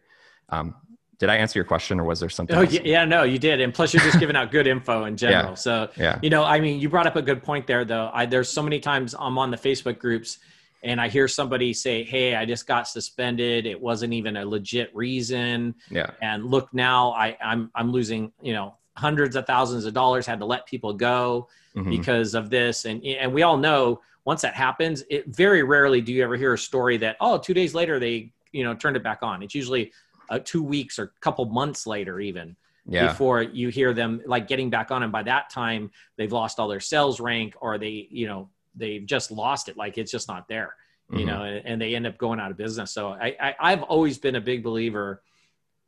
Um, 0.49 0.75
did 1.19 1.31
I 1.31 1.37
answer 1.37 1.59
your 1.59 1.65
question 1.65 1.99
or 1.99 2.05
was 2.05 2.21
there 2.21 2.29
something? 2.29 2.57
Oh, 2.57 2.61
else? 2.61 2.79
yeah, 2.85 3.05
no, 3.05 3.25
you 3.25 3.39
did. 3.39 3.61
And 3.61 3.75
plus, 3.75 3.93
you're 3.93 4.03
just 4.03 4.21
giving 4.21 4.37
out 4.37 4.53
good 4.53 4.67
info 4.67 5.05
in 5.05 5.17
general. 5.17 5.51
Yeah. 5.51 5.55
So, 5.55 5.91
yeah. 5.97 6.19
you 6.23 6.31
know, 6.31 6.45
I 6.45 6.61
mean, 6.61 6.81
you 6.81 6.89
brought 6.89 7.07
up 7.07 7.17
a 7.17 7.23
good 7.23 7.43
point 7.43 7.67
there, 7.67 7.85
though. 7.85 8.11
I, 8.13 8.27
there's 8.27 8.49
so 8.49 8.63
many 8.63 8.79
times 8.79 9.15
I'm 9.19 9.37
on 9.37 9.51
the 9.51 9.57
Facebook 9.57 9.99
groups 9.99 10.39
and 10.83 11.01
I 11.01 11.09
hear 11.09 11.27
somebody 11.27 11.73
say, 11.73 12.05
Hey, 12.05 12.37
I 12.37 12.45
just 12.45 12.69
got 12.69 12.87
suspended. 12.87 13.67
It 13.67 13.81
wasn't 13.81 14.13
even 14.13 14.37
a 14.37 14.45
legit 14.45 14.95
reason. 14.95 15.75
Yeah. 15.91 16.11
And 16.23 16.45
look, 16.45 16.73
now 16.73 17.13
I, 17.13 17.37
I'm, 17.43 17.71
I'm 17.75 17.91
losing, 17.91 18.33
you 18.41 18.53
know, 18.53 18.77
hundreds 18.97 19.35
of 19.35 19.47
thousands 19.47 19.87
of 19.87 19.95
dollars, 19.95 20.25
had 20.27 20.39
to 20.39 20.47
let 20.47 20.67
people 20.67 20.93
go 20.93 21.49
mm-hmm. 21.75 21.91
because 21.91 22.35
of 22.35 22.49
this. 22.49 22.85
And, 22.85 23.05
and 23.05 23.33
we 23.33 23.43
all 23.43 23.57
know 23.57 24.01
once 24.25 24.43
that 24.43 24.55
happens, 24.55 25.03
it 25.11 25.27
very 25.27 25.63
rarely 25.63 26.01
do 26.01 26.13
you 26.13 26.23
ever 26.23 26.37
hear 26.37 26.53
a 26.53 26.59
story 26.59 26.97
that, 26.99 27.17
oh, 27.21 27.39
two 27.39 27.55
days 27.55 27.75
later, 27.75 27.99
they, 27.99 28.33
you 28.53 28.63
know, 28.63 28.75
turned 28.75 28.97
it 28.97 29.03
back 29.03 29.21
on. 29.23 29.43
It's 29.43 29.55
usually 29.55 29.93
uh, 30.29 30.39
two 30.45 30.63
weeks 30.63 30.99
or 30.99 31.05
a 31.05 31.21
couple 31.21 31.45
months 31.47 31.87
later 31.87 32.21
even 32.21 32.57
yeah. 32.87 33.09
before 33.09 33.43
you 33.43 33.69
hear 33.69 33.93
them 33.93 34.21
like 34.27 34.49
getting 34.49 34.71
back 34.71 34.91
on. 34.91 35.03
And 35.03 35.13
by 35.13 35.23
that 35.25 35.51
time 35.51 35.91
they've 36.17 36.33
lost 36.33 36.59
all 36.59 36.69
their 36.69 36.81
sales 36.81 37.21
rank 37.21 37.55
or 37.61 37.79
they 37.79 38.09
you 38.11 38.27
know 38.27 38.51
they've 38.75 39.05
just 39.05 39.31
lost 39.31 39.69
it. 39.69 39.77
Like 39.77 39.99
it's 39.99 40.13
just 40.13 40.29
not 40.29 40.49
there 40.49 40.75
you 41.11 41.19
mm-hmm. 41.19 41.27
know 41.27 41.43
and, 41.43 41.67
and, 41.67 41.81
they 41.81 41.95
end 41.95 42.07
up 42.07 42.19
going 42.19 42.39
out 42.41 42.51
of 42.51 42.57
business. 42.57 42.93
So 42.93 43.09
I, 43.09 43.35
I 43.41 43.55
i've 43.61 43.83
always 43.83 44.19
been 44.19 44.37
a 44.37 44.41
big 44.41 44.63
believer 44.63 45.23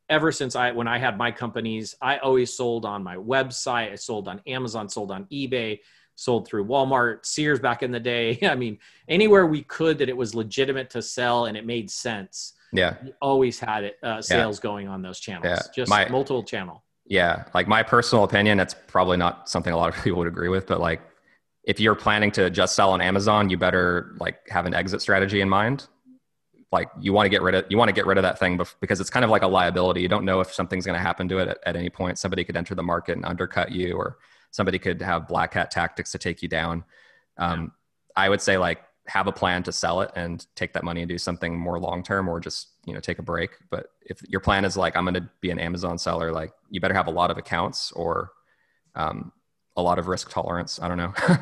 ever 0.09 0.33
since 0.33 0.57
i 0.57 0.73
when 0.73 0.89
i 0.89 0.99
had 0.99 1.19
my 1.19 1.31
companies 1.31 1.95
i 2.01 2.19
always 2.19 2.55
sold 2.55 2.85
on 2.85 3.03
my 3.03 3.17
website. 3.17 3.93
I 3.93 3.95
sold 3.97 4.29
on 4.29 4.41
amazon 4.47 4.89
sold 4.89 5.11
on 5.11 5.27
ebay 5.27 5.81
sold 6.15 6.47
through 6.47 6.67
walmart 6.67 7.25
sears 7.25 7.61
back 7.61 7.83
in 7.83 7.91
the 7.91 8.01
day. 8.01 8.39
I 8.43 8.55
mean 8.55 8.79
anywhere 9.09 9.47
we 9.47 9.63
could 9.63 9.99
that 9.99 10.09
it 10.09 10.17
was 10.17 10.35
legitimate 10.35 10.91
to 10.91 11.03
sell 11.03 11.47
and 11.47 11.57
it 11.57 11.67
made 11.67 11.91
sense 11.91 12.55
yeah. 12.73 12.97
Always 13.21 13.59
had 13.59 13.85
it 13.85 13.97
uh, 14.03 14.23
sales 14.23 14.59
yeah. 14.59 14.63
going 14.63 14.89
on 14.89 15.03
those 15.03 15.21
channels. 15.21 15.47
Yeah. 15.47 15.61
just 15.75 15.91
my, 15.91 16.09
multiple 16.09 16.43
channel. 16.43 16.83
Yeah. 17.07 17.45
Like 17.55 17.69
my 17.69 17.83
personal 17.83 18.25
opinion 18.25 18.59
that's 18.59 18.75
probably 18.87 19.17
not 19.17 19.49
something 19.49 19.73
a 19.73 19.77
lot 19.77 19.95
of 19.95 20.03
people 20.05 20.19
would 20.19 20.29
agree 20.29 20.49
with 20.49 20.67
but 20.67 20.81
like 20.81 21.01
if 21.65 21.81
you're 21.81 21.95
planning 21.95 22.31
to 22.33 22.49
just 22.51 22.75
sell 22.75 22.91
on 22.93 23.01
amazon 23.01 23.51
you 23.51 23.57
better 23.57 24.15
like 24.19 24.49
have 24.49 24.67
an 24.67 24.75
exit 24.75 25.03
strategy 25.03 25.41
in 25.41 25.49
mind. 25.49 25.87
Like 26.73 26.89
you 27.01 27.13
want 27.13 27.25
to 27.25 27.31
get 27.31 27.43
rid 27.43 27.57
of 27.57 27.65
you 27.69 27.77
want 27.77 27.89
to 27.89 27.93
get 27.93 28.07
rid 28.07 28.17
of 28.17 28.23
that 28.23 28.39
thing 28.39 28.61
because 28.81 29.01
it's 29.01 29.11
kind 29.11 29.25
of 29.25 29.31
like 29.31 29.43
a 29.43 29.49
liability. 29.49 30.03
You 30.03 30.09
don't 30.09 30.25
know 30.25 30.39
if 30.39 30.53
something's 30.53 30.87
going 30.87 30.97
to 30.97 31.03
happen 31.03 31.29
to 31.29 31.39
it 31.39 31.49
at, 31.49 31.59
at 31.67 31.75
any 31.75 31.91
point. 31.91 32.17
Somebody 32.17 32.45
could 32.45 32.57
enter 32.57 32.77
the 32.77 32.83
market 32.83 33.17
and 33.17 33.25
undercut 33.25 33.73
you 33.73 33.97
or 33.97 34.19
somebody 34.53 34.79
could 34.79 35.03
have 35.03 35.27
black 35.27 35.55
hat 35.55 35.73
tactics 35.73 36.13
to 36.13 36.19
take 36.19 36.43
you 36.43 36.49
down. 36.49 36.85
Um, 37.39 37.73
yeah. 38.17 38.25
i 38.25 38.29
would 38.29 38.41
say 38.41 38.59
like 38.59 38.83
have 39.11 39.27
a 39.27 39.33
plan 39.33 39.63
to 39.65 39.73
sell 39.73 40.01
it 40.03 40.11
and 40.15 40.47
take 40.55 40.73
that 40.73 40.85
money 40.85 41.03
and 41.03 41.09
do 41.09 41.19
something 41.19 41.59
more 41.59 41.81
long 41.81 42.03
term 42.03 42.29
or 42.29 42.39
just 42.39 42.69
you 42.87 42.95
know 42.95 43.01
take 43.01 43.19
a 43.19 43.23
break. 43.23 43.51
But 43.69 43.87
if 44.03 44.23
your 44.29 44.41
plan 44.41 44.65
is 44.65 44.77
like 44.77 44.97
i'm 44.97 45.05
going 45.05 45.15
to 45.15 45.29
be 45.41 45.51
an 45.51 45.59
amazon 45.59 45.99
seller 45.99 46.33
like 46.33 46.53
you 46.71 46.81
better 46.81 46.95
have 46.95 47.09
a 47.09 47.11
lot 47.11 47.31
of 47.31 47.39
accounts 47.39 47.93
or 47.93 48.31
um, 48.95 49.33
a 49.77 49.83
lot 49.83 49.99
of 49.99 50.07
risk 50.07 50.31
tolerance. 50.31 50.81
I 50.81 50.89
don't 50.89 50.99
know. 50.99 51.15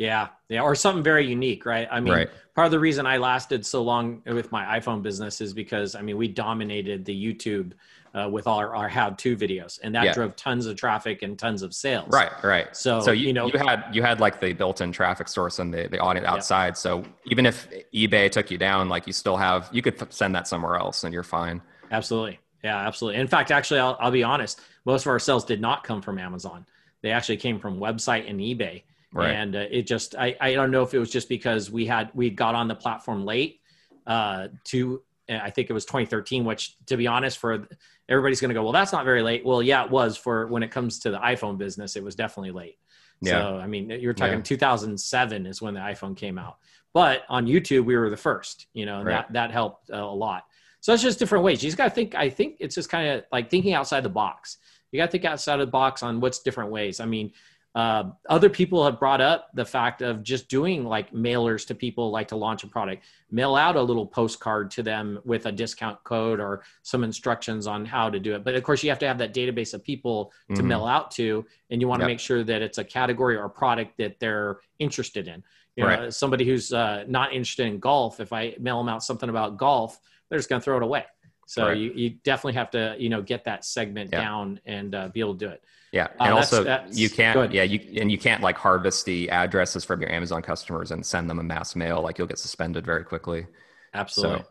Yeah. 0.00 0.28
Yeah. 0.48 0.62
Or 0.62 0.74
something 0.74 1.02
very 1.02 1.26
unique 1.26 1.66
right? 1.66 1.86
I 1.90 2.00
mean 2.00 2.14
right. 2.14 2.30
part 2.54 2.64
of 2.64 2.70
the 2.70 2.78
reason 2.78 3.04
i 3.04 3.18
lasted 3.18 3.66
so 3.66 3.82
long 3.82 4.22
with 4.24 4.50
my 4.50 4.80
iphone 4.80 5.02
business 5.02 5.42
is 5.42 5.52
because 5.52 5.94
i 5.94 6.00
mean 6.00 6.16
we 6.16 6.26
dominated 6.26 7.04
the 7.04 7.14
youtube 7.14 7.72
uh, 8.14 8.28
with 8.28 8.46
our, 8.46 8.74
our 8.74 8.88
how-to 8.88 9.36
videos, 9.36 9.78
and 9.82 9.94
that 9.94 10.04
yeah. 10.04 10.12
drove 10.12 10.34
tons 10.36 10.66
of 10.66 10.76
traffic 10.76 11.22
and 11.22 11.38
tons 11.38 11.62
of 11.62 11.72
sales. 11.74 12.08
Right, 12.08 12.30
right. 12.42 12.76
So, 12.76 13.00
so 13.00 13.12
you, 13.12 13.28
you, 13.28 13.32
know, 13.32 13.46
you 13.46 13.58
had 13.58 13.84
you 13.92 14.02
had 14.02 14.20
like 14.20 14.40
the 14.40 14.52
built-in 14.52 14.92
traffic 14.92 15.28
source 15.28 15.58
and 15.58 15.72
the 15.72 15.88
the 15.88 15.98
audience 15.98 16.26
outside. 16.26 16.68
Yep. 16.68 16.76
So 16.76 17.04
even 17.26 17.46
if 17.46 17.68
eBay 17.94 18.30
took 18.30 18.50
you 18.50 18.58
down, 18.58 18.88
like 18.88 19.06
you 19.06 19.12
still 19.12 19.36
have 19.36 19.68
you 19.72 19.82
could 19.82 20.12
send 20.12 20.34
that 20.34 20.48
somewhere 20.48 20.76
else, 20.76 21.04
and 21.04 21.14
you're 21.14 21.22
fine. 21.22 21.62
Absolutely, 21.90 22.38
yeah, 22.64 22.78
absolutely. 22.86 23.20
In 23.20 23.28
fact, 23.28 23.50
actually, 23.50 23.80
I'll, 23.80 23.96
I'll 24.00 24.10
be 24.10 24.24
honest. 24.24 24.60
Most 24.84 25.02
of 25.02 25.08
our 25.08 25.18
sales 25.18 25.44
did 25.44 25.60
not 25.60 25.84
come 25.84 26.02
from 26.02 26.18
Amazon. 26.18 26.66
They 27.02 27.10
actually 27.10 27.36
came 27.36 27.58
from 27.58 27.78
website 27.78 28.28
and 28.28 28.40
eBay. 28.40 28.82
Right. 29.12 29.32
And 29.32 29.56
uh, 29.56 29.66
it 29.70 29.82
just 29.86 30.14
I 30.16 30.36
I 30.40 30.54
don't 30.54 30.70
know 30.70 30.82
if 30.82 30.94
it 30.94 30.98
was 30.98 31.10
just 31.10 31.28
because 31.28 31.70
we 31.70 31.86
had 31.86 32.10
we 32.14 32.30
got 32.30 32.54
on 32.54 32.68
the 32.68 32.76
platform 32.76 33.24
late 33.24 33.60
uh, 34.06 34.48
to 34.64 35.02
I 35.30 35.50
think 35.50 35.70
it 35.70 35.72
was 35.72 35.84
2013, 35.84 36.44
which 36.44 36.76
to 36.86 36.96
be 36.96 37.06
honest, 37.06 37.38
for 37.38 37.66
everybody's 38.08 38.40
going 38.40 38.48
to 38.50 38.54
go, 38.54 38.62
well, 38.62 38.72
that's 38.72 38.92
not 38.92 39.04
very 39.04 39.22
late. 39.22 39.44
Well, 39.44 39.62
yeah, 39.62 39.84
it 39.84 39.90
was 39.90 40.16
for 40.16 40.46
when 40.48 40.62
it 40.62 40.70
comes 40.70 40.98
to 41.00 41.10
the 41.10 41.18
iPhone 41.18 41.58
business, 41.58 41.96
it 41.96 42.02
was 42.02 42.14
definitely 42.14 42.52
late. 42.52 42.78
Yeah. 43.20 43.32
So, 43.32 43.56
I 43.56 43.66
mean, 43.66 43.90
you're 43.90 44.14
talking 44.14 44.38
yeah. 44.38 44.42
2007 44.42 45.46
is 45.46 45.60
when 45.60 45.74
the 45.74 45.80
iPhone 45.80 46.16
came 46.16 46.38
out, 46.38 46.56
but 46.92 47.22
on 47.28 47.46
YouTube, 47.46 47.84
we 47.84 47.96
were 47.96 48.10
the 48.10 48.16
first, 48.16 48.66
you 48.72 48.86
know, 48.86 49.02
right. 49.02 49.26
that, 49.28 49.32
that 49.32 49.50
helped 49.50 49.90
a 49.90 50.02
lot. 50.02 50.44
So 50.80 50.94
it's 50.94 51.02
just 51.02 51.18
different 51.18 51.44
ways. 51.44 51.62
You 51.62 51.68
just 51.68 51.76
got 51.76 51.84
to 51.84 51.90
think, 51.90 52.14
I 52.14 52.30
think 52.30 52.56
it's 52.58 52.74
just 52.74 52.88
kind 52.88 53.08
of 53.08 53.24
like 53.30 53.50
thinking 53.50 53.74
outside 53.74 54.02
the 54.02 54.08
box. 54.08 54.56
You 54.90 54.98
got 54.98 55.06
to 55.06 55.12
think 55.12 55.26
outside 55.26 55.60
of 55.60 55.66
the 55.66 55.70
box 55.70 56.02
on 56.02 56.20
what's 56.20 56.38
different 56.40 56.70
ways. 56.70 57.00
I 57.00 57.04
mean, 57.04 57.32
uh, 57.74 58.10
other 58.28 58.50
people 58.50 58.84
have 58.84 58.98
brought 58.98 59.20
up 59.20 59.48
the 59.54 59.64
fact 59.64 60.02
of 60.02 60.24
just 60.24 60.48
doing 60.48 60.84
like 60.84 61.12
mailers 61.12 61.64
to 61.64 61.74
people 61.74 62.10
like 62.10 62.26
to 62.26 62.36
launch 62.36 62.64
a 62.64 62.66
product 62.66 63.04
mail 63.30 63.54
out 63.54 63.76
a 63.76 63.82
little 63.82 64.06
postcard 64.06 64.72
to 64.72 64.82
them 64.82 65.20
with 65.24 65.46
a 65.46 65.52
discount 65.52 66.02
code 66.02 66.40
or 66.40 66.64
some 66.82 67.04
instructions 67.04 67.68
on 67.68 67.84
how 67.84 68.10
to 68.10 68.18
do 68.18 68.34
it 68.34 68.42
but 68.42 68.56
of 68.56 68.64
course 68.64 68.82
you 68.82 68.90
have 68.90 68.98
to 68.98 69.06
have 69.06 69.18
that 69.18 69.32
database 69.32 69.72
of 69.72 69.84
people 69.84 70.32
to 70.48 70.56
mm-hmm. 70.56 70.66
mail 70.66 70.84
out 70.84 71.12
to 71.12 71.46
and 71.70 71.80
you 71.80 71.86
want 71.86 72.00
to 72.00 72.04
yep. 72.04 72.12
make 72.12 72.18
sure 72.18 72.42
that 72.42 72.60
it's 72.60 72.78
a 72.78 72.84
category 72.84 73.36
or 73.36 73.44
a 73.44 73.50
product 73.50 73.96
that 73.98 74.18
they're 74.18 74.58
interested 74.80 75.28
in 75.28 75.42
you 75.76 75.84
know 75.84 76.10
somebody 76.10 76.44
who's 76.44 76.72
uh, 76.72 77.04
not 77.06 77.32
interested 77.32 77.66
in 77.66 77.78
golf 77.78 78.18
if 78.18 78.32
i 78.32 78.52
mail 78.58 78.78
them 78.78 78.88
out 78.88 79.04
something 79.04 79.28
about 79.28 79.56
golf 79.56 80.00
they're 80.28 80.38
just 80.38 80.48
going 80.48 80.60
to 80.60 80.64
throw 80.64 80.76
it 80.76 80.82
away 80.82 81.04
so 81.46 81.68
right. 81.68 81.76
you, 81.76 81.92
you 81.94 82.10
definitely 82.24 82.54
have 82.54 82.70
to 82.70 82.96
you 82.98 83.08
know 83.08 83.22
get 83.22 83.44
that 83.44 83.64
segment 83.64 84.10
yeah. 84.12 84.20
down 84.20 84.60
and 84.66 84.94
uh, 84.96 85.08
be 85.08 85.20
able 85.20 85.34
to 85.34 85.46
do 85.46 85.52
it 85.52 85.62
yeah, 85.92 86.04
uh, 86.04 86.24
and 86.24 86.32
uh, 86.34 86.36
also 86.36 86.64
that's, 86.64 86.84
that's, 86.84 86.98
you 86.98 87.10
can't. 87.10 87.52
Yeah, 87.52 87.64
you 87.64 88.00
and 88.00 88.10
you 88.12 88.18
can't 88.18 88.42
like 88.42 88.56
harvest 88.56 89.06
the 89.06 89.28
addresses 89.30 89.84
from 89.84 90.00
your 90.00 90.10
Amazon 90.10 90.40
customers 90.40 90.92
and 90.92 91.04
send 91.04 91.28
them 91.28 91.38
a 91.38 91.42
mass 91.42 91.74
mail. 91.74 92.00
Like 92.00 92.18
you'll 92.18 92.28
get 92.28 92.38
suspended 92.38 92.86
very 92.86 93.04
quickly. 93.04 93.46
Absolutely. 93.92 94.42
So, 94.42 94.46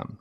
um, 0.00 0.18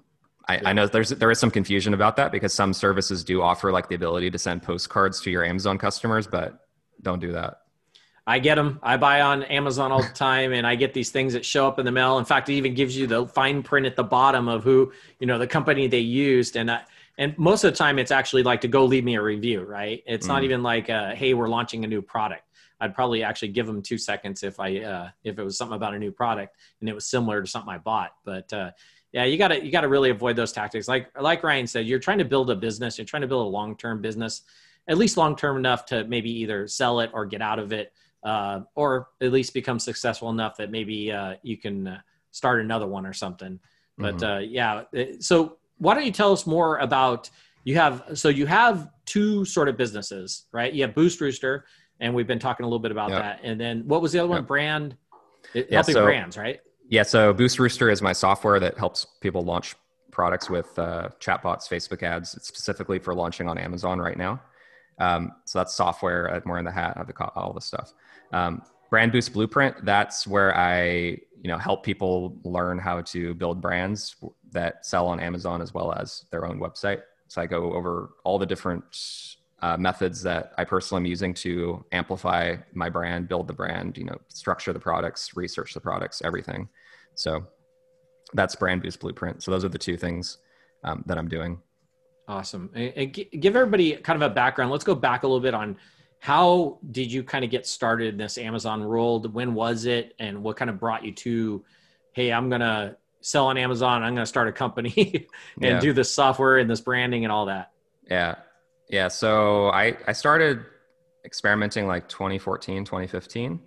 I, 0.48 0.62
I 0.66 0.74
know 0.74 0.88
there's 0.88 1.10
there 1.10 1.30
is 1.30 1.40
some 1.40 1.52
confusion 1.52 1.94
about 1.94 2.16
that 2.16 2.32
because 2.32 2.54
some 2.54 2.74
services 2.74 3.24
do 3.24 3.42
offer 3.42 3.72
like 3.72 3.90
the 3.90 3.96
ability 3.96 4.32
to 4.32 4.38
send 4.38 4.64
postcards 4.64 5.20
to 5.22 5.32
your 5.32 5.44
Amazon 5.44 5.78
customers, 5.78 6.26
but 6.26 6.66
don't 7.02 7.20
do 7.20 7.34
that. 7.34 7.58
I 8.26 8.40
get 8.40 8.56
them. 8.56 8.80
I 8.84 8.98
buy 8.98 9.22
on 9.22 9.44
Amazon 9.44 9.92
all 9.92 10.02
the 10.02 10.10
time, 10.10 10.54
and 10.54 10.66
I 10.66 10.76
get 10.76 10.94
these 10.94 11.10
things 11.10 11.34
that 11.34 11.44
show 11.44 11.68
up 11.68 11.80
in 11.80 11.86
the 11.86 11.92
mail. 11.92 12.18
In 12.18 12.26
fact, 12.26 12.50
it 12.50 12.54
even 12.54 12.76
gives 12.76 12.96
you 12.96 13.08
the 13.08 13.28
fine 13.28 13.64
print 13.64 13.86
at 13.86 13.96
the 13.96 14.04
bottom 14.04 14.48
of 14.48 14.64
who 14.64 14.94
you 15.20 15.28
know 15.28 15.38
the 15.38 15.48
company 15.48 15.88
they 15.88 16.00
used, 16.00 16.56
and 16.56 16.72
I, 16.72 16.82
and 17.22 17.38
most 17.38 17.64
of 17.64 17.72
the 17.72 17.78
time 17.78 18.00
it's 18.00 18.10
actually 18.10 18.42
like 18.42 18.62
to 18.62 18.68
go 18.68 18.84
leave 18.84 19.04
me 19.04 19.16
a 19.16 19.22
review. 19.22 19.62
Right? 19.62 20.02
It's 20.08 20.26
mm. 20.26 20.30
not 20.30 20.44
even 20.44 20.64
like, 20.64 20.90
uh, 20.90 21.14
hey, 21.14 21.36
we're 21.36 21.48
launching 21.48 21.86
a 21.86 21.88
new 21.88 22.02
product. 22.02 22.44
I'd 22.80 22.96
probably 22.96 23.22
actually 23.22 23.50
give 23.50 23.68
them 23.68 23.84
two 23.84 24.00
seconds 24.00 24.42
if 24.42 24.60
I 24.60 24.80
uh, 24.80 25.10
if 25.24 25.38
it 25.38 25.44
was 25.44 25.56
something 25.56 25.76
about 25.76 25.94
a 25.94 26.00
new 26.00 26.12
product 26.12 26.58
and 26.80 26.90
it 26.90 26.96
was 26.96 27.06
similar 27.06 27.40
to 27.40 27.48
something 27.48 27.72
I 27.72 27.78
bought. 27.78 28.16
But 28.26 28.52
uh, 28.52 28.72
yeah, 29.12 29.26
you 29.26 29.38
gotta 29.38 29.64
you 29.64 29.72
gotta 29.72 29.88
really 29.88 30.10
avoid 30.10 30.36
those 30.36 30.52
tactics. 30.52 30.88
Like 30.88 31.10
like 31.20 31.44
Ryan 31.44 31.68
said, 31.68 31.86
you're 31.86 32.00
trying 32.00 32.18
to 32.18 32.26
build 32.26 32.50
a 32.50 32.56
business. 32.56 32.98
You're 32.98 33.06
trying 33.06 33.22
to 33.22 33.28
build 33.28 33.46
a 33.46 33.50
long 33.50 33.78
term 33.78 34.02
business, 34.02 34.42
at 34.88 34.98
least 34.98 35.16
long 35.16 35.36
term 35.36 35.58
enough 35.58 35.86
to 35.88 36.06
maybe 36.06 36.32
either 36.32 36.68
sell 36.68 37.02
it 37.02 37.12
or 37.14 37.28
get 37.28 37.44
out 37.44 37.60
of 37.60 37.72
it, 37.72 37.94
uh, 38.24 38.62
or 38.74 39.10
at 39.22 39.32
least 39.32 39.54
become 39.54 39.78
successful 39.78 40.32
enough 40.32 40.58
that 40.58 40.72
maybe 40.72 41.12
uh, 41.12 41.36
you 41.44 41.56
can 41.56 41.88
uh, 41.88 42.00
start 42.32 42.62
another 42.62 42.88
one 42.88 43.06
or 43.06 43.14
something. 43.14 43.60
But 43.96 44.16
mm-hmm. 44.16 44.26
Uh, 44.26 44.40
yeah, 44.40 44.84
so 45.20 45.58
why 45.82 45.96
don't 45.96 46.06
you 46.06 46.12
tell 46.12 46.32
us 46.32 46.46
more 46.46 46.78
about 46.78 47.30
you 47.64 47.76
have 47.76 48.04
so 48.14 48.30
you 48.30 48.46
have 48.46 48.90
two 49.06 49.44
sort 49.46 49.68
of 49.68 49.78
businesses, 49.78 50.46
right? 50.52 50.72
You 50.72 50.84
have 50.84 50.94
Boost 50.94 51.20
Rooster, 51.20 51.66
and 52.00 52.14
we've 52.14 52.28
been 52.28 52.40
talking 52.40 52.64
a 52.64 52.68
little 52.68 52.80
bit 52.80 52.92
about 52.92 53.10
yep. 53.10 53.22
that. 53.22 53.40
And 53.44 53.60
then 53.60 53.88
what 53.88 54.02
was 54.02 54.12
the 54.12 54.20
other 54.20 54.30
yep. 54.30 54.38
one? 54.38 54.46
Brand, 54.46 54.96
yeah, 55.56 55.64
helping 55.72 55.94
so, 55.94 56.06
brands, 56.06 56.38
right? 56.38 56.60
Yeah, 56.88 57.02
so 57.02 57.34
Boost 57.34 57.58
Rooster 57.58 57.90
is 57.90 58.02
my 58.02 58.14
software 58.14 58.60
that 58.60 58.78
helps 58.78 59.08
people 59.22 59.44
launch 59.44 59.76
products 60.12 60.52
with 60.52 60.78
uh, 60.78 61.10
chatbots, 61.20 61.68
Facebook 61.68 62.04
ads. 62.04 62.36
It's 62.36 62.48
specifically 62.48 63.00
for 63.00 63.16
launching 63.16 63.50
on 63.50 63.58
Amazon 63.58 63.98
right 63.98 64.18
now. 64.18 64.40
Um, 65.00 65.32
so 65.46 65.58
that's 65.60 65.74
software. 65.74 66.28
I'm 66.28 66.44
wearing 66.46 66.66
the 66.66 66.72
hat. 66.72 66.94
I 66.96 67.00
have 67.00 67.08
the, 67.08 67.26
all 67.36 67.54
the 67.54 67.62
stuff. 67.62 67.94
Um, 68.34 68.62
Brand 68.92 69.12
Boost 69.12 69.34
Blueprint. 69.34 69.84
That's 69.84 70.28
where 70.28 70.56
I 70.56 71.18
you 71.42 71.48
know 71.48 71.58
help 71.58 71.84
people 71.84 72.38
learn 72.44 72.78
how 72.78 73.02
to 73.02 73.34
build 73.34 73.62
brands 73.62 74.16
that 74.52 74.86
sell 74.86 75.08
on 75.08 75.20
Amazon 75.20 75.62
as 75.62 75.74
well 75.74 75.94
as 75.94 76.26
their 76.32 76.46
own 76.46 76.60
website. 76.60 77.02
So 77.28 77.42
I 77.42 77.46
go 77.46 77.74
over 77.74 78.12
all 78.24 78.38
the 78.38 78.46
different 78.46 78.84
uh, 79.62 79.78
methods 79.78 80.22
that 80.24 80.54
I 80.58 80.66
personally 80.66 81.02
am 81.02 81.06
using 81.06 81.34
to 81.36 81.86
amplify 81.92 82.58
my 82.74 82.90
brand, 82.90 83.28
build 83.28 83.48
the 83.48 83.54
brand, 83.54 83.98
you 83.98 84.06
know, 84.06 84.18
structure 84.28 84.74
the 84.74 84.80
products, 84.80 85.36
research 85.36 85.74
the 85.74 85.80
products, 85.80 86.22
everything. 86.24 86.68
So 87.16 87.46
that's 88.34 88.56
Brand 88.56 88.82
Boost 88.82 89.00
Blueprint. 89.00 89.44
So 89.44 89.52
those 89.52 89.64
are 89.64 89.70
the 89.70 89.78
two 89.78 89.98
things 89.98 90.40
um, 90.84 91.04
that 91.06 91.18
I'm 91.18 91.28
doing. 91.28 91.60
Awesome. 92.28 92.70
And, 92.74 93.14
give 93.14 93.56
everybody 93.56 93.96
kind 93.98 94.22
of 94.22 94.32
a 94.32 94.34
background. 94.34 94.72
Let's 94.72 94.84
go 94.84 94.96
back 94.96 95.24
a 95.24 95.28
little 95.28 95.42
bit 95.42 95.54
on 95.54 95.78
how 96.20 96.80
did 96.92 97.12
you 97.12 97.24
kind 97.24 97.44
of 97.44 97.52
get 97.52 97.66
started 97.66 98.10
in 98.10 98.18
this 98.18 98.38
Amazon 98.38 98.86
world? 98.86 99.34
When 99.34 99.54
was 99.54 99.86
it? 99.86 100.16
And 100.20 100.44
what 100.44 100.56
kind 100.56 100.70
of 100.70 100.80
brought 100.80 101.04
you 101.04 101.12
to, 101.14 101.64
hey, 102.14 102.32
I'm 102.32 102.48
going 102.48 102.62
to 102.62 102.96
sell 103.22 103.48
on 103.48 103.58
Amazon. 103.58 104.04
I'm 104.04 104.14
going 104.14 104.24
to 104.24 104.30
start 104.30 104.48
a 104.48 104.52
company 104.52 105.28
and 105.56 105.64
yeah. 105.64 105.80
do 105.80 105.94
this 105.94 106.14
software 106.14 106.58
and 106.58 106.70
this 106.70 106.82
branding 106.82 107.24
and 107.24 107.32
all 107.32 107.46
that. 107.46 107.72
Yeah. 108.10 108.36
Yeah. 108.90 109.08
So 109.08 109.70
I, 109.70 109.98
I 110.08 110.12
started 110.12 110.66
experimenting 111.24 111.88
like 111.88 112.10
2014, 112.10 112.84
2015. 112.84 113.60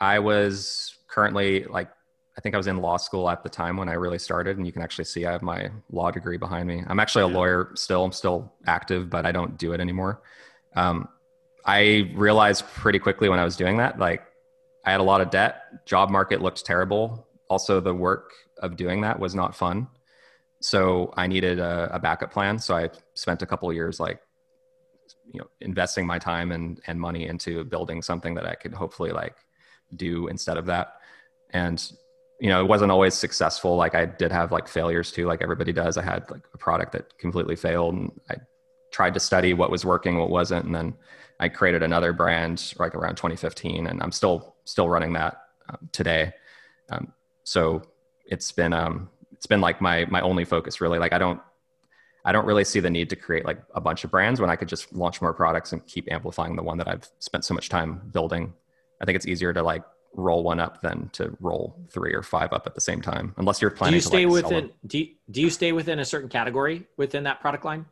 I 0.00 0.18
was 0.18 0.96
currently 1.08 1.64
like 1.64 1.88
I 2.36 2.42
think 2.42 2.54
I 2.54 2.58
was 2.58 2.66
in 2.66 2.76
law 2.78 2.98
school 2.98 3.30
at 3.30 3.42
the 3.42 3.48
time 3.48 3.78
when 3.78 3.88
I 3.88 3.94
really 3.94 4.18
started, 4.18 4.58
and 4.58 4.66
you 4.66 4.72
can 4.72 4.82
actually 4.82 5.06
see 5.06 5.24
I 5.24 5.32
have 5.32 5.42
my 5.42 5.70
law 5.90 6.10
degree 6.10 6.36
behind 6.36 6.68
me. 6.68 6.84
I'm 6.86 7.00
actually 7.00 7.22
a 7.22 7.28
lawyer 7.28 7.70
still. 7.74 8.04
I'm 8.04 8.12
still 8.12 8.52
active, 8.66 9.08
but 9.08 9.24
I 9.24 9.32
don't 9.32 9.56
do 9.56 9.72
it 9.72 9.80
anymore. 9.80 10.20
Um, 10.74 11.08
I 11.64 12.12
realized 12.14 12.66
pretty 12.66 12.98
quickly 12.98 13.30
when 13.30 13.38
I 13.38 13.44
was 13.44 13.56
doing 13.56 13.78
that, 13.78 13.98
like 13.98 14.22
I 14.84 14.90
had 14.90 15.00
a 15.00 15.02
lot 15.02 15.22
of 15.22 15.30
debt. 15.30 15.86
Job 15.86 16.10
market 16.10 16.42
looked 16.42 16.64
terrible. 16.66 17.26
Also, 17.48 17.80
the 17.80 17.94
work 17.94 18.32
of 18.58 18.76
doing 18.76 19.02
that 19.02 19.18
was 19.18 19.34
not 19.34 19.54
fun. 19.54 19.88
So 20.60 21.12
I 21.16 21.26
needed 21.26 21.58
a, 21.58 21.90
a 21.92 21.98
backup 21.98 22.32
plan. 22.32 22.58
So 22.58 22.76
I 22.76 22.90
spent 23.14 23.42
a 23.42 23.46
couple 23.46 23.72
years 23.72 24.00
like, 24.00 24.20
you 25.32 25.40
know, 25.40 25.48
investing 25.60 26.06
my 26.06 26.18
time 26.18 26.52
and 26.52 26.80
and 26.86 27.00
money 27.00 27.26
into 27.26 27.64
building 27.64 28.02
something 28.02 28.34
that 28.34 28.46
I 28.46 28.54
could 28.54 28.74
hopefully 28.74 29.12
like 29.12 29.36
do 29.94 30.28
instead 30.28 30.56
of 30.56 30.66
that. 30.66 30.94
And 31.50 31.82
you 32.40 32.48
know, 32.48 32.60
it 32.60 32.68
wasn't 32.68 32.90
always 32.90 33.14
successful. 33.14 33.76
Like 33.76 33.94
I 33.94 34.04
did 34.04 34.30
have 34.30 34.52
like 34.52 34.68
failures 34.68 35.10
too, 35.10 35.26
like 35.26 35.42
everybody 35.42 35.72
does. 35.72 35.96
I 35.96 36.02
had 36.02 36.30
like 36.30 36.42
a 36.52 36.58
product 36.58 36.92
that 36.92 37.16
completely 37.18 37.56
failed 37.56 37.94
and 37.94 38.20
I 38.30 38.36
tried 38.92 39.14
to 39.14 39.20
study 39.20 39.54
what 39.54 39.70
was 39.70 39.84
working, 39.84 40.18
what 40.18 40.30
wasn't. 40.30 40.66
And 40.66 40.74
then 40.74 40.94
I 41.40 41.48
created 41.48 41.82
another 41.82 42.12
brand 42.12 42.74
like 42.78 42.94
around 42.94 43.16
2015 43.16 43.86
and 43.86 44.02
I'm 44.02 44.12
still, 44.12 44.56
still 44.64 44.88
running 44.88 45.14
that 45.14 45.38
um, 45.68 45.88
today. 45.92 46.32
Um, 46.90 47.12
so 47.44 47.82
it's 48.26 48.52
been, 48.52 48.72
um, 48.72 49.08
it's 49.32 49.46
been 49.46 49.60
like 49.60 49.80
my, 49.80 50.04
my 50.06 50.20
only 50.20 50.44
focus 50.44 50.80
really. 50.80 50.98
Like 50.98 51.12
I 51.12 51.18
don't, 51.18 51.40
I 52.24 52.32
don't 52.32 52.46
really 52.46 52.64
see 52.64 52.80
the 52.80 52.90
need 52.90 53.08
to 53.10 53.16
create 53.16 53.44
like 53.44 53.60
a 53.74 53.80
bunch 53.80 54.02
of 54.02 54.10
brands 54.10 54.40
when 54.40 54.50
I 54.50 54.56
could 54.56 54.68
just 54.68 54.92
launch 54.92 55.22
more 55.22 55.32
products 55.32 55.72
and 55.72 55.86
keep 55.86 56.10
amplifying 56.10 56.56
the 56.56 56.62
one 56.62 56.76
that 56.78 56.88
I've 56.88 57.08
spent 57.20 57.44
so 57.44 57.54
much 57.54 57.68
time 57.68 58.02
building. 58.12 58.52
I 59.00 59.04
think 59.04 59.14
it's 59.14 59.26
easier 59.26 59.52
to 59.52 59.62
like 59.62 59.84
roll 60.14 60.42
one 60.42 60.58
up 60.58 60.80
than 60.80 61.10
to 61.10 61.36
roll 61.40 61.78
three 61.90 62.14
or 62.14 62.22
five 62.22 62.52
up 62.52 62.66
at 62.66 62.74
the 62.74 62.80
same 62.80 63.00
time, 63.00 63.34
unless 63.36 63.60
you're 63.60 63.70
planning. 63.70 63.92
Do 63.92 63.96
you 63.96 64.00
stay 64.00 64.22
to, 64.22 64.28
like, 64.28 64.44
within? 64.44 64.70
Do 64.86 64.98
you, 64.98 65.08
do 65.30 65.40
you 65.42 65.50
stay 65.50 65.72
within 65.72 65.98
a 65.98 66.04
certain 66.04 66.28
category 66.28 66.86
within 66.96 67.24
that 67.24 67.40
product 67.40 67.64
line? 67.64 67.86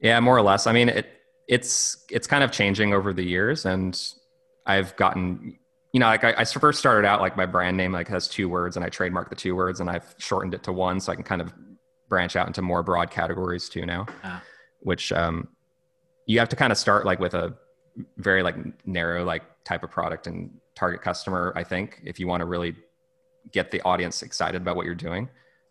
Yeah, 0.00 0.20
more 0.20 0.36
or 0.36 0.42
less. 0.42 0.66
I 0.66 0.72
mean, 0.72 0.88
it 0.88 1.08
it's 1.48 2.04
it's 2.10 2.26
kind 2.26 2.44
of 2.44 2.52
changing 2.52 2.94
over 2.94 3.12
the 3.12 3.24
years, 3.24 3.66
and 3.66 4.00
I've 4.64 4.94
gotten 4.96 5.58
you 5.98 6.00
know 6.00 6.06
like 6.06 6.22
I, 6.22 6.32
I 6.38 6.44
first 6.44 6.78
started 6.78 7.08
out 7.08 7.20
like 7.20 7.36
my 7.36 7.44
brand 7.44 7.76
name 7.76 7.90
like 7.90 8.06
has 8.06 8.28
two 8.28 8.48
words, 8.48 8.76
and 8.76 8.84
I 8.84 8.88
trademarked 8.88 9.30
the 9.30 9.34
two 9.34 9.56
words, 9.56 9.80
and 9.80 9.90
I've 9.90 10.14
shortened 10.18 10.54
it 10.54 10.62
to 10.62 10.72
one, 10.72 11.00
so 11.00 11.10
I 11.10 11.16
can 11.16 11.24
kind 11.24 11.42
of 11.42 11.52
branch 12.08 12.36
out 12.36 12.46
into 12.46 12.62
more 12.62 12.84
broad 12.84 13.10
categories 13.10 13.68
too 13.68 13.84
now, 13.84 14.06
ah. 14.22 14.40
which 14.78 15.10
um, 15.10 15.48
you 16.24 16.38
have 16.38 16.48
to 16.50 16.54
kind 16.54 16.70
of 16.70 16.78
start 16.78 17.04
like 17.04 17.18
with 17.18 17.34
a 17.34 17.52
very 18.16 18.44
like 18.44 18.54
narrow 18.86 19.24
like 19.24 19.42
type 19.64 19.82
of 19.82 19.90
product 19.90 20.28
and 20.28 20.52
target 20.76 21.02
customer, 21.02 21.52
I 21.56 21.64
think, 21.64 22.00
if 22.04 22.20
you 22.20 22.28
want 22.28 22.42
to 22.42 22.46
really 22.46 22.76
get 23.50 23.72
the 23.72 23.82
audience 23.82 24.22
excited 24.22 24.62
about 24.62 24.76
what 24.76 24.86
you're 24.86 24.94
doing. 24.94 25.28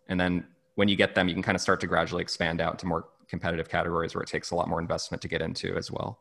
And 0.09 0.19
then 0.19 0.45
when 0.75 0.89
you 0.89 0.97
get 0.97 1.15
them, 1.15 1.29
you 1.29 1.35
can 1.35 1.43
kind 1.43 1.55
of 1.55 1.61
start 1.61 1.79
to 1.79 1.87
gradually 1.87 2.21
expand 2.21 2.59
out 2.59 2.79
to 2.79 2.85
more 2.85 3.05
competitive 3.29 3.69
categories 3.69 4.13
where 4.13 4.23
it 4.23 4.27
takes 4.27 4.51
a 4.51 4.55
lot 4.55 4.67
more 4.67 4.81
investment 4.81 5.21
to 5.21 5.29
get 5.29 5.41
into 5.41 5.77
as 5.77 5.89
well. 5.89 6.19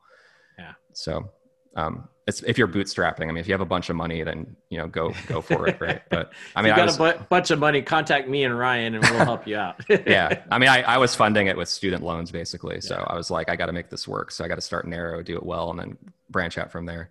Yeah. 0.56 0.74
So 0.92 1.28
um, 1.76 2.08
it's 2.26 2.42
if 2.42 2.58
you're 2.58 2.66
bootstrapping. 2.66 3.22
I 3.22 3.26
mean, 3.26 3.36
if 3.36 3.46
you 3.46 3.54
have 3.54 3.60
a 3.60 3.66
bunch 3.66 3.88
of 3.88 3.94
money, 3.94 4.24
then 4.24 4.56
you 4.70 4.78
know 4.78 4.88
go 4.88 5.12
go 5.28 5.40
for 5.42 5.68
it, 5.68 5.80
right? 5.80 6.02
But 6.10 6.32
I 6.56 6.62
mean, 6.62 6.70
you 6.70 6.76
got 6.76 6.86
was, 6.86 6.96
a 6.96 6.98
bu- 6.98 7.24
bunch 7.28 7.50
of 7.52 7.60
money. 7.60 7.82
Contact 7.82 8.28
me 8.28 8.42
and 8.42 8.58
Ryan, 8.58 8.96
and 8.96 9.04
we'll 9.04 9.24
help 9.24 9.46
you 9.46 9.56
out. 9.56 9.76
yeah, 10.06 10.42
I 10.50 10.58
mean, 10.58 10.68
I, 10.68 10.82
I 10.82 10.98
was 10.98 11.14
funding 11.14 11.46
it 11.46 11.56
with 11.56 11.68
student 11.68 12.02
loans 12.02 12.32
basically, 12.32 12.80
so 12.80 12.96
yeah. 12.96 13.04
I 13.06 13.16
was 13.16 13.30
like, 13.30 13.48
I 13.48 13.54
got 13.54 13.66
to 13.66 13.72
make 13.72 13.90
this 13.90 14.08
work. 14.08 14.32
So 14.32 14.44
I 14.44 14.48
got 14.48 14.56
to 14.56 14.60
start 14.60 14.88
narrow, 14.88 15.22
do 15.22 15.36
it 15.36 15.44
well, 15.44 15.70
and 15.70 15.78
then 15.78 15.96
branch 16.30 16.58
out 16.58 16.72
from 16.72 16.84
there. 16.84 17.10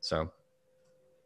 So 0.00 0.30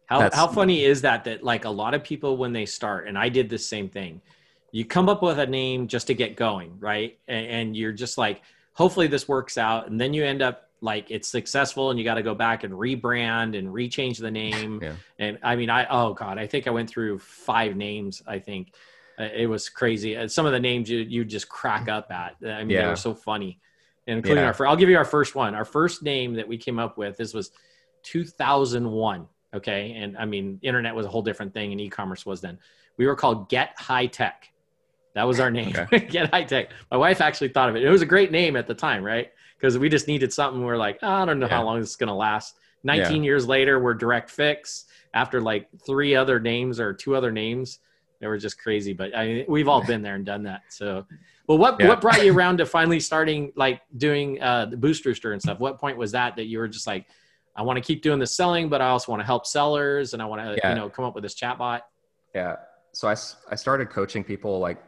how 0.07 0.29
how 0.33 0.49
funny 0.49 0.85
is 0.85 1.03
that? 1.03 1.25
That 1.25 1.45
like 1.45 1.65
a 1.65 1.71
lot 1.71 1.95
of 1.95 2.03
people 2.03 2.39
when 2.39 2.53
they 2.53 2.67
start, 2.67 3.07
and 3.07 3.17
I 3.17 3.29
did 3.29 3.49
the 3.49 3.59
same 3.59 3.89
thing. 3.89 4.21
You 4.73 4.85
come 4.85 5.09
up 5.09 5.23
with 5.23 5.39
a 5.39 5.47
name 5.47 5.87
just 5.87 6.09
to 6.09 6.15
get 6.15 6.37
going, 6.37 6.79
right? 6.79 7.19
And, 7.27 7.47
and 7.47 7.77
you're 7.77 7.93
just 7.93 8.19
like, 8.19 8.43
hopefully 8.73 9.07
this 9.07 9.29
works 9.29 9.57
out, 9.57 9.89
and 9.89 10.01
then 10.01 10.13
you 10.13 10.25
end 10.25 10.43
up 10.43 10.68
like 10.81 11.11
it's 11.11 11.29
successful, 11.29 11.91
and 11.91 11.99
you 11.99 12.05
got 12.05 12.15
to 12.15 12.23
go 12.23 12.35
back 12.35 12.65
and 12.65 12.73
rebrand 12.73 13.59
and 13.59 13.69
rechange 13.69 14.19
the 14.19 14.31
name. 14.31 14.81
yeah. 14.83 14.95
And 15.19 15.39
I 15.43 15.57
mean, 15.57 15.71
I 15.71 15.87
oh 15.89 16.15
god, 16.15 16.39
I 16.39 16.47
think 16.47 16.67
I 16.67 16.71
went 16.71 16.89
through 16.89 17.19
five 17.19 17.77
names. 17.77 18.23
I 18.27 18.39
think 18.39 18.75
uh, 19.19 19.29
it 19.35 19.47
was 19.47 19.69
crazy. 19.69 20.17
Uh, 20.17 20.29
some 20.29 20.47
of 20.47 20.53
the 20.53 20.61
names 20.61 20.89
you 20.91 20.99
you 20.99 21.25
just 21.25 21.49
crack 21.49 21.89
up 21.89 22.11
at. 22.11 22.37
I 22.45 22.61
mean, 22.61 22.71
yeah. 22.71 22.83
they 22.83 22.89
were 22.89 22.97
so 22.97 23.15
funny, 23.15 23.59
and 24.07 24.19
including 24.19 24.45
yeah. 24.45 24.53
our. 24.59 24.67
I'll 24.67 24.77
give 24.77 24.89
you 24.89 24.97
our 24.97 25.05
first 25.05 25.35
one. 25.35 25.55
Our 25.55 25.65
first 25.65 26.03
name 26.03 26.35
that 26.35 26.49
we 26.49 26.57
came 26.59 26.79
up 26.79 26.99
with. 26.99 27.17
This 27.17 27.35
was 27.35 27.51
2001 28.05 29.27
Okay. 29.55 29.93
And 29.93 30.17
I 30.17 30.25
mean, 30.25 30.59
internet 30.63 30.95
was 30.95 31.07
a 31.07 31.09
whole 31.09 31.23
different 31.23 31.55
thing 31.55 31.73
and 31.73 31.81
e-commerce 31.81 32.27
was 32.27 32.41
then. 32.41 32.59
We 32.97 33.07
were 33.07 33.17
called 33.17 33.49
Get 33.49 33.75
High 33.79 34.07
Tech. 34.07 34.51
That 35.15 35.25
was 35.25 35.41
our 35.41 35.51
name. 35.51 35.75
Okay. 35.77 36.01
Get 36.11 36.31
High 36.31 36.45
Tech. 36.45 36.71
My 36.91 36.97
wife 36.97 37.21
actually 37.21 37.49
thought 37.49 37.69
of 37.69 37.77
it. 37.77 37.83
It 37.83 37.91
was 37.91 38.03
a 38.03 38.07
great 38.07 38.31
name 38.31 38.57
at 38.57 38.67
the 38.67 38.75
time, 38.75 39.03
right? 39.03 39.33
Because 39.59 39.77
we 39.79 39.89
just 39.89 40.07
needed 40.07 40.33
something. 40.33 40.63
We're 40.63 40.77
like, 40.77 40.99
oh, 41.03 41.11
I 41.11 41.25
don't 41.25 41.39
know 41.39 41.47
yeah. 41.47 41.57
how 41.57 41.65
long 41.65 41.81
this 41.81 41.91
is 41.91 41.97
going 41.97 42.09
to 42.09 42.15
last. 42.15 42.57
19 42.85 43.17
yeah. 43.17 43.27
years 43.27 43.47
later, 43.47 43.81
we're 43.81 43.95
Direct 43.95 44.31
Fix. 44.31 44.85
After 45.15 45.41
like 45.41 45.69
three 45.85 46.15
other 46.15 46.39
names 46.39 46.79
or 46.79 46.93
two 46.93 47.17
other 47.17 47.33
names, 47.33 47.81
they 48.21 48.27
were 48.27 48.39
just 48.39 48.61
crazy. 48.61 48.93
But 48.93 49.17
I 49.17 49.27
mean, 49.27 49.45
we've 49.49 49.69
all 49.69 49.85
been 49.85 50.03
there 50.03 50.15
and 50.15 50.25
done 50.25 50.43
that. 50.45 50.63
So, 50.69 51.07
well, 51.47 51.59
what 51.59 51.81
yeah. 51.81 51.89
what 51.89 52.01
brought 52.01 52.25
you 52.25 52.33
around 52.33 52.59
to 52.59 52.67
finally 52.67 53.01
starting 53.01 53.53
like 53.57 53.81
doing 53.97 54.41
uh, 54.41 54.67
the 54.67 54.77
Boost 54.77 55.05
Rooster 55.05 55.33
and 55.33 55.41
stuff? 55.41 55.59
What 55.59 55.79
point 55.79 55.97
was 55.97 56.13
that 56.13 56.37
that 56.37 56.45
you 56.45 56.59
were 56.59 56.69
just 56.69 56.87
like, 56.87 57.07
I 57.57 57.63
want 57.63 57.79
to 57.79 57.81
keep 57.81 58.03
doing 58.03 58.19
the 58.19 58.27
selling, 58.27 58.69
but 58.69 58.81
I 58.81 58.89
also 58.89 59.11
want 59.11 59.21
to 59.21 59.27
help 59.27 59.47
sellers 59.47 60.13
and 60.13 60.23
I 60.23 60.27
want 60.27 60.43
to, 60.43 60.69
you 60.69 60.75
know, 60.75 60.89
come 60.89 61.05
up 61.05 61.15
with 61.15 61.23
this 61.23 61.35
chatbot. 61.35 61.81
Yeah. 62.35 62.57
So 62.93 63.09
I, 63.09 63.17
I 63.51 63.55
started 63.55 63.91
coaching 63.91 64.23
people 64.23 64.59
like 64.61 64.83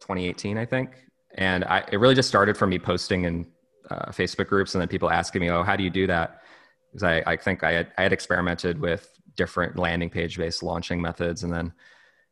2018, 0.00 0.56
I 0.56 0.64
think. 0.64 0.90
And 1.34 1.64
I, 1.64 1.84
it 1.92 1.98
really 1.98 2.14
just 2.14 2.28
started 2.28 2.56
from 2.56 2.70
me 2.70 2.78
posting 2.78 3.24
in 3.24 3.46
uh, 3.90 4.10
Facebook 4.10 4.48
groups 4.48 4.74
and 4.74 4.80
then 4.80 4.88
people 4.88 5.10
asking 5.10 5.40
me, 5.40 5.50
oh, 5.50 5.62
how 5.62 5.76
do 5.76 5.84
you 5.84 5.90
do 5.90 6.06
that? 6.06 6.42
Because 6.90 7.02
I, 7.02 7.22
I 7.26 7.36
think 7.36 7.62
I 7.62 7.72
had, 7.72 7.92
I 7.98 8.02
had 8.02 8.12
experimented 8.12 8.80
with 8.80 9.10
different 9.36 9.78
landing 9.78 10.10
page 10.10 10.38
based 10.38 10.62
launching 10.62 11.00
methods. 11.00 11.42
And 11.44 11.52
then 11.52 11.72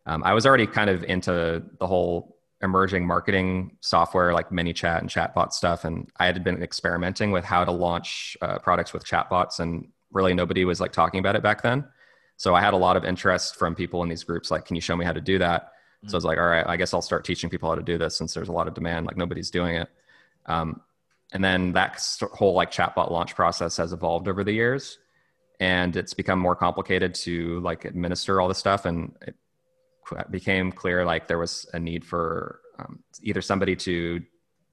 um, 0.07 0.23
I 0.25 0.33
was 0.33 0.47
already 0.47 0.67
kind 0.67 0.91
of 0.91 1.05
into 1.05 1.63
the 1.79 1.87
whole 1.87 2.39
emerging 2.63 3.07
marketing 3.07 3.77
software 3.81 4.33
like 4.33 4.49
ManyChat 4.51 5.01
and 5.01 5.09
chatbot 5.11 5.53
stuff. 5.53 5.85
And 5.85 6.09
I 6.19 6.27
had 6.27 6.43
been 6.43 6.63
experimenting 6.63 7.31
with 7.31 7.45
how 7.45 7.65
to 7.65 7.71
launch 7.71 8.37
uh, 8.41 8.59
products 8.59 8.93
with 8.93 9.05
chatbots, 9.05 9.61
and 9.61 9.89
really 10.13 10.35
nobody 10.35 10.65
was 10.65 10.81
like 10.81 10.93
talking 10.93 11.21
about 11.21 11.37
it 11.37 11.43
back 11.43 11.63
then. 11.63 11.85
So 12.37 12.55
I 12.55 12.61
had 12.61 12.75
a 12.75 12.79
lot 12.79 12.97
of 12.97 13.05
interest 13.05 13.57
from 13.57 13.75
people 13.75 14.03
in 14.03 14.09
these 14.09 14.25
groups, 14.25 14.51
like, 14.51 14.65
can 14.65 14.77
you 14.77 14.83
show 14.83 14.97
me 14.97 15.05
how 15.05 15.13
to 15.13 15.21
do 15.21 15.39
that? 15.39 15.65
Mm-hmm. 15.65 16.09
So 16.09 16.17
I 16.17 16.19
was 16.19 16.25
like, 16.25 16.39
all 16.39 16.47
right, 16.47 16.67
I 16.67 16.77
guess 16.77 16.95
I'll 16.95 17.03
start 17.03 17.25
teaching 17.25 17.51
people 17.51 17.69
how 17.69 17.75
to 17.75 17.83
do 17.83 17.99
this 17.99 18.17
since 18.17 18.35
there's 18.35 18.49
a 18.49 18.53
lot 18.53 18.67
of 18.67 18.75
demand, 18.75 19.07
like 19.07 19.17
nobody's 19.17 19.51
doing 19.51 19.77
it. 19.77 19.89
Um, 20.47 20.81
and 21.35 21.43
then 21.45 21.72
that 21.72 22.01
whole 22.32 22.55
like 22.55 22.70
chatbot 22.70 23.11
launch 23.11 23.35
process 23.35 23.76
has 23.76 23.93
evolved 23.93 24.28
over 24.28 24.43
the 24.45 24.53
years 24.53 24.99
and 25.61 25.97
it's 25.97 26.14
become 26.14 26.39
more 26.39 26.57
complicated 26.57 27.14
to 27.14 27.61
like 27.61 27.85
administer 27.85 28.41
all 28.41 28.49
this 28.49 28.59
stuff 28.59 28.87
and 28.87 29.14
it 29.26 29.35
became 30.30 30.72
clear 30.72 31.05
like 31.05 31.26
there 31.26 31.39
was 31.39 31.68
a 31.74 31.78
need 31.78 32.05
for 32.05 32.61
um, 32.78 33.01
either 33.22 33.43
somebody 33.43 33.74
to 33.74 34.22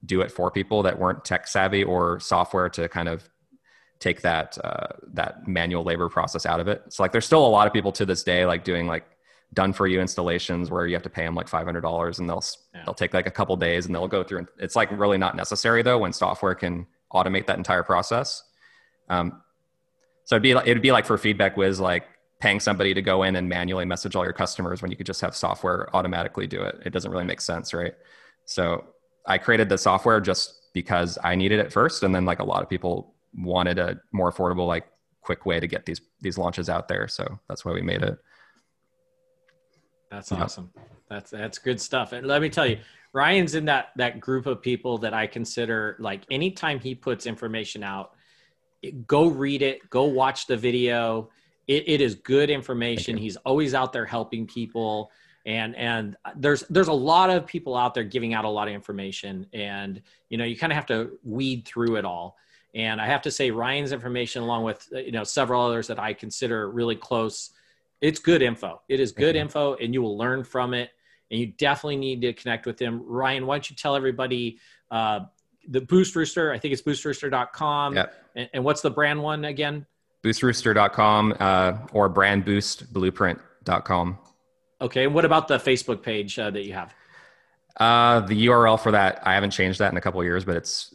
do 0.04 0.20
it 0.20 0.30
for 0.30 0.50
people 0.50 0.82
that 0.82 0.98
weren't 0.98 1.24
tech 1.24 1.46
savvy 1.46 1.84
or 1.84 2.18
software 2.20 2.68
to 2.68 2.88
kind 2.88 3.08
of 3.08 3.28
take 3.98 4.22
that 4.22 4.58
uh, 4.64 4.88
that 5.12 5.46
manual 5.46 5.84
labor 5.84 6.08
process 6.08 6.44
out 6.44 6.58
of 6.58 6.66
it. 6.66 6.82
So 6.88 7.02
like 7.04 7.12
there's 7.12 7.24
still 7.24 7.46
a 7.46 7.48
lot 7.48 7.68
of 7.68 7.72
people 7.72 7.92
to 7.92 8.04
this 8.04 8.24
day 8.24 8.44
like 8.44 8.64
doing 8.64 8.86
like 8.88 9.04
done 9.54 9.72
for 9.72 9.86
you 9.86 10.00
installations 10.00 10.70
where 10.70 10.86
you 10.86 10.94
have 10.94 11.02
to 11.02 11.10
pay 11.10 11.24
them 11.24 11.34
like 11.34 11.48
$500 11.48 12.18
and 12.18 12.28
they'll 12.28 12.44
yeah. 12.74 12.82
they'll 12.84 12.94
take 12.94 13.12
like 13.12 13.26
a 13.26 13.30
couple 13.30 13.56
days 13.56 13.86
and 13.86 13.94
they'll 13.94 14.08
go 14.08 14.22
through 14.22 14.38
and 14.38 14.48
it's 14.58 14.76
like 14.76 14.90
really 14.92 15.18
not 15.18 15.36
necessary 15.36 15.82
though 15.82 15.98
when 15.98 16.12
software 16.12 16.54
can 16.54 16.86
automate 17.12 17.46
that 17.46 17.58
entire 17.58 17.82
process. 17.82 18.42
Um, 19.08 19.42
so 20.24 20.36
it'd 20.36 20.42
be 20.42 20.54
like, 20.54 20.66
it'd 20.66 20.82
be 20.82 20.92
like 20.92 21.04
for 21.04 21.18
FeedbackWiz 21.18 21.80
like 21.80 22.04
paying 22.40 22.60
somebody 22.60 22.94
to 22.94 23.02
go 23.02 23.22
in 23.22 23.36
and 23.36 23.48
manually 23.48 23.84
message 23.84 24.16
all 24.16 24.24
your 24.24 24.32
customers 24.32 24.82
when 24.82 24.90
you 24.90 24.96
could 24.96 25.06
just 25.06 25.20
have 25.20 25.36
software 25.36 25.94
automatically 25.94 26.46
do 26.46 26.62
it. 26.62 26.80
It 26.84 26.90
doesn't 26.90 27.10
really 27.10 27.24
make 27.24 27.40
sense, 27.40 27.74
right? 27.74 27.94
So 28.46 28.84
I 29.26 29.38
created 29.38 29.68
the 29.68 29.78
software 29.78 30.20
just 30.20 30.72
because 30.72 31.18
I 31.22 31.34
needed 31.34 31.60
it 31.60 31.72
first, 31.72 32.02
and 32.02 32.14
then 32.14 32.24
like 32.24 32.40
a 32.40 32.44
lot 32.44 32.62
of 32.62 32.68
people 32.68 33.14
wanted 33.34 33.78
a 33.78 34.00
more 34.12 34.32
affordable, 34.32 34.66
like 34.66 34.86
quick 35.20 35.46
way 35.46 35.60
to 35.60 35.66
get 35.66 35.86
these 35.86 36.00
these 36.20 36.38
launches 36.38 36.68
out 36.68 36.88
there. 36.88 37.06
So 37.06 37.38
that's 37.48 37.64
why 37.64 37.72
we 37.72 37.82
made 37.82 38.02
it. 38.02 38.18
That's 40.12 40.30
awesome. 40.30 40.70
That's 41.08 41.30
that's 41.30 41.58
good 41.58 41.80
stuff. 41.80 42.12
And 42.12 42.26
let 42.26 42.40
me 42.40 42.48
tell 42.48 42.66
you, 42.66 42.78
Ryan's 43.12 43.54
in 43.54 43.64
that 43.64 43.88
that 43.96 44.20
group 44.20 44.46
of 44.46 44.62
people 44.62 44.98
that 44.98 45.14
I 45.14 45.26
consider 45.26 45.96
like 45.98 46.22
anytime 46.30 46.78
he 46.78 46.94
puts 46.94 47.26
information 47.26 47.82
out, 47.82 48.12
go 49.06 49.26
read 49.26 49.62
it, 49.62 49.90
go 49.90 50.04
watch 50.04 50.46
the 50.46 50.56
video 50.56 51.30
it, 51.68 51.84
it 51.86 52.00
is 52.00 52.14
good 52.16 52.50
information. 52.50 53.16
He's 53.16 53.36
always 53.36 53.74
out 53.74 53.92
there 53.92 54.04
helping 54.04 54.46
people. 54.46 55.10
And 55.44 55.74
and 55.76 56.16
there's 56.36 56.62
there's 56.70 56.88
a 56.88 56.92
lot 56.92 57.30
of 57.30 57.46
people 57.46 57.76
out 57.76 57.94
there 57.94 58.04
giving 58.04 58.34
out 58.34 58.44
a 58.44 58.48
lot 58.48 58.68
of 58.68 58.74
information. 58.74 59.46
And 59.52 60.02
you 60.28 60.38
know, 60.38 60.44
you 60.44 60.56
kind 60.56 60.72
of 60.72 60.76
have 60.76 60.86
to 60.86 61.18
weed 61.24 61.64
through 61.66 61.96
it 61.96 62.04
all. 62.04 62.36
And 62.74 63.00
I 63.00 63.06
have 63.06 63.22
to 63.22 63.30
say, 63.30 63.50
Ryan's 63.50 63.92
information, 63.92 64.42
along 64.42 64.64
with 64.64 64.88
you 64.92 65.12
know 65.12 65.24
several 65.24 65.62
others 65.62 65.88
that 65.88 65.98
I 65.98 66.14
consider 66.14 66.70
really 66.70 66.96
close, 66.96 67.50
it's 68.02 68.18
good 68.18 68.42
info. 68.42 68.82
It 68.88 69.00
is 69.00 69.12
good 69.12 69.36
info, 69.36 69.76
and 69.76 69.94
you 69.94 70.02
will 70.02 70.18
learn 70.18 70.44
from 70.44 70.74
it. 70.74 70.90
And 71.30 71.40
you 71.40 71.46
definitely 71.46 71.96
need 71.96 72.20
to 72.22 72.32
connect 72.34 72.66
with 72.66 72.78
him. 72.78 73.02
Ryan, 73.06 73.46
why 73.46 73.54
don't 73.54 73.70
you 73.70 73.76
tell 73.76 73.96
everybody 73.96 74.58
uh, 74.90 75.20
the 75.68 75.80
Boost 75.80 76.14
Rooster? 76.14 76.52
I 76.52 76.58
think 76.58 76.72
it's 76.72 76.82
boostrooster.com. 76.82 77.94
Yep. 77.94 78.14
And, 78.36 78.50
and 78.52 78.62
what's 78.64 78.82
the 78.82 78.90
brand 78.90 79.22
one 79.22 79.46
again? 79.46 79.86
boostrooster.com 80.22 81.34
uh, 81.40 81.78
or 81.92 82.10
brandboostblueprint.com. 82.10 84.18
Okay. 84.80 85.04
And 85.04 85.14
what 85.14 85.24
about 85.24 85.48
the 85.48 85.58
Facebook 85.58 86.02
page 86.02 86.38
uh, 86.38 86.50
that 86.50 86.64
you 86.64 86.74
have? 86.74 86.94
Uh, 87.78 88.20
the 88.20 88.46
URL 88.46 88.78
for 88.78 88.92
that, 88.92 89.26
I 89.26 89.32
haven't 89.34 89.52
changed 89.52 89.78
that 89.78 89.90
in 89.90 89.96
a 89.96 90.00
couple 90.00 90.20
of 90.20 90.26
years, 90.26 90.44
but 90.44 90.56
it's 90.56 90.94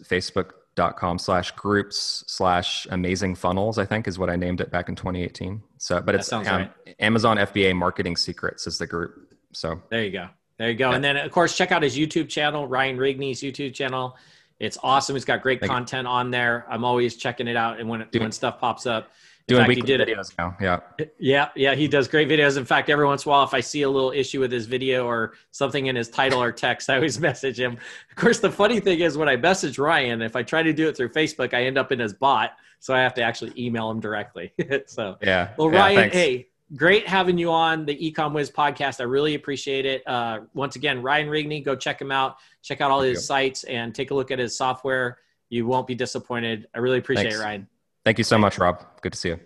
facebook.com 0.77 1.19
slash 1.19 1.51
groups 1.51 2.23
slash 2.27 2.87
amazing 2.91 3.35
funnels, 3.35 3.77
I 3.77 3.85
think 3.85 4.07
is 4.07 4.19
what 4.19 4.29
I 4.29 4.35
named 4.35 4.61
it 4.61 4.71
back 4.71 4.89
in 4.89 4.95
2018. 4.95 5.61
So, 5.77 6.01
but 6.01 6.15
it's 6.15 6.31
um, 6.31 6.43
right. 6.43 6.71
Amazon 6.99 7.37
FBA 7.37 7.75
marketing 7.75 8.15
secrets 8.15 8.67
is 8.67 8.77
the 8.77 8.87
group. 8.87 9.33
So 9.53 9.81
there 9.89 10.03
you 10.03 10.11
go. 10.11 10.27
There 10.57 10.69
you 10.69 10.75
go. 10.75 10.89
Yeah. 10.89 10.95
And 10.95 11.03
then 11.03 11.17
of 11.17 11.31
course, 11.31 11.55
check 11.55 11.71
out 11.71 11.83
his 11.83 11.97
YouTube 11.97 12.29
channel, 12.29 12.67
Ryan 12.67 12.97
Rigney's 12.97 13.41
YouTube 13.41 13.73
channel. 13.73 14.15
It's 14.59 14.77
awesome. 14.81 15.15
It's 15.15 15.25
got 15.25 15.43
great 15.43 15.59
Thank 15.59 15.71
content 15.71 16.05
you. 16.05 16.11
on 16.11 16.31
there. 16.31 16.65
I'm 16.67 16.83
always 16.83 17.15
checking 17.15 17.47
it 17.47 17.55
out, 17.55 17.79
and 17.79 17.87
when 17.87 18.07
when 18.17 18.31
stuff 18.31 18.59
pops 18.59 18.87
up, 18.87 19.11
doing 19.47 19.61
fact, 19.61 19.69
weekly 19.69 19.97
videos 19.97 20.33
now. 20.37 20.55
Yeah, 20.59 20.79
yeah, 21.19 21.49
yeah. 21.55 21.75
He 21.75 21.87
does 21.87 22.07
great 22.07 22.27
videos. 22.27 22.57
In 22.57 22.65
fact, 22.65 22.89
every 22.89 23.05
once 23.05 23.25
in 23.25 23.29
a 23.29 23.31
while, 23.31 23.43
if 23.43 23.53
I 23.53 23.61
see 23.61 23.83
a 23.83 23.89
little 23.89 24.11
issue 24.11 24.39
with 24.39 24.51
his 24.51 24.65
video 24.65 25.05
or 25.05 25.33
something 25.51 25.87
in 25.87 25.95
his 25.95 26.09
title 26.09 26.41
or 26.41 26.51
text, 26.51 26.89
I 26.89 26.95
always 26.95 27.19
message 27.29 27.59
him. 27.59 27.77
Of 28.09 28.15
course, 28.15 28.39
the 28.39 28.51
funny 28.51 28.79
thing 28.79 28.99
is 28.99 29.17
when 29.17 29.29
I 29.29 29.37
message 29.37 29.79
Ryan, 29.79 30.21
if 30.21 30.35
I 30.35 30.43
try 30.43 30.63
to 30.63 30.73
do 30.73 30.89
it 30.89 30.97
through 30.97 31.09
Facebook, 31.09 31.53
I 31.53 31.63
end 31.63 31.77
up 31.77 31.91
in 31.91 31.99
his 31.99 32.13
bot, 32.13 32.51
so 32.79 32.93
I 32.93 32.99
have 32.99 33.13
to 33.15 33.21
actually 33.21 33.53
email 33.57 33.89
him 33.89 33.99
directly. 33.99 34.53
so 34.85 35.17
yeah. 35.21 35.51
Well, 35.57 35.71
yeah, 35.71 35.79
Ryan, 35.79 36.09
hey, 36.11 36.47
great 36.75 37.07
having 37.07 37.37
you 37.37 37.49
on 37.49 37.85
the 37.85 37.95
Ecom 37.95 38.33
Wiz 38.33 38.51
podcast. 38.51 38.99
I 38.99 39.03
really 39.03 39.35
appreciate 39.35 39.85
it. 39.85 40.05
Uh, 40.07 40.41
once 40.53 40.75
again, 40.75 41.01
Ryan 41.01 41.27
Rigney, 41.27 41.63
go 41.63 41.75
check 41.75 42.01
him 42.01 42.11
out. 42.11 42.37
Check 42.63 42.81
out 42.81 42.91
all 42.91 43.01
his 43.01 43.25
sites 43.25 43.63
and 43.63 43.95
take 43.95 44.11
a 44.11 44.13
look 44.13 44.31
at 44.31 44.39
his 44.39 44.57
software. 44.57 45.19
You 45.49 45.65
won't 45.65 45.87
be 45.87 45.95
disappointed. 45.95 46.67
I 46.75 46.79
really 46.79 46.97
appreciate 46.97 47.31
Thanks. 47.31 47.39
it, 47.39 47.43
Ryan. 47.43 47.67
Thank 48.07 48.19
you 48.19 48.23
so 48.23 48.37
much, 48.37 48.57
Rob. 48.57 48.81
Good 49.01 49.11
to 49.11 49.19
see 49.19 49.27
you. 49.27 49.39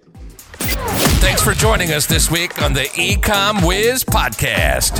Thanks 1.19 1.41
for 1.41 1.53
joining 1.53 1.93
us 1.93 2.05
this 2.05 2.29
week 2.29 2.61
on 2.61 2.73
the 2.73 2.83
Ecom 2.93 3.67
Wiz 3.67 4.03
podcast. 4.03 4.99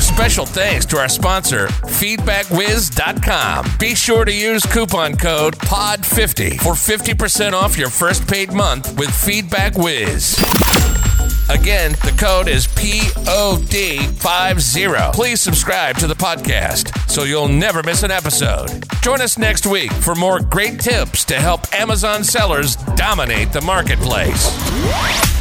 Special 0.00 0.46
thanks 0.46 0.86
to 0.86 0.96
our 0.96 1.08
sponsor, 1.08 1.66
feedbackwiz.com. 1.66 3.66
Be 3.80 3.96
sure 3.96 4.24
to 4.24 4.32
use 4.32 4.64
coupon 4.64 5.16
code 5.16 5.56
POD50 5.56 6.60
for 6.60 6.74
50% 6.74 7.52
off 7.52 7.76
your 7.76 7.90
first 7.90 8.28
paid 8.28 8.52
month 8.52 8.96
with 8.96 9.10
Feedback 9.10 9.76
Wiz. 9.76 10.36
Again, 11.48 11.92
the 12.04 12.14
code 12.18 12.48
is 12.48 12.66
POD50. 12.66 15.14
Please 15.14 15.40
subscribe 15.40 15.96
to 15.98 16.06
the 16.06 16.14
podcast 16.14 17.10
so 17.10 17.24
you'll 17.24 17.48
never 17.48 17.82
miss 17.82 18.02
an 18.02 18.10
episode. 18.10 18.84
Join 19.00 19.22
us 19.22 19.38
next 19.38 19.64
week 19.66 19.90
for 19.92 20.14
more 20.14 20.40
great 20.40 20.78
tips 20.78 21.24
to 21.24 21.36
help 21.36 21.72
Amazon 21.74 22.22
sellers 22.22 22.76
dominate 22.96 23.50
the 23.52 23.62
marketplace. 23.62 25.37